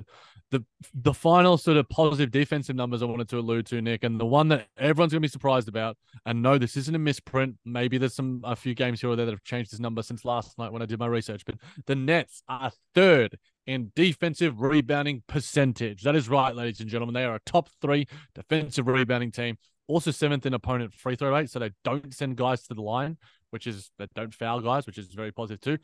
the 0.52 0.64
the 0.94 1.14
final 1.14 1.58
sort 1.58 1.78
of 1.78 1.88
positive 1.90 2.32
defensive 2.32 2.76
numbers 2.76 3.02
I 3.02 3.06
wanted 3.06 3.30
to 3.30 3.40
allude 3.40 3.66
to, 3.68 3.82
Nick, 3.82 4.04
and 4.04 4.20
the 4.20 4.26
one 4.26 4.48
that 4.50 4.68
everyone's 4.78 5.12
going 5.12 5.22
to 5.22 5.28
be 5.28 5.32
surprised 5.32 5.68
about. 5.68 5.98
And 6.26 6.42
no, 6.42 6.58
this 6.58 6.76
isn't 6.78 6.96
a 6.96 7.00
misprint. 7.00 7.58
Maybe 7.66 7.98
there's 7.98 8.16
some 8.16 8.42
a 8.44 8.56
few 8.56 8.74
games 8.74 9.02
here 9.02 9.10
or 9.10 9.16
there 9.16 9.26
that 9.26 9.32
have 9.32 9.44
changed 9.44 9.72
this 9.72 9.80
number 9.80 10.02
since 10.02 10.26
last 10.26 10.58
night 10.58 10.72
when 10.72 10.82
I 10.82 10.86
did 10.86 11.00
my 11.00 11.08
research. 11.08 11.46
But 11.46 11.56
the 11.86 11.96
Nets 11.96 12.42
are 12.50 12.72
third 12.96 13.38
in 13.68 13.92
defensive 13.96 14.62
rebounding 14.62 15.24
percentage. 15.28 16.02
That 16.04 16.16
is 16.16 16.30
right, 16.30 16.56
ladies 16.56 16.80
and 16.80 16.90
gentlemen. 16.90 17.14
They 17.14 17.26
are 17.26 17.36
a 17.36 17.42
top 17.46 17.70
three 17.82 18.08
defensive 18.34 18.88
rebounding 18.88 19.32
team. 19.32 19.58
Also 19.88 20.12
seventh 20.12 20.46
in 20.46 20.54
opponent 20.54 20.94
free 20.94 21.16
throw 21.16 21.32
rate, 21.32 21.50
so 21.50 21.60
they 21.60 21.72
don't 21.86 22.14
send 22.14 22.36
guys 22.36 22.64
to 22.64 22.74
the 22.74 22.82
line, 22.82 23.18
which 23.52 23.68
is 23.68 23.92
that 24.00 24.14
don't 24.14 24.34
foul 24.34 24.60
guys, 24.62 24.86
which 24.86 24.98
is 24.98 25.08
very 25.14 25.32
positive 25.32 25.62
too. 25.62 25.78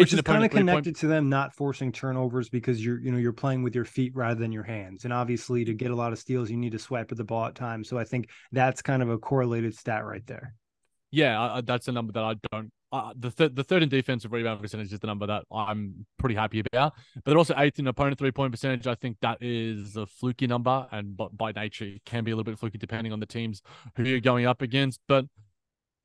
Which 0.00 0.12
is 0.12 0.22
kind 0.22 0.44
of 0.44 0.50
connected 0.60 0.96
to 1.00 1.06
them 1.06 1.28
not 1.28 1.54
forcing 1.54 1.92
turnovers 1.92 2.48
because 2.48 2.84
you're 2.84 3.00
you 3.00 3.10
know 3.12 3.18
you're 3.18 3.32
playing 3.32 3.62
with 3.62 3.74
your 3.74 3.84
feet 3.84 4.14
rather 4.14 4.38
than 4.40 4.52
your 4.52 4.62
hands. 4.64 5.04
And 5.04 5.12
obviously 5.12 5.64
to 5.64 5.74
get 5.74 5.90
a 5.90 5.96
lot 5.96 6.12
of 6.12 6.18
steals, 6.18 6.50
you 6.50 6.56
need 6.56 6.72
to 6.72 6.78
swipe 6.78 7.10
at 7.12 7.18
the 7.18 7.24
ball 7.24 7.46
at 7.46 7.54
times. 7.54 7.88
So 7.88 7.98
I 7.98 8.04
think 8.04 8.30
that's 8.52 8.82
kind 8.82 9.02
of 9.02 9.10
a 9.10 9.18
correlated 9.18 9.74
stat 9.76 10.04
right 10.04 10.26
there. 10.26 10.54
Yeah, 11.10 11.40
I- 11.40 11.56
I- 11.58 11.60
that's 11.62 11.88
a 11.88 11.92
number 11.92 12.12
that 12.12 12.24
I 12.24 12.34
don't. 12.52 12.70
Uh, 12.90 13.12
the 13.18 13.30
th- 13.30 13.52
the 13.54 13.62
third 13.62 13.82
in 13.82 13.88
defensive 13.90 14.32
rebound 14.32 14.62
percentage 14.62 14.90
is 14.90 14.98
the 14.98 15.06
number 15.06 15.26
that 15.26 15.44
I'm 15.52 16.06
pretty 16.18 16.34
happy 16.34 16.62
about. 16.72 16.94
But 17.22 17.36
also 17.36 17.52
eighth 17.58 17.78
in 17.78 17.86
opponent 17.86 18.18
three 18.18 18.30
point 18.30 18.50
percentage. 18.50 18.86
I 18.86 18.94
think 18.94 19.18
that 19.20 19.38
is 19.42 19.96
a 19.96 20.06
fluky 20.06 20.46
number, 20.46 20.86
and 20.90 21.14
b- 21.14 21.28
by 21.34 21.52
nature 21.52 21.84
it 21.84 22.02
can 22.06 22.24
be 22.24 22.30
a 22.30 22.34
little 22.34 22.50
bit 22.50 22.58
fluky 22.58 22.78
depending 22.78 23.12
on 23.12 23.20
the 23.20 23.26
teams 23.26 23.60
who 23.96 24.04
you're 24.04 24.20
going 24.20 24.46
up 24.46 24.62
against. 24.62 25.00
But 25.06 25.26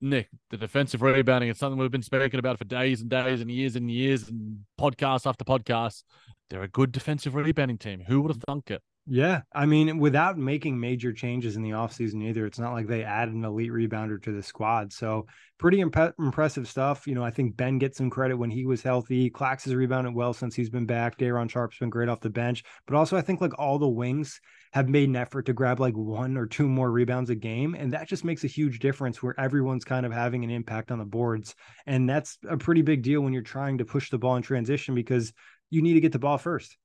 Nick, 0.04 0.28
the 0.50 0.58
defensive 0.58 1.02
rebounding 1.02 1.50
is 1.50 1.58
something 1.58 1.80
we've 1.80 1.90
been 1.90 2.02
speaking 2.02 2.38
about 2.38 2.58
for 2.58 2.66
days 2.66 3.00
and 3.00 3.10
days 3.10 3.40
and 3.40 3.50
years 3.50 3.78
and 3.78 3.90
years 3.90 4.28
and 4.28 4.66
podcast 4.78 5.26
after 5.26 5.46
podcast. 5.46 6.04
They're 6.50 6.64
a 6.64 6.68
good 6.68 6.92
defensive 6.92 7.36
rebounding 7.36 7.78
team. 7.78 8.04
Who 8.06 8.22
would 8.22 8.32
have 8.32 8.44
thunk 8.46 8.70
it? 8.70 8.82
Yeah. 9.06 9.42
I 9.54 9.66
mean, 9.66 10.00
without 10.00 10.38
making 10.38 10.78
major 10.78 11.14
changes 11.14 11.56
in 11.56 11.62
the 11.62 11.72
offseason 11.72 12.22
either, 12.22 12.46
it's 12.46 12.60
not 12.60 12.74
like 12.74 12.88
they 12.88 13.04
added 13.04 13.34
an 13.34 13.46
elite 13.46 13.72
rebounder 13.72 14.22
to 14.24 14.34
the 14.34 14.44
squad. 14.44 14.92
So 14.92 15.26
pretty 15.58 15.80
imp- 15.80 16.14
impressive 16.20 16.68
stuff. 16.68 17.08
You 17.08 17.16
know, 17.16 17.24
I 17.24 17.32
think 17.32 17.56
Ben 17.56 17.78
gets 17.78 17.98
some 17.98 18.10
credit 18.10 18.36
when 18.36 18.52
he 18.52 18.66
was 18.66 18.82
healthy. 18.82 19.30
Clax 19.30 19.64
has 19.64 19.74
rebounded 19.74 20.14
well 20.14 20.34
since 20.34 20.54
he's 20.54 20.70
been 20.70 20.86
back. 20.86 21.18
Day'Ron 21.18 21.48
Sharpe's 21.48 21.80
been 21.80 21.90
great 21.90 22.10
off 22.10 22.20
the 22.20 22.30
bench. 22.30 22.64
But 22.88 22.98
also, 22.98 23.16
I 23.16 23.22
think 23.22 23.40
like 23.40 23.58
all 23.58 23.80
the 23.80 23.88
wings 23.88 24.42
have 24.74 24.90
made 24.90 25.08
an 25.08 25.16
effort 25.16 25.44
to 25.44 25.54
grab 25.54 25.80
like 25.80 25.96
one 25.96 26.36
or 26.36 26.48
two 26.48 26.68
more 26.68 26.92
rebounds 26.92 27.30
a 27.30 27.36
game. 27.36 27.76
And 27.76 27.94
that 27.94 28.08
just 28.08 28.26
makes 28.26 28.44
a 28.44 28.48
huge 28.48 28.80
difference 28.80 29.22
where 29.22 29.40
everyone's 29.40 29.86
kind 29.86 30.04
of 30.04 30.12
having 30.12 30.44
an 30.44 30.50
impact 30.50 30.92
on 30.92 30.98
the 30.98 31.06
boards. 31.06 31.54
And 31.86 32.10
that's 32.10 32.40
a 32.50 32.58
pretty 32.58 32.82
big 32.82 33.04
deal 33.04 33.22
when 33.22 33.34
you're 33.34 33.44
trying 33.44 33.78
to 33.78 33.86
push 33.86 34.10
the 34.10 34.18
ball 34.18 34.36
in 34.36 34.42
transition 34.42 34.96
because 34.96 35.32
you 35.70 35.84
need 35.84 35.94
to 35.94 36.00
get 36.00 36.12
the 36.12 36.18
ball 36.18 36.40
first. 36.40 36.76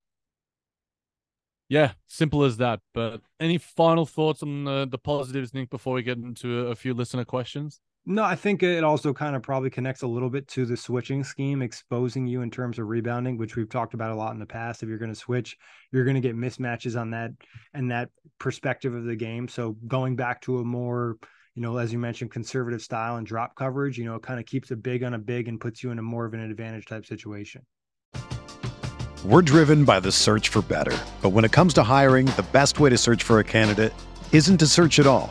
Yeah, 1.70 1.92
simple 2.06 2.44
as 2.44 2.58
that. 2.58 2.80
But 2.92 3.22
any 3.40 3.56
final 3.56 4.04
thoughts 4.04 4.42
on 4.42 4.64
the, 4.64 4.86
the 4.86 4.98
positives, 4.98 5.54
Nick, 5.54 5.70
before 5.70 5.94
we 5.94 6.02
get 6.02 6.18
into 6.18 6.66
a, 6.66 6.70
a 6.72 6.74
few 6.74 6.92
listener 6.92 7.24
questions? 7.24 7.80
No, 8.06 8.24
I 8.24 8.36
think 8.36 8.62
it 8.62 8.84
also 8.84 9.12
kind 9.12 9.36
of 9.36 9.42
probably 9.42 9.68
connects 9.68 10.00
a 10.00 10.06
little 10.06 10.30
bit 10.30 10.48
to 10.48 10.64
the 10.64 10.78
switching 10.78 11.22
scheme, 11.22 11.60
exposing 11.60 12.26
you 12.26 12.40
in 12.40 12.50
terms 12.50 12.78
of 12.78 12.86
rebounding, 12.86 13.36
which 13.36 13.54
we've 13.54 13.68
talked 13.68 13.92
about 13.92 14.12
a 14.12 14.14
lot 14.14 14.32
in 14.32 14.38
the 14.38 14.46
past. 14.46 14.82
If 14.82 14.88
you're 14.88 14.96
going 14.96 15.12
to 15.12 15.18
switch, 15.18 15.58
you're 15.92 16.04
going 16.04 16.14
to 16.14 16.20
get 16.22 16.34
mismatches 16.34 16.98
on 16.98 17.10
that 17.10 17.32
and 17.74 17.90
that 17.90 18.08
perspective 18.38 18.94
of 18.94 19.04
the 19.04 19.14
game. 19.14 19.46
So 19.46 19.76
going 19.86 20.16
back 20.16 20.40
to 20.42 20.58
a 20.58 20.64
more, 20.64 21.18
you 21.54 21.60
know, 21.60 21.76
as 21.76 21.92
you 21.92 21.98
mentioned, 21.98 22.30
conservative 22.30 22.80
style 22.80 23.16
and 23.16 23.26
drop 23.26 23.54
coverage, 23.56 23.98
you 23.98 24.06
know, 24.06 24.14
it 24.14 24.22
kind 24.22 24.40
of 24.40 24.46
keeps 24.46 24.70
a 24.70 24.76
big 24.76 25.02
on 25.02 25.12
a 25.12 25.18
big 25.18 25.46
and 25.46 25.60
puts 25.60 25.82
you 25.82 25.90
in 25.90 25.98
a 25.98 26.02
more 26.02 26.24
of 26.24 26.32
an 26.32 26.40
advantage 26.40 26.86
type 26.86 27.04
situation. 27.04 27.60
We're 29.24 29.42
driven 29.42 29.84
by 29.84 30.00
the 30.00 30.12
search 30.12 30.48
for 30.48 30.62
better. 30.62 30.96
But 31.20 31.30
when 31.30 31.44
it 31.44 31.52
comes 31.52 31.74
to 31.74 31.82
hiring, 31.82 32.26
the 32.26 32.46
best 32.52 32.80
way 32.80 32.88
to 32.88 32.96
search 32.96 33.22
for 33.22 33.38
a 33.38 33.44
candidate 33.44 33.92
isn't 34.32 34.58
to 34.58 34.66
search 34.66 34.98
at 34.98 35.06
all. 35.06 35.30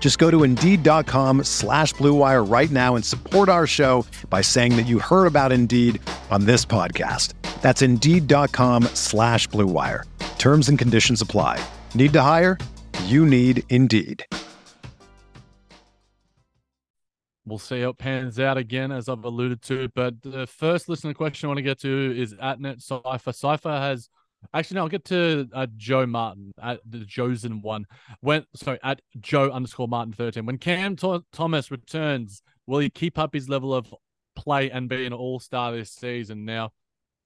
Just 0.00 0.18
go 0.18 0.30
to 0.30 0.42
Indeed.com 0.44 1.44
slash 1.44 1.92
Blue 1.92 2.14
Wire 2.14 2.42
right 2.42 2.70
now 2.70 2.96
and 2.96 3.04
support 3.04 3.50
our 3.50 3.66
show 3.66 4.06
by 4.30 4.40
saying 4.40 4.76
that 4.76 4.86
you 4.86 4.98
heard 4.98 5.26
about 5.26 5.52
Indeed 5.52 6.00
on 6.30 6.46
this 6.46 6.64
podcast. 6.64 7.34
That's 7.60 7.82
Indeed.com 7.82 8.84
slash 8.94 9.46
Blue 9.48 9.66
Wire. 9.66 10.06
Terms 10.38 10.70
and 10.70 10.78
conditions 10.78 11.20
apply. 11.20 11.62
Need 11.94 12.14
to 12.14 12.22
hire? 12.22 12.56
You 13.04 13.26
need 13.26 13.64
Indeed. 13.68 14.24
We'll 17.44 17.58
see 17.58 17.80
how 17.80 17.90
it 17.90 17.98
pans 17.98 18.38
out 18.38 18.58
again, 18.58 18.92
as 18.92 19.08
I've 19.08 19.24
alluded 19.24 19.62
to. 19.62 19.88
But 19.94 20.22
the 20.22 20.46
first 20.46 20.88
listener 20.88 21.14
question 21.14 21.46
I 21.46 21.48
want 21.48 21.58
to 21.58 21.62
get 21.62 21.80
to 21.80 22.14
is 22.16 22.34
at 22.40 22.60
Net 22.60 22.82
Cypher. 22.82 23.32
Cypher 23.32 23.70
has 23.70 24.10
actually 24.54 24.76
no, 24.76 24.82
I'll 24.82 24.88
get 24.88 25.04
to 25.06 25.48
uh, 25.52 25.66
Joe 25.76 26.06
Martin 26.06 26.52
at 26.62 26.80
the 26.88 26.98
Josen 26.98 27.62
one. 27.62 27.84
When 28.20 28.44
sorry, 28.54 28.78
at 28.82 29.00
Joe 29.20 29.50
underscore 29.50 29.88
Martin 29.88 30.12
thirteen. 30.12 30.46
When 30.46 30.58
Cam 30.58 30.94
Tho- 30.96 31.24
Thomas 31.32 31.70
returns, 31.70 32.42
will 32.66 32.78
he 32.80 32.90
keep 32.90 33.18
up 33.18 33.34
his 33.34 33.48
level 33.48 33.74
of 33.74 33.92
play 34.36 34.70
and 34.70 34.88
be 34.88 35.06
an 35.06 35.12
all 35.12 35.40
star 35.40 35.72
this 35.72 35.92
season? 35.92 36.44
Now, 36.44 36.70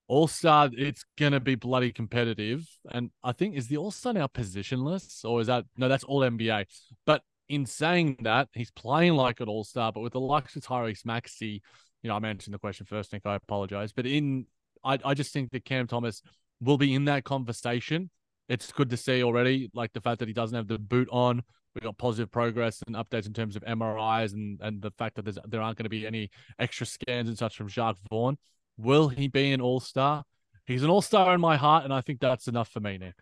all 0.09 0.29
star, 0.29 0.71
it's 0.73 1.05
gonna 1.19 1.41
be 1.41 1.55
bloody 1.55 1.93
competitive. 1.93 2.67
And 2.91 3.11
I 3.23 3.33
think 3.33 3.57
is 3.57 3.69
the 3.69 3.77
all 3.77 3.91
star 3.91 4.13
now 4.13 4.27
positionless, 4.27 5.25
or 5.25 5.41
is 5.41 5.47
that 5.47 5.65
no? 5.77 5.89
That's 5.89 6.05
all 6.05 6.21
NBA. 6.21 6.67
But 7.07 7.23
in 7.49 7.67
saying 7.67 8.19
that, 8.23 8.49
he's 8.53 8.71
playing 8.71 9.15
like 9.15 9.41
an 9.41 9.49
all 9.49 9.65
star, 9.65 9.93
but 9.93 10.01
with 10.01 10.13
the 10.13 10.21
likes 10.21 10.57
of 10.57 10.63
Tyrese 10.63 11.05
Maxey, 11.05 11.63
you 12.03 12.09
know, 12.09 12.17
I 12.17 12.19
mentioned 12.19 12.55
the 12.55 12.59
question 12.59 12.87
first, 12.87 13.13
Nick. 13.13 13.27
I 13.27 13.35
apologize, 13.35 13.93
but 13.93 14.07
in 14.07 14.47
I, 14.85 14.99
I 15.05 15.15
just 15.15 15.33
think 15.33 15.51
that 15.53 15.65
Cam 15.65 15.87
Thomas 15.87 16.23
will 16.63 16.79
be 16.79 16.95
in 16.95 17.05
that 17.07 17.25
conversation. 17.25 18.11
It's 18.49 18.73
good 18.73 18.91
to 18.91 18.97
see 18.97 19.23
already, 19.23 19.71
like 19.75 19.93
the 19.93 20.01
fact 20.01 20.19
that 20.21 20.29
he 20.29 20.35
doesn't 20.35 20.57
have 20.57 20.69
the 20.69 20.79
boot 20.79 21.09
on. 21.11 21.43
we 21.75 21.81
got 21.81 21.97
positive 21.99 22.31
progress 22.31 22.83
and 22.87 22.97
updates 22.97 23.27
in 23.27 23.33
terms 23.33 23.57
of 23.57 23.63
MRIs 23.65 24.33
and 24.35 24.61
and 24.61 24.83
the 24.83 24.91
fact 24.93 25.17
that 25.17 25.25
there's, 25.25 25.39
there 25.49 25.63
aren't 25.63 25.79
going 25.79 25.85
to 25.85 25.91
be 25.91 26.07
any 26.07 26.31
extra 26.59 26.87
scans 26.87 27.29
and 27.29 27.39
such 27.39 27.57
from 27.57 27.69
Jacque 27.69 27.97
Vaughn. 28.11 28.37
Will 28.77 29.09
he 29.09 29.29
be 29.29 29.53
an 29.53 29.61
all 29.61 29.81
star? 29.81 30.25
He's 30.67 30.83
an 30.83 30.91
all 30.91 31.03
star 31.03 31.35
in 31.35 31.41
my 31.41 31.57
heart, 31.57 31.85
and 31.85 31.93
I 31.93 32.01
think 32.01 32.21
that's 32.21 32.47
enough 32.49 32.69
for 32.69 32.81
me, 32.81 32.99
Nick. 32.99 33.15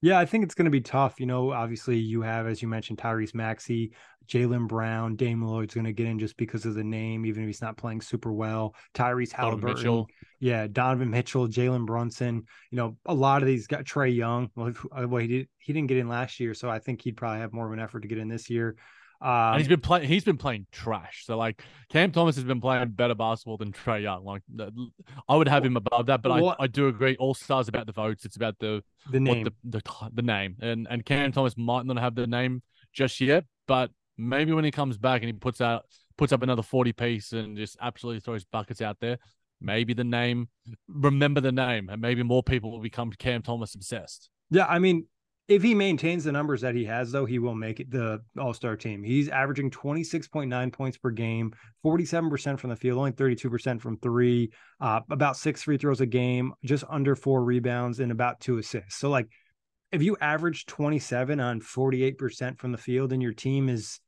Yeah, 0.00 0.18
I 0.18 0.26
think 0.26 0.44
it's 0.44 0.54
going 0.54 0.66
to 0.66 0.70
be 0.70 0.80
tough. 0.80 1.18
You 1.18 1.26
know, 1.26 1.52
obviously 1.52 1.96
you 1.96 2.22
have, 2.22 2.46
as 2.46 2.62
you 2.62 2.68
mentioned, 2.68 2.98
Tyrese 2.98 3.34
Maxey, 3.34 3.92
Jaylen 4.28 4.68
Brown, 4.68 5.16
Dame 5.16 5.40
Lillard's 5.40 5.74
going 5.74 5.86
to 5.86 5.92
get 5.92 6.06
in 6.06 6.18
just 6.18 6.36
because 6.36 6.66
of 6.66 6.74
the 6.74 6.84
name, 6.84 7.24
even 7.24 7.42
if 7.42 7.46
he's 7.46 7.62
not 7.62 7.76
playing 7.76 8.00
super 8.00 8.32
well. 8.32 8.74
Tyrese 8.94 9.32
Halliburton, 9.32 10.06
yeah, 10.40 10.66
Donovan 10.66 11.10
Mitchell, 11.10 11.48
Jalen 11.48 11.86
Brunson. 11.86 12.44
You 12.70 12.76
know, 12.76 12.96
a 13.06 13.14
lot 13.14 13.42
of 13.42 13.46
these 13.46 13.66
got 13.66 13.84
Trae 13.84 14.14
Young. 14.14 14.50
Well, 14.54 14.72
well, 14.92 15.22
he 15.22 15.28
did 15.28 15.48
he 15.58 15.72
didn't 15.72 15.88
get 15.88 15.98
in 15.98 16.08
last 16.08 16.40
year, 16.40 16.54
so 16.54 16.68
I 16.68 16.78
think 16.78 17.02
he'd 17.02 17.16
probably 17.16 17.40
have 17.40 17.52
more 17.52 17.66
of 17.66 17.72
an 17.72 17.80
effort 17.80 18.00
to 18.00 18.08
get 18.08 18.18
in 18.18 18.28
this 18.28 18.50
year. 18.50 18.76
Um, 19.20 19.30
and 19.30 19.58
he's 19.58 19.68
been 19.68 19.80
playing. 19.80 20.06
He's 20.06 20.22
been 20.22 20.36
playing 20.36 20.66
trash. 20.70 21.24
So 21.26 21.36
like 21.36 21.62
Cam 21.88 22.12
Thomas 22.12 22.36
has 22.36 22.44
been 22.44 22.60
playing 22.60 22.88
better 22.90 23.16
basketball 23.16 23.56
than 23.56 23.72
Trae 23.72 24.02
Young. 24.02 24.24
Like 24.24 24.42
I 25.28 25.34
would 25.34 25.48
have 25.48 25.64
him 25.64 25.76
above 25.76 26.06
that, 26.06 26.22
but 26.22 26.30
I, 26.30 26.54
I 26.60 26.66
do 26.68 26.86
agree. 26.86 27.16
All 27.18 27.34
stars 27.34 27.66
about 27.66 27.86
the 27.86 27.92
votes. 27.92 28.24
It's 28.24 28.36
about 28.36 28.58
the 28.60 28.84
the 29.10 29.18
name, 29.18 29.44
the, 29.44 29.80
the, 29.80 30.10
the 30.12 30.22
name, 30.22 30.56
and 30.60 30.86
and 30.88 31.04
Cam 31.04 31.32
Thomas 31.32 31.56
might 31.56 31.84
not 31.86 31.98
have 31.98 32.14
the 32.14 32.28
name 32.28 32.62
just 32.92 33.20
yet, 33.20 33.44
but 33.66 33.90
maybe 34.18 34.52
when 34.52 34.64
he 34.64 34.70
comes 34.70 34.98
back 34.98 35.22
and 35.22 35.28
he 35.28 35.32
puts 35.32 35.60
out 35.60 35.86
puts 36.16 36.32
up 36.32 36.42
another 36.42 36.62
forty 36.62 36.92
piece 36.92 37.32
and 37.32 37.56
just 37.56 37.76
absolutely 37.80 38.20
throws 38.20 38.44
buckets 38.44 38.82
out 38.82 38.98
there, 39.00 39.18
maybe 39.60 39.94
the 39.94 40.04
name, 40.04 40.48
remember 40.88 41.40
the 41.40 41.52
name, 41.52 41.88
and 41.88 42.02
maybe 42.02 42.22
more 42.22 42.42
people 42.42 42.70
will 42.70 42.80
become 42.80 43.10
Cam 43.12 43.42
Thomas 43.42 43.74
obsessed. 43.74 44.28
Yeah, 44.50 44.66
I 44.66 44.78
mean, 44.78 45.06
if 45.48 45.62
he 45.62 45.74
maintains 45.74 46.24
the 46.24 46.32
numbers 46.32 46.60
that 46.60 46.74
he 46.74 46.84
has, 46.84 47.10
though, 47.10 47.24
he 47.24 47.38
will 47.38 47.54
make 47.54 47.80
it 47.80 47.90
the 47.90 48.20
All 48.38 48.52
Star 48.52 48.76
team. 48.76 49.02
He's 49.02 49.30
averaging 49.30 49.70
26.9 49.70 50.72
points 50.72 50.98
per 50.98 51.10
game, 51.10 51.54
47% 51.84 52.60
from 52.60 52.70
the 52.70 52.76
field, 52.76 52.98
only 52.98 53.12
32% 53.12 53.80
from 53.80 53.96
three, 53.98 54.50
uh, 54.80 55.00
about 55.10 55.36
six 55.36 55.62
free 55.62 55.78
throws 55.78 56.02
a 56.02 56.06
game, 56.06 56.52
just 56.64 56.84
under 56.88 57.16
four 57.16 57.42
rebounds, 57.42 58.00
and 58.00 58.12
about 58.12 58.40
two 58.40 58.58
assists. 58.58 58.96
So, 58.96 59.08
like, 59.08 59.28
if 59.90 60.02
you 60.02 60.18
average 60.20 60.66
27 60.66 61.40
on 61.40 61.60
48% 61.60 62.58
from 62.58 62.72
the 62.72 62.78
field 62.78 63.14
and 63.14 63.22
your 63.22 63.32
team 63.32 63.70
is 63.70 64.00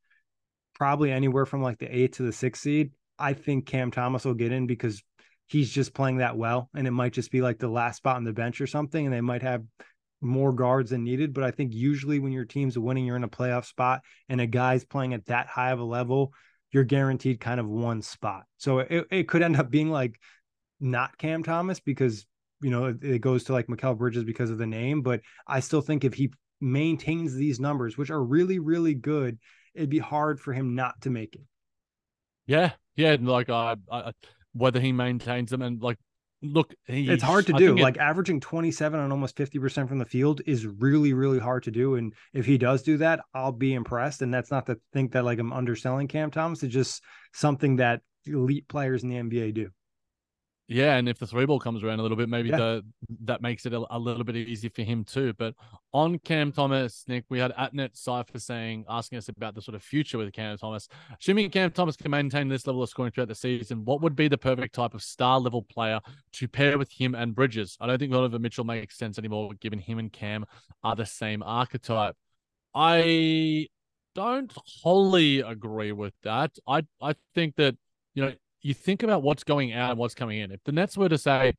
probably 0.75 1.11
anywhere 1.11 1.45
from 1.45 1.61
like 1.61 1.79
the 1.79 1.95
eight 1.95 2.13
to 2.13 2.23
the 2.23 2.31
six 2.31 2.59
seed, 2.59 2.91
I 3.19 3.33
think 3.33 3.65
Cam 3.65 3.91
Thomas 3.91 4.25
will 4.25 4.33
get 4.33 4.51
in 4.51 4.67
because 4.67 5.03
he's 5.47 5.69
just 5.69 5.93
playing 5.93 6.17
that 6.17 6.37
well. 6.37 6.69
And 6.75 6.87
it 6.87 6.91
might 6.91 7.13
just 7.13 7.31
be 7.31 7.41
like 7.41 7.59
the 7.59 7.67
last 7.67 7.97
spot 7.97 8.15
on 8.15 8.23
the 8.23 8.33
bench 8.33 8.61
or 8.61 8.67
something, 8.67 9.05
and 9.05 9.13
they 9.13 9.21
might 9.21 9.43
have 9.43 9.63
more 10.21 10.53
guards 10.53 10.91
than 10.91 11.03
needed. 11.03 11.33
But 11.33 11.43
I 11.43 11.51
think 11.51 11.73
usually 11.73 12.19
when 12.19 12.31
your 12.31 12.45
team's 12.45 12.77
winning, 12.77 13.05
you're 13.05 13.15
in 13.15 13.23
a 13.23 13.29
playoff 13.29 13.65
spot 13.65 14.01
and 14.29 14.39
a 14.39 14.47
guy's 14.47 14.85
playing 14.85 15.13
at 15.13 15.25
that 15.25 15.47
high 15.47 15.71
of 15.71 15.79
a 15.79 15.83
level, 15.83 16.33
you're 16.71 16.83
guaranteed 16.83 17.39
kind 17.39 17.59
of 17.59 17.67
one 17.67 18.01
spot. 18.01 18.43
So 18.57 18.79
it, 18.79 19.07
it 19.11 19.27
could 19.27 19.41
end 19.41 19.57
up 19.57 19.69
being 19.69 19.89
like 19.89 20.19
not 20.79 21.17
Cam 21.17 21.43
Thomas 21.43 21.79
because, 21.79 22.25
you 22.61 22.69
know, 22.69 22.85
it, 22.85 23.03
it 23.03 23.19
goes 23.19 23.43
to 23.45 23.53
like 23.53 23.67
Mikal 23.67 23.97
Bridges 23.97 24.23
because 24.23 24.51
of 24.51 24.57
the 24.57 24.67
name. 24.67 25.01
But 25.01 25.21
I 25.45 25.59
still 25.59 25.81
think 25.81 26.03
if 26.03 26.13
he 26.13 26.31
maintains 26.61 27.33
these 27.33 27.59
numbers, 27.59 27.97
which 27.97 28.09
are 28.09 28.23
really, 28.23 28.59
really 28.59 28.93
good, 28.93 29.39
it'd 29.73 29.89
be 29.89 29.99
hard 29.99 30.39
for 30.39 30.53
him 30.53 30.75
not 30.75 31.01
to 31.01 31.09
make 31.09 31.35
it. 31.35 31.41
Yeah. 32.45 32.71
Yeah. 32.95 33.17
Like, 33.19 33.49
uh, 33.49 33.75
I, 33.91 34.11
whether 34.53 34.79
he 34.79 34.91
maintains 34.91 35.49
them 35.49 35.61
and 35.61 35.81
like 35.81 35.97
look, 36.41 36.73
he, 36.85 37.09
it's 37.09 37.23
hard 37.23 37.47
to 37.47 37.53
do. 37.53 37.75
Like 37.77 37.95
it, 37.95 38.01
averaging 38.01 38.39
27 38.39 38.99
on 38.99 39.11
almost 39.11 39.35
50% 39.35 39.87
from 39.87 39.99
the 39.99 40.05
field 40.05 40.41
is 40.45 40.65
really, 40.65 41.13
really 41.13 41.39
hard 41.39 41.63
to 41.63 41.71
do. 41.71 41.95
And 41.95 42.13
if 42.33 42.45
he 42.45 42.57
does 42.57 42.81
do 42.81 42.97
that, 42.97 43.21
I'll 43.33 43.51
be 43.51 43.73
impressed. 43.73 44.21
And 44.21 44.33
that's 44.33 44.51
not 44.51 44.65
to 44.65 44.79
think 44.93 45.13
that 45.13 45.25
like 45.25 45.39
I'm 45.39 45.53
underselling 45.53 46.07
Cam 46.07 46.31
Thomas. 46.31 46.63
It's 46.63 46.73
just 46.73 47.03
something 47.33 47.77
that 47.77 48.01
elite 48.25 48.67
players 48.67 49.03
in 49.03 49.09
the 49.09 49.15
NBA 49.15 49.53
do. 49.53 49.69
Yeah, 50.71 50.95
and 50.95 51.09
if 51.09 51.19
the 51.19 51.27
three 51.27 51.45
ball 51.45 51.59
comes 51.59 51.83
around 51.83 51.99
a 51.99 52.01
little 52.01 52.15
bit, 52.15 52.29
maybe 52.29 52.47
yeah. 52.47 52.57
the 52.57 52.85
that 53.25 53.41
makes 53.41 53.65
it 53.65 53.73
a, 53.73 53.83
a, 53.89 53.99
little 53.99 54.23
bit 54.23 54.37
easier 54.37 54.69
for 54.69 54.83
him 54.83 55.03
too. 55.03 55.33
But 55.37 55.53
on 55.91 56.17
Cam 56.19 56.53
Thomas, 56.53 57.03
Nick, 57.09 57.25
we 57.27 57.39
had 57.39 57.53
Atnet 57.57 57.89
Cipher 57.97 58.39
saying 58.39 58.85
asking 58.87 59.17
us 59.17 59.27
about 59.27 59.53
the 59.53 59.61
sort 59.61 59.75
of 59.75 59.83
future 59.83 60.17
with 60.17 60.31
Cam 60.31 60.57
Thomas. 60.57 60.87
Assuming 61.19 61.49
Cam 61.49 61.71
Thomas 61.71 61.97
can 61.97 62.09
maintain 62.09 62.47
this 62.47 62.65
level 62.65 62.81
of 62.81 62.89
scoring 62.89 63.11
throughout 63.11 63.27
the 63.27 63.35
season, 63.35 63.83
what 63.83 63.99
would 64.01 64.15
be 64.15 64.29
the 64.29 64.37
perfect 64.37 64.73
type 64.73 64.93
of 64.93 65.03
star 65.03 65.41
level 65.41 65.61
player 65.61 65.99
to 66.31 66.47
pair 66.47 66.77
with 66.77 66.89
him 66.89 67.15
and 67.15 67.35
Bridges? 67.35 67.75
I 67.81 67.87
don't 67.87 67.99
think 67.99 68.13
Donovan 68.13 68.41
Mitchell 68.41 68.63
makes 68.63 68.97
sense 68.97 69.19
anymore, 69.19 69.51
given 69.59 69.77
him 69.77 69.99
and 69.99 70.11
Cam 70.11 70.45
are 70.85 70.95
the 70.95 71.05
same 71.05 71.43
archetype. 71.43 72.15
I 72.73 73.67
don't 74.15 74.53
wholly 74.55 75.41
agree 75.41 75.91
with 75.91 76.13
that. 76.23 76.51
I 76.65 76.83
I 77.01 77.15
think 77.35 77.57
that 77.57 77.75
you 78.13 78.23
know 78.23 78.33
you 78.61 78.73
think 78.73 79.03
about 79.03 79.23
what's 79.23 79.43
going 79.43 79.73
out 79.73 79.91
and 79.91 79.99
what's 79.99 80.15
coming 80.15 80.39
in. 80.39 80.51
If 80.51 80.63
the 80.63 80.71
Nets 80.71 80.97
were 80.97 81.09
to 81.09 81.17
say 81.17 81.53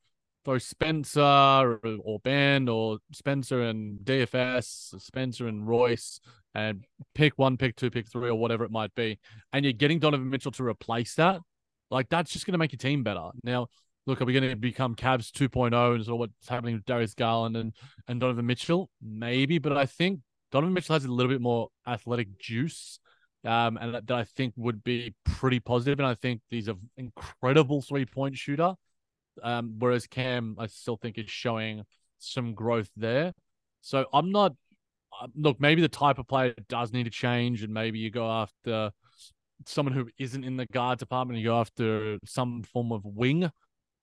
throw 0.45 0.59
Spencer 0.59 1.21
or, 1.21 1.81
or 2.05 2.19
Ben 2.21 2.69
or 2.69 2.99
Spencer 3.13 3.63
and 3.63 4.01
DFS, 4.01 5.01
Spencer 5.01 5.47
and 5.47 5.67
Royce, 5.67 6.21
and 6.55 6.85
pick 7.15 7.35
one, 7.37 7.57
pick 7.57 7.77
two, 7.77 7.91
pick 7.91 8.07
three, 8.07 8.29
or 8.29 8.35
whatever 8.35 8.65
it 8.65 8.71
might 8.71 8.95
be, 8.95 9.19
and 9.53 9.65
you're 9.65 9.73
getting 9.73 9.99
Donovan 9.99 10.31
Mitchell 10.31 10.53
to 10.53 10.65
replace 10.65 11.15
that, 11.15 11.41
like 11.91 12.09
that's 12.09 12.33
just 12.33 12.47
going 12.47 12.53
to 12.53 12.59
make 12.59 12.73
your 12.73 12.79
team 12.79 13.03
better. 13.03 13.31
Now, 13.43 13.69
look, 14.07 14.21
are 14.21 14.25
we 14.25 14.33
going 14.33 14.51
to 14.51 14.57
become 14.57 14.95
Cavs 14.95 15.31
2.0 15.31 15.95
and 15.95 16.05
sort 16.05 16.15
of 16.15 16.19
what's 16.19 16.49
happening 16.49 16.75
with 16.75 16.85
Darius 16.85 17.15
Garland 17.15 17.57
and, 17.57 17.73
and 18.09 18.21
Donovan 18.21 18.47
Mitchell? 18.47 18.91
Maybe, 19.01 19.59
but 19.59 19.77
I 19.77 19.87
think 19.87 20.21
Donovan 20.51 20.75
Mitchell 20.75 20.95
has 20.95 21.05
a 21.05 21.13
little 21.13 21.33
bit 21.33 21.41
more 21.41 21.69
athletic 21.87 22.39
juice 22.39 22.99
um, 23.45 23.77
and 23.77 23.95
that, 23.95 24.07
that, 24.07 24.17
I 24.17 24.25
think 24.25 24.55
would 24.57 24.85
be 24.85 25.15
pretty 25.25 25.61
positive. 25.61 25.99
And 25.99 26.07
I 26.07 26.15
think 26.15 26.41
he's 26.49 26.69
an 26.69 26.79
incredible 26.97 27.83
three 27.83 28.07
point 28.07 28.37
shooter. 28.37 28.75
Um, 29.43 29.77
whereas 29.79 30.07
Cam, 30.07 30.57
I 30.59 30.67
still 30.67 30.97
think 30.97 31.19
is 31.19 31.31
showing 31.31 31.85
some 32.19 32.55
growth 32.55 32.91
there. 32.97 33.33
So 33.81 34.07
I'm 34.13 34.31
not. 34.31 34.53
Uh, 35.21 35.27
look, 35.35 35.61
maybe 35.61 35.83
the 35.83 35.89
type 35.89 36.19
of 36.19 36.27
player 36.27 36.55
does 36.69 36.93
need 36.93 37.05
to 37.05 37.11
change, 37.11 37.63
and 37.63 37.73
maybe 37.73 37.99
you 37.99 38.11
go 38.11 38.31
after 38.31 38.91
someone 39.67 39.95
who 39.95 40.09
isn't 40.19 40.45
in 40.45 40.57
the 40.57 40.67
guard 40.67 40.99
department. 40.99 41.39
You 41.39 41.47
go 41.47 41.61
after 41.61 42.19
some 42.25 42.63
form 42.63 42.93
of 42.93 43.05
wing. 43.05 43.51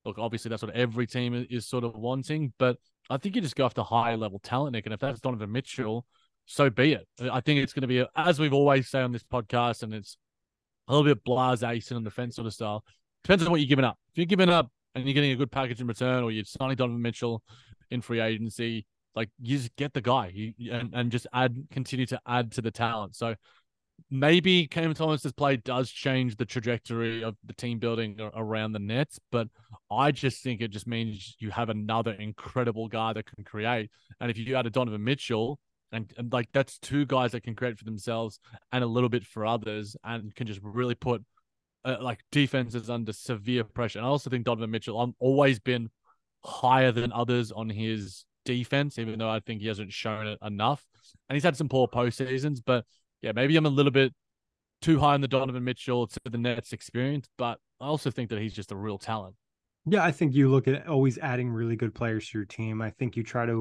Look, 0.04 0.18
obviously 0.18 0.48
that's 0.48 0.62
what 0.62 0.74
every 0.74 1.06
team 1.06 1.46
is 1.50 1.66
sort 1.66 1.84
of 1.84 1.94
wanting, 1.94 2.52
but 2.58 2.78
I 3.10 3.18
think 3.18 3.36
you 3.36 3.42
just 3.42 3.56
go 3.56 3.66
after 3.66 3.82
high 3.82 4.14
level 4.14 4.38
talent, 4.38 4.72
Nick. 4.72 4.86
And 4.86 4.94
if 4.94 5.00
that's 5.00 5.20
Donovan 5.20 5.52
Mitchell, 5.52 6.06
so 6.50 6.68
be 6.68 6.94
it. 6.94 7.06
I 7.30 7.40
think 7.40 7.60
it's 7.60 7.72
going 7.72 7.82
to 7.82 7.86
be, 7.86 8.04
as 8.16 8.40
we've 8.40 8.52
always 8.52 8.88
say 8.88 9.02
on 9.02 9.12
this 9.12 9.22
podcast, 9.22 9.84
and 9.84 9.94
it's 9.94 10.16
a 10.88 10.92
little 10.92 11.04
bit 11.04 11.22
blase 11.22 11.62
and 11.62 11.96
on 11.96 12.02
the 12.02 12.10
fence 12.10 12.34
sort 12.34 12.48
of 12.48 12.52
style. 12.52 12.84
Depends 13.22 13.44
on 13.44 13.52
what 13.52 13.60
you're 13.60 13.68
giving 13.68 13.84
up. 13.84 13.96
If 14.10 14.18
you're 14.18 14.26
giving 14.26 14.48
up 14.48 14.68
and 14.96 15.04
you're 15.04 15.14
getting 15.14 15.30
a 15.30 15.36
good 15.36 15.52
package 15.52 15.80
in 15.80 15.86
return, 15.86 16.24
or 16.24 16.32
you're 16.32 16.44
signing 16.44 16.74
Donovan 16.74 17.00
Mitchell 17.00 17.44
in 17.92 18.00
free 18.00 18.18
agency, 18.18 18.84
like 19.14 19.28
you 19.40 19.58
just 19.58 19.76
get 19.76 19.94
the 19.94 20.00
guy 20.00 20.52
and, 20.72 20.92
and 20.92 21.12
just 21.12 21.28
add, 21.32 21.56
continue 21.70 22.06
to 22.06 22.20
add 22.26 22.50
to 22.52 22.62
the 22.62 22.72
talent. 22.72 23.14
So 23.14 23.36
maybe 24.10 24.66
Cam 24.66 24.92
Thomas's 24.92 25.32
play 25.32 25.56
does 25.56 25.88
change 25.88 26.34
the 26.34 26.46
trajectory 26.46 27.22
of 27.22 27.36
the 27.44 27.52
team 27.52 27.78
building 27.78 28.16
around 28.34 28.72
the 28.72 28.80
Nets, 28.80 29.20
but 29.30 29.46
I 29.88 30.10
just 30.10 30.42
think 30.42 30.62
it 30.62 30.72
just 30.72 30.88
means 30.88 31.36
you 31.38 31.50
have 31.50 31.68
another 31.68 32.12
incredible 32.12 32.88
guy 32.88 33.12
that 33.12 33.26
can 33.26 33.44
create. 33.44 33.88
And 34.20 34.32
if 34.32 34.36
you 34.36 34.56
add 34.56 34.66
a 34.66 34.70
Donovan 34.70 35.04
Mitchell, 35.04 35.60
and, 35.92 36.12
and 36.16 36.32
like 36.32 36.48
that's 36.52 36.78
two 36.78 37.06
guys 37.06 37.32
that 37.32 37.42
can 37.42 37.54
create 37.54 37.78
for 37.78 37.84
themselves 37.84 38.38
and 38.72 38.84
a 38.84 38.86
little 38.86 39.08
bit 39.08 39.24
for 39.24 39.46
others 39.46 39.96
and 40.04 40.34
can 40.34 40.46
just 40.46 40.60
really 40.62 40.94
put 40.94 41.24
uh, 41.84 41.96
like 42.00 42.20
defenses 42.30 42.90
under 42.90 43.12
severe 43.12 43.64
pressure. 43.64 43.98
And 43.98 44.06
I 44.06 44.10
also 44.10 44.30
think 44.30 44.44
Donovan 44.44 44.70
Mitchell, 44.70 45.00
I'm 45.00 45.14
always 45.18 45.58
been 45.58 45.88
higher 46.44 46.92
than 46.92 47.12
others 47.12 47.52
on 47.52 47.68
his 47.68 48.24
defense, 48.44 48.98
even 48.98 49.18
though 49.18 49.30
I 49.30 49.40
think 49.40 49.60
he 49.60 49.68
hasn't 49.68 49.92
shown 49.92 50.26
it 50.26 50.38
enough. 50.42 50.84
And 51.28 51.36
he's 51.36 51.44
had 51.44 51.56
some 51.56 51.68
poor 51.68 51.88
postseasons, 51.88 52.60
but 52.64 52.84
yeah, 53.22 53.32
maybe 53.32 53.56
I'm 53.56 53.66
a 53.66 53.70
little 53.70 53.92
bit 53.92 54.12
too 54.80 54.98
high 54.98 55.14
on 55.14 55.20
the 55.20 55.28
Donovan 55.28 55.64
Mitchell 55.64 56.06
to 56.06 56.20
the 56.24 56.38
Nets 56.38 56.72
experience, 56.72 57.28
but 57.36 57.58
I 57.80 57.86
also 57.86 58.10
think 58.10 58.30
that 58.30 58.40
he's 58.40 58.54
just 58.54 58.72
a 58.72 58.76
real 58.76 58.98
talent. 58.98 59.34
Yeah, 59.86 60.04
I 60.04 60.12
think 60.12 60.34
you 60.34 60.50
look 60.50 60.68
at 60.68 60.86
always 60.86 61.18
adding 61.18 61.50
really 61.50 61.76
good 61.76 61.94
players 61.94 62.28
to 62.28 62.38
your 62.38 62.44
team. 62.44 62.82
I 62.82 62.90
think 62.90 63.16
you 63.16 63.22
try 63.22 63.46
to, 63.46 63.52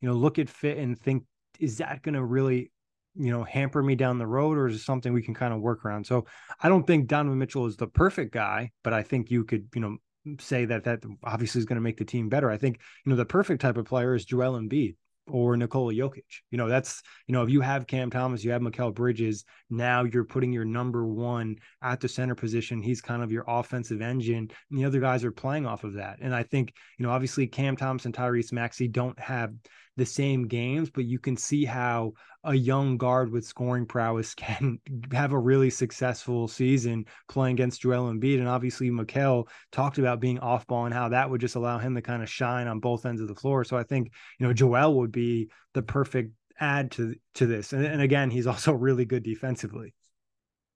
you 0.00 0.08
know, 0.08 0.14
look 0.14 0.38
at 0.38 0.48
fit 0.48 0.78
and 0.78 0.98
think 0.98 1.24
is 1.58 1.78
that 1.78 2.02
going 2.02 2.14
to 2.14 2.24
really 2.24 2.70
you 3.14 3.30
know 3.30 3.42
hamper 3.42 3.82
me 3.82 3.94
down 3.94 4.18
the 4.18 4.26
road 4.26 4.56
or 4.56 4.68
is 4.68 4.76
it 4.76 4.80
something 4.80 5.12
we 5.12 5.22
can 5.22 5.34
kind 5.34 5.52
of 5.52 5.60
work 5.60 5.84
around 5.84 6.06
so 6.06 6.24
i 6.60 6.68
don't 6.68 6.86
think 6.86 7.06
donovan 7.06 7.38
mitchell 7.38 7.66
is 7.66 7.76
the 7.76 7.86
perfect 7.86 8.32
guy 8.32 8.70
but 8.84 8.92
i 8.92 9.02
think 9.02 9.30
you 9.30 9.44
could 9.44 9.66
you 9.74 9.80
know 9.80 9.96
say 10.38 10.64
that 10.64 10.84
that 10.84 11.02
obviously 11.24 11.58
is 11.58 11.64
going 11.64 11.76
to 11.76 11.82
make 11.82 11.96
the 11.96 12.04
team 12.04 12.28
better 12.28 12.50
i 12.50 12.56
think 12.56 12.78
you 13.04 13.10
know 13.10 13.16
the 13.16 13.24
perfect 13.24 13.60
type 13.60 13.76
of 13.76 13.86
player 13.86 14.14
is 14.14 14.24
joel 14.24 14.58
embiid 14.58 14.94
or 15.30 15.56
Nikola 15.56 15.92
Jokic. 15.92 16.42
You 16.50 16.58
know, 16.58 16.68
that's, 16.68 17.02
you 17.26 17.32
know, 17.32 17.42
if 17.42 17.50
you 17.50 17.60
have 17.60 17.86
Cam 17.86 18.10
Thomas, 18.10 18.42
you 18.42 18.50
have 18.50 18.62
Mikal 18.62 18.94
Bridges, 18.94 19.44
now 19.70 20.04
you're 20.04 20.24
putting 20.24 20.52
your 20.52 20.64
number 20.64 21.06
one 21.06 21.56
at 21.82 22.00
the 22.00 22.08
center 22.08 22.34
position. 22.34 22.82
He's 22.82 23.00
kind 23.00 23.22
of 23.22 23.30
your 23.30 23.44
offensive 23.46 24.02
engine. 24.02 24.50
And 24.70 24.78
the 24.78 24.84
other 24.84 25.00
guys 25.00 25.24
are 25.24 25.32
playing 25.32 25.66
off 25.66 25.84
of 25.84 25.94
that. 25.94 26.18
And 26.20 26.34
I 26.34 26.42
think, 26.42 26.72
you 26.98 27.06
know, 27.06 27.12
obviously 27.12 27.46
Cam 27.46 27.76
Thomas 27.76 28.04
and 28.04 28.14
Tyrese 28.14 28.52
Maxey 28.52 28.88
don't 28.88 29.18
have 29.18 29.52
the 29.98 30.06
same 30.06 30.46
games, 30.46 30.88
but 30.88 31.04
you 31.04 31.18
can 31.18 31.36
see 31.36 31.64
how 31.64 32.14
a 32.44 32.54
young 32.54 32.96
guard 32.96 33.30
with 33.30 33.44
scoring 33.44 33.84
prowess 33.84 34.34
can 34.36 34.78
have 35.12 35.32
a 35.32 35.38
really 35.38 35.68
successful 35.68 36.48
season 36.48 37.04
playing 37.28 37.54
against 37.54 37.82
Joel 37.82 38.12
Embiid. 38.12 38.38
And 38.38 38.48
obviously, 38.48 38.90
Mikal 38.90 39.48
talked 39.72 39.98
about 39.98 40.20
being 40.20 40.38
off 40.38 40.66
ball 40.66 40.86
and 40.86 40.94
how 40.94 41.08
that 41.10 41.28
would 41.28 41.40
just 41.40 41.56
allow 41.56 41.78
him 41.78 41.94
to 41.96 42.02
kind 42.02 42.22
of 42.22 42.30
shine 42.30 42.68
on 42.68 42.80
both 42.80 43.04
ends 43.04 43.20
of 43.20 43.28
the 43.28 43.34
floor. 43.34 43.64
So 43.64 43.76
I 43.76 43.82
think, 43.82 44.12
you 44.38 44.46
know, 44.46 44.54
Joel 44.54 44.94
would 44.98 45.12
be 45.12 45.50
the 45.74 45.82
perfect 45.82 46.32
add 46.60 46.92
to 46.92 47.14
to 47.34 47.46
this. 47.46 47.72
And, 47.72 47.84
and 47.84 48.00
again, 48.00 48.30
he's 48.30 48.46
also 48.46 48.72
really 48.72 49.04
good 49.04 49.24
defensively. 49.24 49.94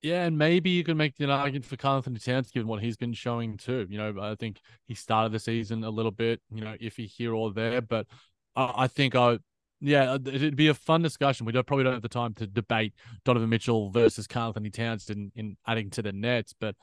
Yeah, 0.02 0.24
and 0.24 0.36
maybe 0.36 0.70
you 0.70 0.82
can 0.82 0.96
make 0.96 1.20
an 1.20 1.30
argument 1.30 1.64
for 1.64 1.76
Karl-Anthony 1.76 2.18
Towns 2.18 2.50
given 2.50 2.66
what 2.66 2.82
he's 2.82 2.96
been 2.96 3.12
showing 3.12 3.56
too. 3.56 3.86
You 3.88 3.98
know, 3.98 4.14
I 4.20 4.34
think 4.34 4.60
he 4.88 4.96
started 4.96 5.30
the 5.30 5.38
season 5.38 5.84
a 5.84 5.90
little 5.90 6.10
bit, 6.10 6.40
you 6.52 6.64
know, 6.64 6.74
iffy 6.82 7.06
here 7.06 7.32
or 7.32 7.52
there, 7.52 7.80
but 7.80 8.08
I, 8.56 8.72
I 8.76 8.86
think 8.86 9.14
I, 9.14 9.38
yeah, 9.80 10.14
it'd 10.14 10.56
be 10.56 10.68
a 10.68 10.74
fun 10.74 11.02
discussion. 11.02 11.46
We 11.46 11.52
don't 11.52 11.66
probably 11.66 11.84
don't 11.84 11.94
have 11.94 12.02
the 12.02 12.08
time 12.08 12.34
to 12.34 12.46
debate 12.46 12.94
Donovan 13.24 13.48
Mitchell 13.48 13.90
versus 13.90 14.26
Karl-Anthony 14.26 14.70
Towns 14.70 15.10
in, 15.10 15.32
in 15.34 15.56
adding 15.66 15.90
to 15.90 16.02
the 16.02 16.12
Nets, 16.12 16.54
but 16.58 16.76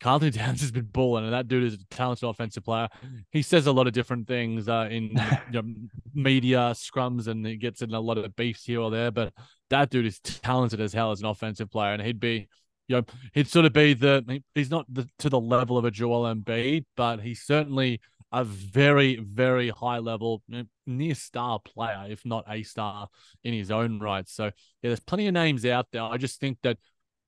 Karl-Anthony 0.00 0.32
Towns 0.32 0.60
has 0.62 0.70
been 0.70 0.84
balling, 0.84 1.24
and 1.24 1.32
that 1.32 1.48
dude 1.48 1.64
is 1.64 1.74
a 1.74 1.84
talented 1.90 2.28
offensive 2.28 2.64
player. 2.64 2.88
He 3.30 3.42
says 3.42 3.66
a 3.66 3.72
lot 3.72 3.86
of 3.86 3.92
different 3.92 4.28
things 4.28 4.68
uh, 4.68 4.88
in 4.90 5.10
you 5.50 5.62
know, 5.62 5.74
media 6.14 6.72
scrums, 6.74 7.26
and 7.26 7.46
he 7.46 7.56
gets 7.56 7.82
in 7.82 7.94
a 7.94 8.00
lot 8.00 8.18
of 8.18 8.36
beefs 8.36 8.64
here 8.64 8.80
or 8.80 8.90
there. 8.90 9.10
But 9.10 9.32
that 9.70 9.90
dude 9.90 10.06
is 10.06 10.20
talented 10.20 10.80
as 10.80 10.92
hell 10.92 11.12
as 11.12 11.20
an 11.20 11.26
offensive 11.26 11.70
player, 11.70 11.92
and 11.92 12.02
he'd 12.02 12.20
be 12.20 12.48
you 12.88 12.96
know, 12.96 13.04
he'd 13.32 13.48
sort 13.48 13.64
of 13.64 13.72
be 13.72 13.94
the 13.94 14.42
he's 14.54 14.70
not 14.70 14.86
the, 14.92 15.08
to 15.18 15.30
the 15.30 15.40
level 15.40 15.78
of 15.78 15.84
a 15.84 15.90
Joel 15.90 16.34
Embiid, 16.34 16.84
but 16.96 17.20
he's 17.20 17.40
certainly 17.42 18.00
a 18.32 18.44
very, 18.44 19.16
very 19.16 19.68
high 19.68 19.98
level, 19.98 20.42
near 20.86 21.14
star 21.14 21.60
player, 21.60 22.06
if 22.08 22.24
not 22.24 22.44
a 22.48 22.62
star 22.62 23.08
in 23.44 23.52
his 23.52 23.70
own 23.70 24.00
right. 24.00 24.28
So 24.28 24.44
yeah, 24.46 24.50
there's 24.82 25.00
plenty 25.00 25.26
of 25.26 25.34
names 25.34 25.66
out 25.66 25.86
there. 25.92 26.02
I 26.02 26.16
just 26.16 26.40
think 26.40 26.58
that 26.62 26.78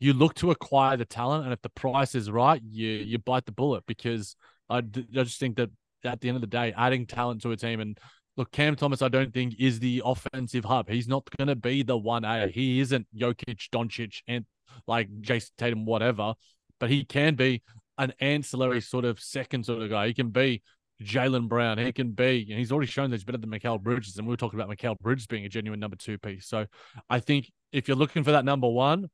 you 0.00 0.12
look 0.12 0.34
to 0.36 0.50
acquire 0.50 0.96
the 0.96 1.04
talent, 1.04 1.44
and 1.44 1.52
if 1.52 1.62
the 1.62 1.68
price 1.68 2.14
is 2.14 2.30
right, 2.30 2.60
you 2.62 2.88
you 2.88 3.18
bite 3.18 3.46
the 3.46 3.52
bullet 3.52 3.84
because 3.86 4.36
I, 4.68 4.78
I 4.78 4.82
just 5.22 5.38
think 5.38 5.56
that 5.56 5.70
at 6.04 6.20
the 6.20 6.28
end 6.28 6.36
of 6.36 6.40
the 6.40 6.46
day, 6.46 6.74
adding 6.76 7.06
talent 7.06 7.42
to 7.42 7.52
a 7.52 7.56
team 7.56 7.80
and 7.80 7.98
look, 8.36 8.50
Cam 8.50 8.76
Thomas, 8.76 9.02
I 9.02 9.08
don't 9.08 9.32
think 9.32 9.54
is 9.58 9.80
the 9.80 10.02
offensive 10.04 10.64
hub. 10.64 10.88
He's 10.88 11.08
not 11.08 11.28
going 11.36 11.48
to 11.48 11.56
be 11.56 11.82
the 11.82 11.96
one 11.96 12.24
A. 12.24 12.48
He 12.48 12.80
isn't 12.80 13.06
Jokic, 13.16 13.68
Doncic, 13.72 14.22
and 14.26 14.44
like 14.86 15.08
Jayson 15.20 15.50
Tatum, 15.56 15.84
whatever, 15.86 16.34
but 16.80 16.90
he 16.90 17.04
can 17.04 17.34
be 17.34 17.62
an 17.96 18.12
ancillary 18.20 18.80
sort 18.80 19.04
of 19.04 19.20
second 19.20 19.64
sort 19.66 19.82
of 19.82 19.90
guy. 19.90 20.08
He 20.08 20.14
can 20.14 20.30
be 20.30 20.62
Jaylen 21.02 21.48
Brown. 21.48 21.78
He 21.78 21.92
can 21.92 22.12
be, 22.12 22.46
and 22.48 22.58
he's 22.58 22.72
already 22.72 22.86
shown 22.86 23.10
that 23.10 23.16
he's 23.16 23.24
better 23.24 23.38
than 23.38 23.50
Mikal 23.50 23.80
Bridges. 23.80 24.16
And 24.16 24.26
we 24.26 24.32
were 24.32 24.36
talking 24.36 24.60
about 24.60 24.74
Mikal 24.74 24.98
Bridges 24.98 25.26
being 25.26 25.44
a 25.44 25.48
genuine 25.48 25.80
number 25.80 25.96
two 25.96 26.18
piece. 26.18 26.46
So 26.46 26.66
I 27.10 27.20
think 27.20 27.50
if 27.72 27.88
you're 27.88 27.96
looking 27.96 28.24
for 28.24 28.32
that 28.32 28.44
number 28.44 28.68
one, 28.68 29.08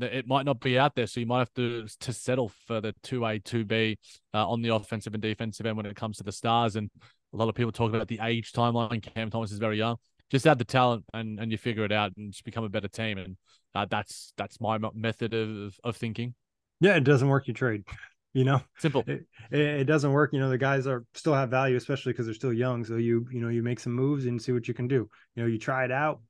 it 0.00 0.26
might 0.26 0.44
not 0.44 0.60
be 0.60 0.78
out 0.78 0.94
there. 0.94 1.06
So 1.06 1.20
you 1.20 1.26
might 1.26 1.40
have 1.40 1.54
to 1.54 1.86
to 2.00 2.12
settle 2.12 2.50
for 2.66 2.80
the 2.80 2.94
two 3.02 3.24
A, 3.24 3.38
two 3.38 3.64
B 3.64 3.98
uh, 4.32 4.48
on 4.48 4.62
the 4.62 4.74
offensive 4.74 5.14
and 5.14 5.22
defensive 5.22 5.66
end 5.66 5.76
when 5.76 5.86
it 5.86 5.96
comes 5.96 6.18
to 6.18 6.24
the 6.24 6.32
stars. 6.32 6.76
And 6.76 6.90
a 7.32 7.36
lot 7.36 7.48
of 7.48 7.54
people 7.54 7.72
talk 7.72 7.92
about 7.94 8.08
the 8.08 8.20
age 8.22 8.52
timeline. 8.52 9.02
Cam 9.02 9.30
Thomas 9.30 9.52
is 9.52 9.58
very 9.58 9.78
young. 9.78 9.96
Just 10.30 10.46
add 10.46 10.58
the 10.58 10.64
talent 10.64 11.04
and, 11.12 11.38
and 11.38 11.52
you 11.52 11.58
figure 11.58 11.84
it 11.84 11.92
out 11.92 12.12
and 12.16 12.32
just 12.32 12.44
become 12.44 12.64
a 12.64 12.68
better 12.68 12.88
team. 12.88 13.18
And 13.18 13.36
uh, 13.74 13.86
that's 13.88 14.32
that's 14.36 14.60
my 14.60 14.78
method 14.94 15.34
of 15.34 15.78
of 15.84 15.96
thinking. 15.96 16.34
Yeah, 16.80 16.96
it 16.96 17.04
doesn't 17.04 17.28
work. 17.28 17.46
You 17.48 17.54
trade. 17.54 17.84
You 18.34 18.42
know, 18.44 18.60
simple. 18.78 19.04
It, 19.06 19.26
it 19.52 19.84
doesn't 19.84 20.10
work. 20.12 20.32
You 20.32 20.40
know, 20.40 20.50
the 20.50 20.58
guys 20.58 20.88
are 20.88 21.04
still 21.14 21.34
have 21.34 21.50
value, 21.50 21.76
especially 21.76 22.12
because 22.12 22.26
they're 22.26 22.34
still 22.34 22.52
young. 22.52 22.84
So 22.84 22.96
you 22.96 23.26
you 23.30 23.40
know 23.40 23.48
you 23.48 23.62
make 23.62 23.78
some 23.78 23.92
moves 23.92 24.26
and 24.26 24.42
see 24.42 24.50
what 24.50 24.66
you 24.66 24.74
can 24.74 24.88
do. 24.88 25.08
You 25.36 25.42
know, 25.42 25.46
you 25.46 25.58
try 25.58 25.84
it 25.84 25.92
out. 25.92 26.20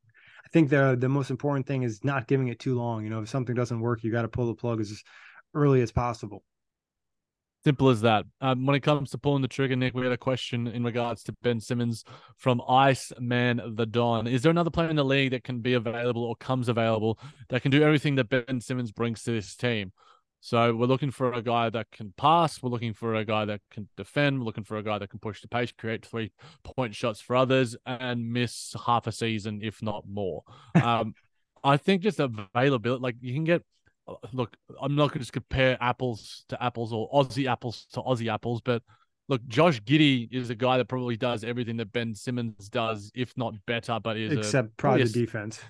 I 0.45 0.49
think 0.51 0.69
the 0.69 0.97
the 1.01 1.09
most 1.09 1.31
important 1.31 1.67
thing 1.67 1.83
is 1.83 2.05
not 2.05 2.29
giving 2.29 2.49
it 2.49 2.59
too 2.59 2.77
long. 2.77 3.05
You 3.05 3.11
know, 3.11 3.23
if 3.23 3.31
something 3.31 3.55
doesn't 3.55 3.81
work, 3.81 4.05
you 4.05 4.13
got 4.13 4.23
to 4.23 4.29
pull 4.29 4.47
the 4.47 4.55
plug 4.55 4.83
as 4.83 5.03
early 5.55 5.81
as 5.81 5.91
possible. 5.91 6.45
Simple 7.65 7.89
as 7.89 8.03
that. 8.03 8.27
Um, 8.43 8.67
when 8.67 8.77
it 8.77 8.81
comes 8.81 9.11
to 9.13 9.19
pulling 9.19 9.41
the 9.41 9.49
trigger, 9.49 9.75
Nick, 9.75 9.95
we 9.95 10.03
had 10.03 10.13
a 10.13 10.19
question 10.19 10.67
in 10.67 10.85
regards 10.85 11.23
to 11.25 11.35
Ben 11.43 11.61
Simmons 11.61 12.05
from 12.37 12.61
Ice 12.69 13.11
Man 13.19 13.63
the 13.77 13.87
Don. 13.87 14.27
Is 14.27 14.43
there 14.43 14.51
another 14.51 14.69
player 14.69 14.91
in 14.91 14.97
the 14.97 15.05
league 15.05 15.31
that 15.31 15.45
can 15.45 15.61
be 15.61 15.73
available 15.73 16.25
or 16.25 16.37
comes 16.37 16.69
available 16.69 17.19
that 17.49 17.63
can 17.63 17.71
do 17.71 17.83
everything 17.83 18.17
that 18.17 18.29
Ben 18.29 18.61
Simmons 18.61 18.93
brings 18.93 19.23
to 19.23 19.31
this 19.31 19.57
team? 19.57 19.93
So 20.45 20.75
we're 20.75 20.85
looking 20.85 21.11
for 21.11 21.33
a 21.33 21.41
guy 21.41 21.71
that 21.71 21.91
can 21.91 22.13
pass. 22.19 22.63
We're 22.63 22.69
looking 22.69 22.93
for 22.93 23.15
a 23.15 23.25
guy 23.25 23.47
that 23.47 23.63
can 23.71 23.89
defend. 23.97 24.39
We're 24.39 24.45
looking 24.45 24.65
for 24.65 24.77
a 24.77 24.83
guy 24.83 24.99
that 24.99 25.09
can 25.09 25.19
push 25.19 25.41
the 25.41 25.49
pace, 25.49 25.73
create 25.73 26.05
three 26.05 26.33
point 26.63 26.95
shots 26.95 27.19
for 27.19 27.35
others, 27.35 27.75
and 27.87 28.31
miss 28.31 28.77
half 28.85 29.07
a 29.07 29.13
season, 29.13 29.61
if 29.63 29.81
not 29.81 30.05
more. 30.07 30.43
Um, 30.75 31.15
I 31.65 31.79
think 31.79 32.03
just 32.03 32.21
availability, 32.21 33.03
like 33.03 33.17
you 33.23 33.33
can 33.33 33.45
get 33.45 33.63
look, 34.35 34.55
I'm 34.83 34.95
not 34.95 35.09
going 35.09 35.15
to 35.15 35.19
just 35.21 35.33
compare 35.33 35.79
apples 35.81 36.45
to 36.51 36.63
apples 36.63 36.93
or 36.93 37.11
Aussie 37.11 37.51
apples 37.51 37.87
to 37.95 38.03
Aussie 38.03 38.31
apples, 38.31 38.61
but 38.61 38.83
look, 39.31 39.41
Josh 39.49 39.81
Giddey 39.81 40.29
is 40.31 40.51
a 40.51 40.55
guy 40.55 40.77
that 40.77 40.89
probably 40.89 41.17
does 41.17 41.43
everything 41.43 41.79
that 41.79 41.91
Ben 41.91 42.15
Simmons 42.15 42.69
does, 42.69 43.11
if 43.15 43.33
not 43.39 43.55
better, 43.67 43.99
but 43.99 44.19
is 44.19 44.33
except 44.33 44.69
a, 44.69 44.73
probably 44.77 45.05
the 45.05 45.11
defense. 45.11 45.63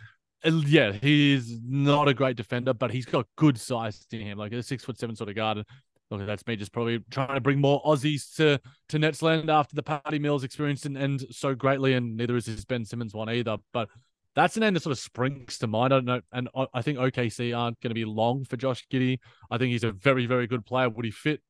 Uh, 0.45 0.61
yeah, 0.67 0.93
he's 0.93 1.59
not 1.65 2.09
a 2.09 2.15
great 2.15 2.37
defender, 2.37 2.75
but 2.75 2.91
he's 2.91 3.07
got 3.07 3.27
good 3.37 3.59
size 3.59 4.07
in 4.13 4.21
him, 4.21 4.39
like 4.39 4.53
a 4.53 4.63
six 4.63 4.85
foot 4.85 4.99
seven 4.99 5.17
sort 5.17 5.31
of 5.31 5.37
guard. 5.37 5.65
Look, 6.11 6.27
that's 6.27 6.47
me 6.47 6.57
just 6.57 6.73
probably 6.73 7.01
trying 7.11 7.35
to 7.35 7.41
bring 7.41 7.61
more 7.61 7.83
Aussies 7.83 8.35
to 8.37 8.61
to 8.91 8.99
Netsland 8.99 9.49
after 9.49 9.75
the 9.75 9.83
Patty 9.83 10.19
Mills 10.19 10.45
experience 10.45 10.83
didn't 10.83 10.99
end 10.99 11.27
so 11.31 11.55
greatly, 11.55 11.95
and 11.95 12.17
neither 12.17 12.37
is 12.37 12.47
this 12.47 12.65
Ben 12.65 12.85
Simmons 12.85 13.15
one 13.15 13.31
either. 13.31 13.57
But 13.73 13.89
that's 14.35 14.55
the 14.55 14.61
name 14.61 14.75
that 14.75 14.83
sort 14.83 14.93
of 14.93 14.99
springs 14.99 15.59
to 15.59 15.67
mind. 15.67 15.93
I 15.93 15.97
don't 15.97 16.05
know, 16.05 16.21
and 16.33 16.49
I 16.75 16.83
think 16.83 16.99
OKC 16.99 17.57
aren't 17.57 17.81
going 17.81 17.91
to 17.91 17.95
be 17.95 18.05
long 18.05 18.45
for 18.45 18.57
Josh 18.57 18.87
Giddey. 18.93 19.19
I 19.51 19.59
think 19.59 19.73
he's 19.73 19.85
a 19.85 19.93
very, 19.93 20.27
very 20.27 20.47
good 20.47 20.67
player. 20.67 20.91
Would 20.91 21.05
he 21.05 21.11
fit 21.11 21.41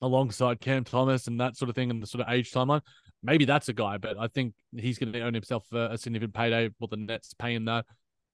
alongside 0.00 0.60
Cam 0.60 0.84
Thomas 0.84 1.26
and 1.28 1.40
that 1.40 1.56
sort 1.56 1.68
of 1.68 1.76
thing, 1.76 1.90
and 1.90 2.02
the 2.02 2.06
sort 2.06 2.26
of 2.26 2.32
age 2.32 2.50
timeline? 2.50 2.80
Maybe 3.22 3.44
that's 3.44 3.68
a 3.68 3.72
guy, 3.72 3.98
but 3.98 4.18
I 4.18 4.26
think 4.26 4.54
he's 4.76 4.98
going 4.98 5.12
to 5.12 5.20
earn 5.20 5.34
himself 5.34 5.70
a, 5.72 5.96
significant 5.96 6.34
payday. 6.34 6.70
Well, 6.78 6.88
the 6.88 6.96
Nets 6.96 7.32
paying 7.38 7.66
that. 7.66 7.86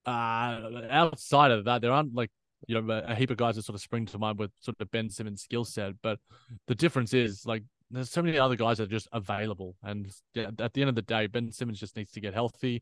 Uh, 0.05 0.87
outside 0.89 1.51
of 1.51 1.65
that, 1.65 1.81
there 1.81 1.91
aren't 1.91 2.13
like 2.13 2.31
you 2.67 2.79
know 2.79 3.01
a 3.05 3.15
heap 3.15 3.31
of 3.31 3.37
guys 3.37 3.55
that 3.55 3.63
sort 3.63 3.75
of 3.75 3.81
spring 3.81 4.05
to 4.07 4.17
mind 4.17 4.39
with 4.39 4.51
sort 4.59 4.77
of 4.79 4.91
Ben 4.91 5.09
Simmons' 5.09 5.43
skill 5.43 5.65
set, 5.65 5.93
but 6.01 6.19
the 6.67 6.75
difference 6.75 7.13
is 7.13 7.45
like 7.45 7.63
there's 7.89 8.09
so 8.09 8.21
many 8.21 8.37
other 8.37 8.55
guys 8.55 8.77
that 8.77 8.85
are 8.85 8.87
just 8.87 9.09
available. 9.11 9.75
And 9.83 10.11
at 10.35 10.73
the 10.73 10.81
end 10.81 10.89
of 10.89 10.95
the 10.95 11.01
day, 11.01 11.27
Ben 11.27 11.51
Simmons 11.51 11.79
just 11.79 11.97
needs 11.97 12.11
to 12.11 12.21
get 12.21 12.33
healthy 12.33 12.81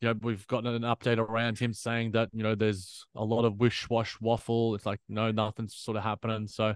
you 0.00 0.08
know, 0.08 0.14
we've 0.20 0.46
gotten 0.46 0.66
an 0.74 0.82
update 0.82 1.18
around 1.18 1.58
him 1.58 1.72
saying 1.72 2.12
that, 2.12 2.28
you 2.32 2.42
know, 2.42 2.54
there's 2.54 3.06
a 3.14 3.24
lot 3.24 3.44
of 3.44 3.58
wish 3.58 3.88
wash 3.88 4.20
waffle. 4.20 4.74
It's 4.74 4.84
like, 4.84 5.00
no, 5.08 5.30
nothing's 5.30 5.74
sort 5.74 5.96
of 5.96 6.02
happening. 6.02 6.46
So 6.48 6.74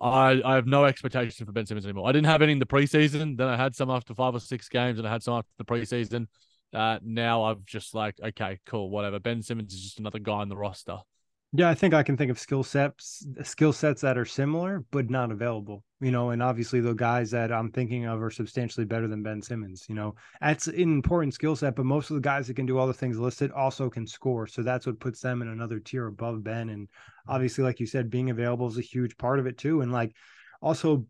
I, 0.00 0.40
I 0.44 0.54
have 0.54 0.66
no 0.66 0.84
expectation 0.84 1.44
for 1.44 1.52
Ben 1.52 1.66
Simmons 1.66 1.84
anymore. 1.84 2.08
I 2.08 2.12
didn't 2.12 2.26
have 2.26 2.40
any 2.40 2.52
in 2.52 2.58
the 2.58 2.66
preseason. 2.66 3.36
Then 3.36 3.48
I 3.48 3.56
had 3.56 3.74
some 3.74 3.90
after 3.90 4.14
five 4.14 4.34
or 4.34 4.40
six 4.40 4.68
games 4.68 4.98
and 4.98 5.06
I 5.06 5.10
had 5.10 5.22
some 5.22 5.34
after 5.34 5.50
the 5.58 5.64
preseason. 5.64 6.26
Uh, 6.74 6.98
now 7.02 7.44
I've 7.44 7.64
just 7.64 7.94
like, 7.94 8.16
okay, 8.22 8.60
cool, 8.66 8.90
whatever. 8.90 9.20
Ben 9.20 9.42
Simmons 9.42 9.72
is 9.72 9.82
just 9.82 10.00
another 10.00 10.18
guy 10.18 10.32
on 10.32 10.48
the 10.48 10.56
roster. 10.56 10.98
Yeah, 11.56 11.70
I 11.70 11.74
think 11.74 11.94
I 11.94 12.02
can 12.02 12.16
think 12.16 12.32
of 12.32 12.38
skill 12.40 12.64
sets 12.64 13.24
skill 13.44 13.72
sets 13.72 14.00
that 14.00 14.18
are 14.18 14.24
similar 14.24 14.84
but 14.90 15.08
not 15.08 15.30
available. 15.30 15.84
You 16.00 16.10
know, 16.10 16.30
and 16.30 16.42
obviously 16.42 16.80
the 16.80 16.94
guys 16.94 17.30
that 17.30 17.52
I'm 17.52 17.70
thinking 17.70 18.06
of 18.06 18.20
are 18.20 18.30
substantially 18.30 18.84
better 18.84 19.06
than 19.06 19.22
Ben 19.22 19.40
Simmons. 19.40 19.86
You 19.88 19.94
know, 19.94 20.16
that's 20.40 20.66
an 20.66 20.74
important 20.74 21.32
skill 21.32 21.54
set, 21.54 21.76
but 21.76 21.86
most 21.86 22.10
of 22.10 22.16
the 22.16 22.20
guys 22.20 22.48
that 22.48 22.54
can 22.54 22.66
do 22.66 22.76
all 22.76 22.88
the 22.88 22.92
things 22.92 23.20
listed 23.20 23.52
also 23.52 23.88
can 23.88 24.04
score. 24.04 24.48
So 24.48 24.64
that's 24.64 24.84
what 24.84 24.98
puts 24.98 25.20
them 25.20 25.42
in 25.42 25.48
another 25.48 25.78
tier 25.78 26.08
above 26.08 26.42
Ben. 26.42 26.70
And 26.70 26.88
obviously, 27.28 27.62
like 27.62 27.78
you 27.78 27.86
said, 27.86 28.10
being 28.10 28.30
available 28.30 28.66
is 28.66 28.78
a 28.78 28.82
huge 28.82 29.16
part 29.16 29.38
of 29.38 29.46
it 29.46 29.56
too. 29.56 29.80
And 29.82 29.92
like 29.92 30.12
also 30.60 31.06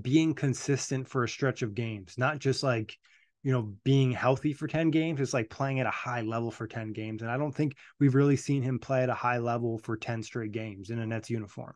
being 0.00 0.34
consistent 0.34 1.08
for 1.08 1.24
a 1.24 1.28
stretch 1.28 1.62
of 1.62 1.74
games, 1.74 2.14
not 2.16 2.38
just 2.38 2.62
like 2.62 2.96
you 3.42 3.52
know, 3.52 3.72
being 3.84 4.10
healthy 4.10 4.52
for 4.52 4.66
10 4.66 4.90
games. 4.90 5.20
It's 5.20 5.34
like 5.34 5.50
playing 5.50 5.80
at 5.80 5.86
a 5.86 5.90
high 5.90 6.22
level 6.22 6.50
for 6.50 6.66
10 6.66 6.92
games. 6.92 7.22
And 7.22 7.30
I 7.30 7.36
don't 7.36 7.54
think 7.54 7.76
we've 8.00 8.14
really 8.14 8.36
seen 8.36 8.62
him 8.62 8.78
play 8.78 9.02
at 9.02 9.08
a 9.08 9.14
high 9.14 9.38
level 9.38 9.78
for 9.78 9.96
10 9.96 10.22
straight 10.22 10.52
games 10.52 10.90
in 10.90 10.98
a 10.98 11.06
Nets 11.06 11.30
uniform. 11.30 11.74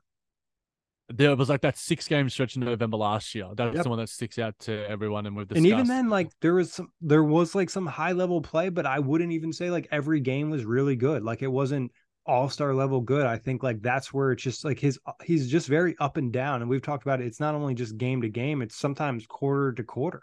There 1.08 1.34
was 1.36 1.48
like 1.48 1.60
that 1.60 1.76
six 1.76 2.08
game 2.08 2.28
stretch 2.30 2.56
in 2.56 2.64
November 2.64 2.96
last 2.96 3.34
year. 3.34 3.48
That's 3.54 3.74
yep. 3.74 3.84
the 3.84 3.90
one 3.90 3.98
that 3.98 4.08
sticks 4.08 4.38
out 4.38 4.58
to 4.60 4.88
everyone. 4.88 5.26
And 5.26 5.36
we've 5.36 5.46
discussed. 5.46 5.64
And 5.64 5.72
even 5.72 5.86
then, 5.86 6.08
like 6.08 6.30
there 6.40 6.54
was 6.54 6.72
some, 6.72 6.88
there 7.00 7.24
was 7.24 7.54
like 7.54 7.70
some 7.70 7.86
high 7.86 8.12
level 8.12 8.40
play, 8.40 8.68
but 8.70 8.86
I 8.86 8.98
wouldn't 8.98 9.32
even 9.32 9.52
say 9.52 9.70
like 9.70 9.88
every 9.90 10.20
game 10.20 10.50
was 10.50 10.64
really 10.64 10.96
good. 10.96 11.22
Like 11.22 11.42
it 11.42 11.48
wasn't 11.48 11.92
all 12.24 12.48
star 12.48 12.72
level 12.72 13.00
good. 13.00 13.26
I 13.26 13.36
think 13.36 13.62
like 13.62 13.82
that's 13.82 14.12
where 14.12 14.32
it's 14.32 14.42
just 14.42 14.64
like 14.64 14.78
his, 14.78 14.98
he's 15.22 15.50
just 15.50 15.68
very 15.68 15.96
up 16.00 16.16
and 16.16 16.32
down. 16.32 16.62
And 16.62 16.70
we've 16.70 16.82
talked 16.82 17.02
about 17.04 17.20
it. 17.20 17.26
It's 17.26 17.40
not 17.40 17.54
only 17.54 17.74
just 17.74 17.98
game 17.98 18.22
to 18.22 18.28
game, 18.28 18.62
it's 18.62 18.76
sometimes 18.76 19.26
quarter 19.26 19.72
to 19.72 19.82
quarter 19.82 20.22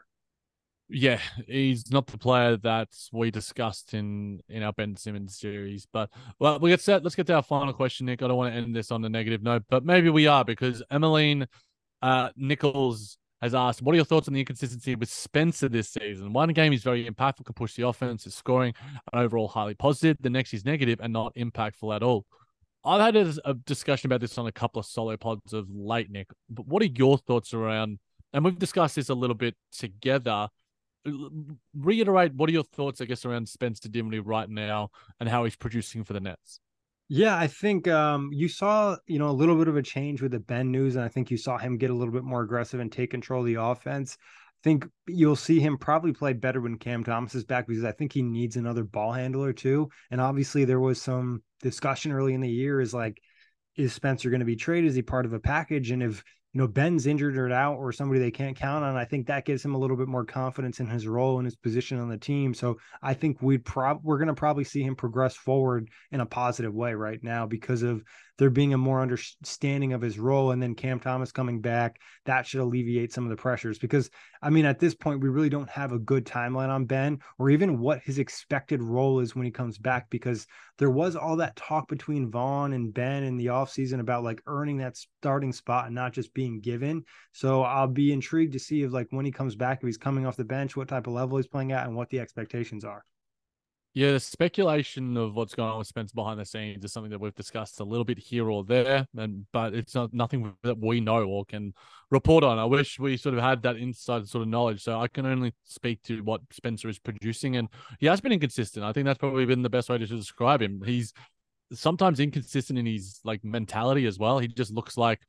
yeah, 0.90 1.20
he's 1.48 1.92
not 1.92 2.08
the 2.08 2.18
player 2.18 2.58
that 2.58 2.90
we 3.12 3.32
discussed 3.32 3.94
in 3.94 4.42
in 4.50 4.64
our 4.64 4.74
Ben 4.74 4.96
Simmons 4.96 5.38
series. 5.38 5.88
But 5.92 6.10
well, 6.40 6.60
we 6.60 6.72
get 6.72 6.82
set. 6.82 7.04
Let's 7.04 7.16
get 7.16 7.28
to 7.28 7.36
our 7.36 7.44
final 7.44 7.74
question, 7.74 8.08
Nick. 8.08 8.24
I 8.24 8.28
don't 8.28 8.38
want 8.38 8.54
to 8.54 8.58
end 8.58 8.76
this 8.76 8.92
on 8.92 9.06
a 9.06 9.10
negative 9.10 9.44
note, 9.44 9.64
but 9.70 9.86
maybe 9.86 10.10
we 10.10 10.28
are 10.28 10.44
because 10.44 10.82
Emmeline 10.90 11.48
uh, 12.02 12.30
Nichols 12.36 13.18
has 13.42 13.56
asked, 13.56 13.82
What 13.82 13.94
are 13.94 13.98
your 13.98 14.06
thoughts 14.06 14.28
on 14.28 14.34
the 14.34 14.40
inconsistency 14.40 14.96
with 14.96 15.10
Spencer 15.10 15.70
this 15.70 15.90
season? 15.90 16.34
One 16.34 16.50
game 16.50 16.72
he's 16.72 16.84
very 16.84 17.10
impactful, 17.10 17.46
can 17.46 17.54
push 17.54 17.76
the 17.76 17.88
offense, 17.88 18.26
is 18.26 18.36
scoring, 18.36 18.74
and 19.14 19.22
overall 19.22 19.48
highly 19.48 19.76
positive. 19.76 20.18
The 20.20 20.30
next 20.30 20.52
he's 20.52 20.66
negative 20.66 21.00
and 21.02 21.14
not 21.14 21.36
impactful 21.36 21.96
at 21.96 22.04
all. 22.04 22.26
I've 22.84 23.02
had 23.02 23.16
a, 23.16 23.34
a 23.46 23.54
discussion 23.54 24.08
about 24.08 24.22
this 24.22 24.38
on 24.38 24.48
a 24.48 24.52
couple 24.52 24.80
of 24.80 24.86
solo 24.86 25.18
pods 25.18 25.54
of 25.54 25.70
late, 25.70 26.10
Nick. 26.10 26.28
But 26.50 26.68
what 26.68 26.82
are 26.82 26.88
your 26.88 27.18
thoughts 27.18 27.54
around? 27.54 28.00
And 28.34 28.46
we've 28.46 28.60
discussed 28.60 28.96
this 28.96 29.10
a 29.10 29.14
little 29.14 29.36
bit 29.36 29.56
together. 29.72 30.50
Reiterate 31.76 32.34
what 32.34 32.50
are 32.50 32.54
your 32.54 32.64
thoughts, 32.64 33.02
I 33.02 33.06
guess, 33.06 33.26
around 33.26 33.50
Spencer 33.50 33.90
Dinwiddie 33.90 34.20
right 34.20 34.50
now 34.50 34.90
and 35.20 35.30
how 35.30 35.44
he's 35.44 35.56
producing 35.56 36.04
for 36.04 36.14
the 36.14 36.20
Nets? 36.20 36.60
Yeah, 37.12 37.36
I 37.36 37.48
think 37.48 37.88
um, 37.88 38.30
you 38.32 38.48
saw, 38.48 38.96
you 39.08 39.18
know, 39.18 39.30
a 39.30 39.32
little 39.32 39.56
bit 39.56 39.68
of 39.68 39.76
a 39.76 39.82
change 39.82 40.22
with 40.22 40.32
the 40.32 40.40
Ben 40.40 40.72
news, 40.72 40.96
and 40.96 41.04
I 41.04 41.08
think 41.08 41.32
you 41.32 41.38
saw 41.38 41.58
him 41.58 41.78
get 41.78 41.90
a 41.90 41.94
little 41.94 42.14
bit 42.14 42.24
more 42.24 42.44
aggressive 42.44 42.80
and 42.80 42.92
take 42.92 43.10
control 43.10 43.42
of 43.42 43.48
the 43.48 43.56
offense. 43.56 44.16
I 44.22 44.62
think 44.64 44.88
you'll 45.08 45.36
see 45.36 45.60
him 45.60 45.78
probably 45.78 46.14
play 46.14 46.34
better 46.34 46.62
when 46.62 46.78
Cam 46.78 47.04
Thomas 47.04 47.34
is 47.34 47.46
back 47.46 47.66
because 47.66 47.84
I 47.84 47.94
think 47.94 48.14
he 48.14 48.22
needs 48.22 48.58
another 48.58 48.84
ball 48.84 49.12
handler 49.12 49.54
too. 49.54 49.90
And 50.12 50.22
obviously, 50.22 50.66
there 50.66 50.80
was 50.80 51.02
some 51.02 51.42
discussion 51.62 52.12
early 52.12 52.36
in 52.36 52.42
the 52.42 52.50
year 52.50 52.80
is 52.80 52.94
like, 52.94 53.20
is 53.76 53.94
Spencer 53.94 54.30
going 54.30 54.42
to 54.42 54.46
be 54.46 54.56
traded? 54.58 54.90
Is 54.90 54.96
he 54.96 55.02
part 55.02 55.26
of 55.26 55.34
a 55.34 55.40
package? 55.40 55.90
And 55.90 56.04
if 56.04 56.24
you 56.54 56.60
know 56.60 56.68
Ben's 56.68 57.06
injured 57.06 57.38
or 57.38 57.52
out 57.52 57.78
or 57.78 57.92
somebody 57.92 58.20
they 58.20 58.32
can't 58.32 58.58
count 58.58 58.84
on, 58.84 58.96
I 58.96 59.06
think 59.06 59.28
that 59.28 59.46
gives 59.46 59.64
him 59.64 59.76
a 59.76 59.78
little 59.78 59.98
bit 59.98 60.08
more 60.08 60.26
confidence 60.26 60.80
in 60.80 60.88
his 60.88 61.08
role 61.08 61.38
and 61.38 61.46
his 61.46 61.56
position 61.56 62.00
on 62.00 62.10
the 62.10 62.18
team. 62.18 62.54
So 62.54 62.78
I 63.02 63.14
think 63.14 63.42
we'd 63.42 63.66
prob 63.66 64.00
we're 64.04 64.18
going 64.18 64.30
to 64.30 64.34
probably 64.34 64.64
see 64.64 64.82
him 64.82 64.96
progress 64.96 65.36
forward 65.36 65.90
in 66.12 66.22
a 66.22 66.26
positive 66.26 66.74
way 66.74 66.94
right 66.94 67.20
now 67.24 67.46
because 67.46 67.84
of 67.84 68.04
there 68.40 68.50
being 68.50 68.74
a 68.74 68.78
more 68.78 69.02
understanding 69.02 69.92
of 69.92 70.02
his 70.02 70.18
role 70.18 70.52
and 70.52 70.64
then 70.64 70.74
Cam 70.74 70.98
Thomas 70.98 71.32
coming 71.32 71.60
back, 71.60 72.00
that 72.24 72.48
should 72.48 72.62
alleviate 72.62 73.12
some 73.12 73.26
of 73.26 73.30
the 73.30 73.36
pressures 73.36 73.78
because 73.78 74.10
I 74.42 74.50
mean 74.50 74.66
at 74.66 74.80
this 74.80 74.96
point 74.96 75.20
we 75.20 75.28
really 75.28 75.50
don't 75.50 75.70
have 75.70 75.92
a 75.92 76.00
good 76.00 76.26
timeline 76.26 76.70
on 76.70 76.86
Ben 76.86 77.20
or 77.38 77.50
even 77.50 77.80
what 77.80 78.00
his 78.00 78.18
expected 78.18 78.82
role 78.82 79.20
is 79.20 79.36
when 79.36 79.44
he 79.44 79.52
comes 79.52 79.78
back 79.78 80.10
because 80.10 80.48
there 80.78 80.90
was 80.90 81.18
all 81.18 81.36
that 81.36 81.58
talk 81.58 81.90
between 81.90 82.32
Vaughn 82.32 82.72
and 82.72 82.94
Ben 82.94 83.24
in 83.24 83.36
the 83.36 83.48
offseason 83.48 84.00
about 84.00 84.24
like 84.24 84.42
earning 84.48 84.78
that 84.78 84.96
starting 84.96 85.52
spot 85.52 85.88
and 85.88 85.96
not 85.96 86.14
just 86.14 86.34
being 86.34 86.62
given. 86.62 87.04
So 87.34 87.64
I'll 87.64 87.88
be 87.88 88.14
intrigued 88.14 88.54
to 88.54 88.60
see 88.60 88.84
if 88.84 88.94
like 88.94 89.08
when 89.10 89.26
he 89.26 89.34
comes 89.34 89.58
back 89.58 89.80
if 89.82 89.86
he's 89.86 89.98
coming 89.98 90.26
off 90.26 90.38
the 90.38 90.46
bench, 90.46 90.78
what 90.78 90.88
type 90.88 91.08
of 91.08 91.14
level 91.14 91.38
he's 91.38 91.48
playing 91.48 91.74
at 91.74 91.86
and 91.86 91.96
what 91.96 92.10
the 92.10 92.22
expectations 92.22 92.86
are. 92.86 93.04
Yeah, 93.96 94.12
the 94.12 94.20
speculation 94.20 95.18
of 95.18 95.36
what's 95.36 95.56
going 95.56 95.72
on 95.72 95.80
with 95.80 95.88
Spence 95.88 96.12
behind 96.12 96.40
the 96.40 96.46
scenes 96.46 96.86
is 96.86 96.94
something 96.94 97.10
that 97.10 97.20
we've 97.20 97.34
discussed 97.34 97.80
a 97.80 97.84
little 97.84 98.06
bit 98.06 98.20
here 98.20 98.50
or 98.50 98.64
there, 98.64 99.08
and 99.18 99.48
but 99.52 99.74
it's 99.74 99.96
not 99.96 100.14
nothing 100.14 100.54
that 100.62 100.78
we 100.78 101.02
know 101.02 101.24
or 101.24 101.44
can 101.44 101.74
report 102.12 102.44
on. 102.44 102.60
I 102.60 102.66
wish 102.66 103.00
we 103.00 103.18
sort 103.18 103.34
of 103.34 103.42
had 103.42 103.64
that 103.64 103.78
inside 103.78 104.28
sort 104.28 104.44
of 104.44 104.48
knowledge. 104.48 104.84
So 104.84 105.00
I 105.00 105.08
can 105.08 105.26
only 105.26 105.56
speak 105.64 106.04
to 106.04 106.22
what 106.22 106.42
Spencer 106.52 106.88
is 106.88 107.00
producing, 107.00 107.56
and 107.56 107.68
he 108.00 108.06
has 108.06 108.22
been 108.22 108.32
inconsistent. 108.32 108.86
I 108.86 108.94
think 108.94 109.06
that's 109.06 109.18
probably 109.18 109.46
been 109.46 109.64
the 109.64 109.70
best 109.70 109.90
way 109.90 109.98
to 109.98 110.06
describe 110.06 110.62
him. 110.62 110.84
He's 110.86 111.12
sometimes 111.74 112.20
inconsistent 112.20 112.78
in 112.78 112.86
his 112.86 113.20
like 113.24 113.44
mentality 113.44 114.06
as 114.06 114.20
well. 114.20 114.38
He 114.38 114.48
just 114.48 114.72
looks 114.72 114.98
like 114.98 115.22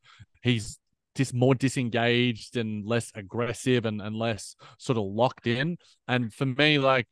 he's 0.42 0.78
just 1.14 1.32
more 1.32 1.54
disengaged 1.54 2.56
and 2.56 2.86
less 2.86 3.10
aggressive 3.14 3.86
and, 3.86 4.00
and 4.02 4.14
less 4.16 4.54
sort 4.78 4.98
of 4.98 5.04
locked 5.04 5.46
in. 5.46 5.78
And 6.06 6.32
for 6.32 6.46
me, 6.46 6.78
like 6.78 7.08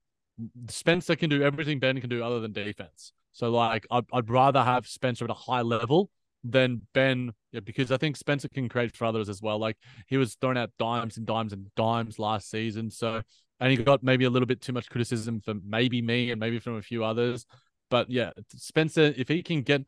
Spencer 0.68 1.16
can 1.16 1.30
do 1.30 1.42
everything 1.42 1.78
Ben 1.78 2.00
can 2.00 2.10
do 2.10 2.22
other 2.22 2.40
than 2.40 2.52
defense. 2.52 3.12
So 3.32 3.50
like 3.50 3.86
I'd, 3.90 4.04
I'd 4.12 4.30
rather 4.30 4.62
have 4.62 4.86
Spencer 4.86 5.24
at 5.24 5.30
a 5.30 5.34
high 5.34 5.62
level 5.62 6.10
than 6.44 6.82
Ben 6.94 7.32
yeah, 7.52 7.60
because 7.60 7.90
I 7.90 7.96
think 7.96 8.16
Spencer 8.16 8.48
can 8.48 8.68
create 8.68 8.96
for 8.96 9.04
others 9.04 9.28
as 9.28 9.42
well. 9.42 9.58
Like 9.58 9.76
he 10.06 10.16
was 10.16 10.34
throwing 10.34 10.58
out 10.58 10.70
dimes 10.78 11.16
and 11.16 11.26
dimes 11.26 11.52
and 11.52 11.66
dimes 11.76 12.18
last 12.18 12.50
season. 12.50 12.90
So 12.90 13.22
and 13.60 13.70
he 13.70 13.76
got 13.76 14.02
maybe 14.02 14.24
a 14.24 14.30
little 14.30 14.46
bit 14.46 14.60
too 14.60 14.72
much 14.72 14.88
criticism 14.88 15.40
from 15.40 15.62
maybe 15.66 16.00
me 16.00 16.30
and 16.30 16.38
maybe 16.38 16.58
from 16.58 16.76
a 16.76 16.82
few 16.82 17.04
others. 17.04 17.46
But 17.90 18.10
yeah, 18.10 18.30
Spencer, 18.54 19.14
if 19.16 19.28
he 19.28 19.42
can 19.42 19.62
get 19.62 19.82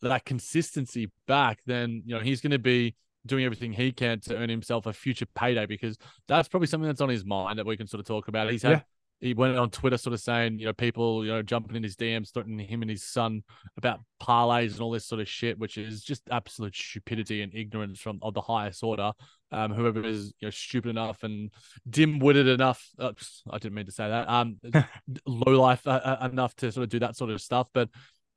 that 0.00 0.24
consistency 0.24 1.10
back, 1.28 1.60
then 1.66 2.02
you 2.04 2.14
know 2.14 2.20
he's 2.20 2.40
going 2.40 2.52
to 2.52 2.58
be 2.58 2.96
doing 3.24 3.44
everything 3.44 3.72
he 3.72 3.92
can 3.92 4.18
to 4.18 4.36
earn 4.36 4.48
himself 4.48 4.86
a 4.86 4.92
future 4.92 5.26
payday 5.36 5.64
because 5.64 5.96
that's 6.26 6.48
probably 6.48 6.66
something 6.66 6.88
that's 6.88 7.00
on 7.00 7.08
his 7.08 7.24
mind 7.24 7.58
that 7.58 7.66
we 7.66 7.76
can 7.76 7.86
sort 7.86 8.00
of 8.00 8.06
talk 8.06 8.26
about. 8.26 8.50
He's 8.50 8.62
had 8.62 8.72
yeah 8.72 8.80
he 9.22 9.34
went 9.34 9.56
on 9.56 9.70
Twitter 9.70 9.96
sort 9.96 10.14
of 10.14 10.20
saying, 10.20 10.58
you 10.58 10.66
know, 10.66 10.72
people, 10.72 11.24
you 11.24 11.30
know, 11.30 11.42
jumping 11.42 11.76
in 11.76 11.84
his 11.84 11.94
DMs, 11.94 12.32
threatening 12.32 12.66
him 12.66 12.82
and 12.82 12.90
his 12.90 13.04
son 13.04 13.42
about 13.76 14.00
parlays 14.20 14.72
and 14.72 14.80
all 14.80 14.90
this 14.90 15.06
sort 15.06 15.20
of 15.20 15.28
shit, 15.28 15.56
which 15.60 15.78
is 15.78 16.02
just 16.02 16.22
absolute 16.32 16.74
stupidity 16.74 17.40
and 17.40 17.54
ignorance 17.54 18.00
from 18.00 18.18
of 18.20 18.34
the 18.34 18.40
highest 18.40 18.82
order. 18.82 19.12
Um, 19.52 19.72
whoever 19.72 20.04
is 20.04 20.32
you 20.40 20.46
know 20.46 20.50
stupid 20.50 20.90
enough 20.90 21.22
and 21.22 21.52
dim-witted 21.88 22.48
enough, 22.48 22.84
uh, 22.98 23.12
I 23.48 23.58
didn't 23.58 23.74
mean 23.74 23.86
to 23.86 23.92
say 23.92 24.08
that, 24.08 24.28
um, 24.28 24.58
low 25.26 25.60
life 25.60 25.86
uh, 25.86 26.00
uh, 26.02 26.28
enough 26.32 26.56
to 26.56 26.72
sort 26.72 26.82
of 26.82 26.90
do 26.90 26.98
that 26.98 27.16
sort 27.16 27.30
of 27.30 27.40
stuff. 27.40 27.68
But 27.72 27.90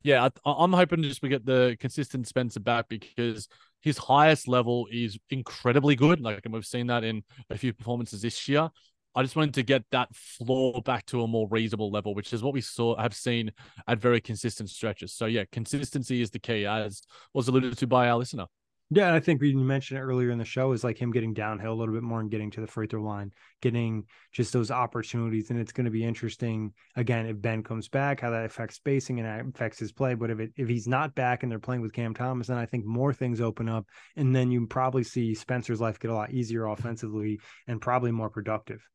yeah, 0.04 0.28
I, 0.44 0.64
am 0.64 0.72
hoping 0.72 1.02
just 1.02 1.20
we 1.20 1.28
get 1.28 1.44
the 1.44 1.76
consistent 1.80 2.28
Spencer 2.28 2.60
back 2.60 2.88
because 2.88 3.48
his 3.80 3.98
highest 3.98 4.46
level 4.46 4.86
is 4.92 5.18
incredibly 5.30 5.96
good. 5.96 6.20
Like, 6.20 6.42
and 6.44 6.54
we've 6.54 6.64
seen 6.64 6.86
that 6.88 7.02
in 7.02 7.24
a 7.50 7.58
few 7.58 7.72
performances 7.72 8.22
this 8.22 8.48
year. 8.48 8.70
I 9.16 9.22
just 9.22 9.34
wanted 9.34 9.54
to 9.54 9.62
get 9.62 9.82
that 9.92 10.14
floor 10.14 10.82
back 10.82 11.06
to 11.06 11.22
a 11.22 11.26
more 11.26 11.48
reasonable 11.50 11.90
level, 11.90 12.14
which 12.14 12.34
is 12.34 12.42
what 12.42 12.52
we 12.52 12.60
saw 12.60 13.00
have 13.00 13.14
seen 13.14 13.50
at 13.88 13.98
very 13.98 14.20
consistent 14.20 14.68
stretches. 14.68 15.14
So 15.14 15.24
yeah, 15.24 15.44
consistency 15.50 16.20
is 16.20 16.30
the 16.30 16.38
key, 16.38 16.66
as 16.66 17.00
was 17.32 17.48
alluded 17.48 17.78
to 17.78 17.86
by 17.86 18.10
our 18.10 18.18
listener. 18.18 18.44
Yeah, 18.90 19.12
I 19.14 19.18
think 19.18 19.40
we 19.40 19.52
mentioned 19.52 19.98
it 19.98 20.02
earlier 20.02 20.30
in 20.30 20.38
the 20.38 20.44
show 20.44 20.70
is 20.70 20.84
like 20.84 20.96
him 20.96 21.10
getting 21.10 21.34
downhill 21.34 21.72
a 21.72 21.74
little 21.74 21.92
bit 21.92 22.04
more 22.04 22.20
and 22.20 22.30
getting 22.30 22.52
to 22.52 22.60
the 22.60 22.68
free 22.68 22.86
throw 22.86 23.02
line, 23.02 23.32
getting 23.60 24.04
just 24.32 24.52
those 24.52 24.70
opportunities. 24.70 25.50
And 25.50 25.58
it's 25.58 25.72
going 25.72 25.86
to 25.86 25.90
be 25.90 26.04
interesting 26.04 26.72
again 26.94 27.26
if 27.26 27.40
Ben 27.40 27.64
comes 27.64 27.88
back, 27.88 28.20
how 28.20 28.30
that 28.30 28.44
affects 28.44 28.76
spacing 28.76 29.18
and 29.18 29.48
affects 29.48 29.80
his 29.80 29.90
play. 29.90 30.14
But 30.14 30.30
if 30.30 30.38
it 30.38 30.52
if 30.56 30.68
he's 30.68 30.86
not 30.86 31.16
back 31.16 31.42
and 31.42 31.50
they're 31.50 31.58
playing 31.58 31.82
with 31.82 31.94
Cam 31.94 32.14
Thomas, 32.14 32.46
then 32.46 32.58
I 32.58 32.66
think 32.66 32.84
more 32.84 33.12
things 33.12 33.40
open 33.40 33.68
up, 33.68 33.86
and 34.14 34.36
then 34.36 34.52
you 34.52 34.66
probably 34.68 35.02
see 35.02 35.34
Spencer's 35.34 35.80
life 35.80 35.98
get 35.98 36.12
a 36.12 36.14
lot 36.14 36.30
easier 36.30 36.66
offensively 36.66 37.40
and 37.66 37.80
probably 37.80 38.12
more 38.12 38.30
productive. 38.30 38.86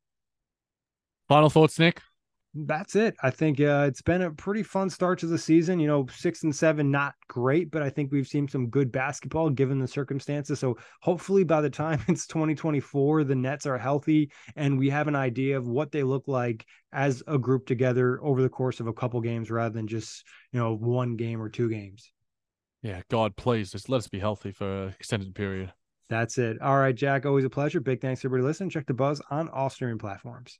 Final 1.31 1.49
thoughts, 1.49 1.79
Nick? 1.79 2.01
That's 2.53 2.97
it. 2.97 3.15
I 3.23 3.29
think 3.29 3.61
uh, 3.61 3.85
it's 3.87 4.01
been 4.01 4.23
a 4.23 4.31
pretty 4.31 4.63
fun 4.63 4.89
start 4.89 5.17
to 5.19 5.27
the 5.27 5.37
season. 5.37 5.79
You 5.79 5.87
know, 5.87 6.05
six 6.13 6.43
and 6.43 6.53
seven, 6.53 6.91
not 6.91 7.13
great, 7.29 7.71
but 7.71 7.81
I 7.81 7.89
think 7.89 8.11
we've 8.11 8.27
seen 8.27 8.49
some 8.49 8.67
good 8.67 8.91
basketball 8.91 9.49
given 9.49 9.79
the 9.79 9.87
circumstances. 9.87 10.59
So 10.59 10.77
hopefully 10.99 11.45
by 11.45 11.61
the 11.61 11.69
time 11.69 12.03
it's 12.09 12.27
2024, 12.27 13.23
the 13.23 13.33
Nets 13.33 13.65
are 13.65 13.77
healthy 13.77 14.29
and 14.57 14.77
we 14.77 14.89
have 14.89 15.07
an 15.07 15.15
idea 15.15 15.57
of 15.57 15.69
what 15.69 15.93
they 15.93 16.03
look 16.03 16.27
like 16.27 16.65
as 16.91 17.23
a 17.27 17.37
group 17.37 17.65
together 17.65 18.19
over 18.21 18.41
the 18.41 18.49
course 18.49 18.81
of 18.81 18.87
a 18.87 18.93
couple 18.93 19.21
games 19.21 19.49
rather 19.49 19.73
than 19.73 19.87
just, 19.87 20.25
you 20.51 20.59
know, 20.59 20.75
one 20.75 21.15
game 21.15 21.41
or 21.41 21.47
two 21.47 21.69
games. 21.69 22.11
Yeah, 22.81 23.03
God, 23.09 23.37
please 23.37 23.71
just 23.71 23.87
let 23.87 23.99
us 23.99 24.09
be 24.09 24.19
healthy 24.19 24.51
for 24.51 24.87
an 24.87 24.95
extended 24.99 25.33
period. 25.33 25.71
That's 26.09 26.37
it. 26.37 26.61
All 26.61 26.77
right, 26.77 26.93
Jac, 26.93 27.25
always 27.25 27.45
a 27.45 27.49
pleasure. 27.49 27.79
Big 27.79 28.01
thanks 28.01 28.19
to 28.19 28.27
everybody 28.27 28.45
listening. 28.45 28.69
Check 28.69 28.85
the 28.85 28.93
buzz 28.93 29.21
on 29.31 29.47
all 29.47 29.69
streaming 29.69 29.97
platforms. 29.97 30.59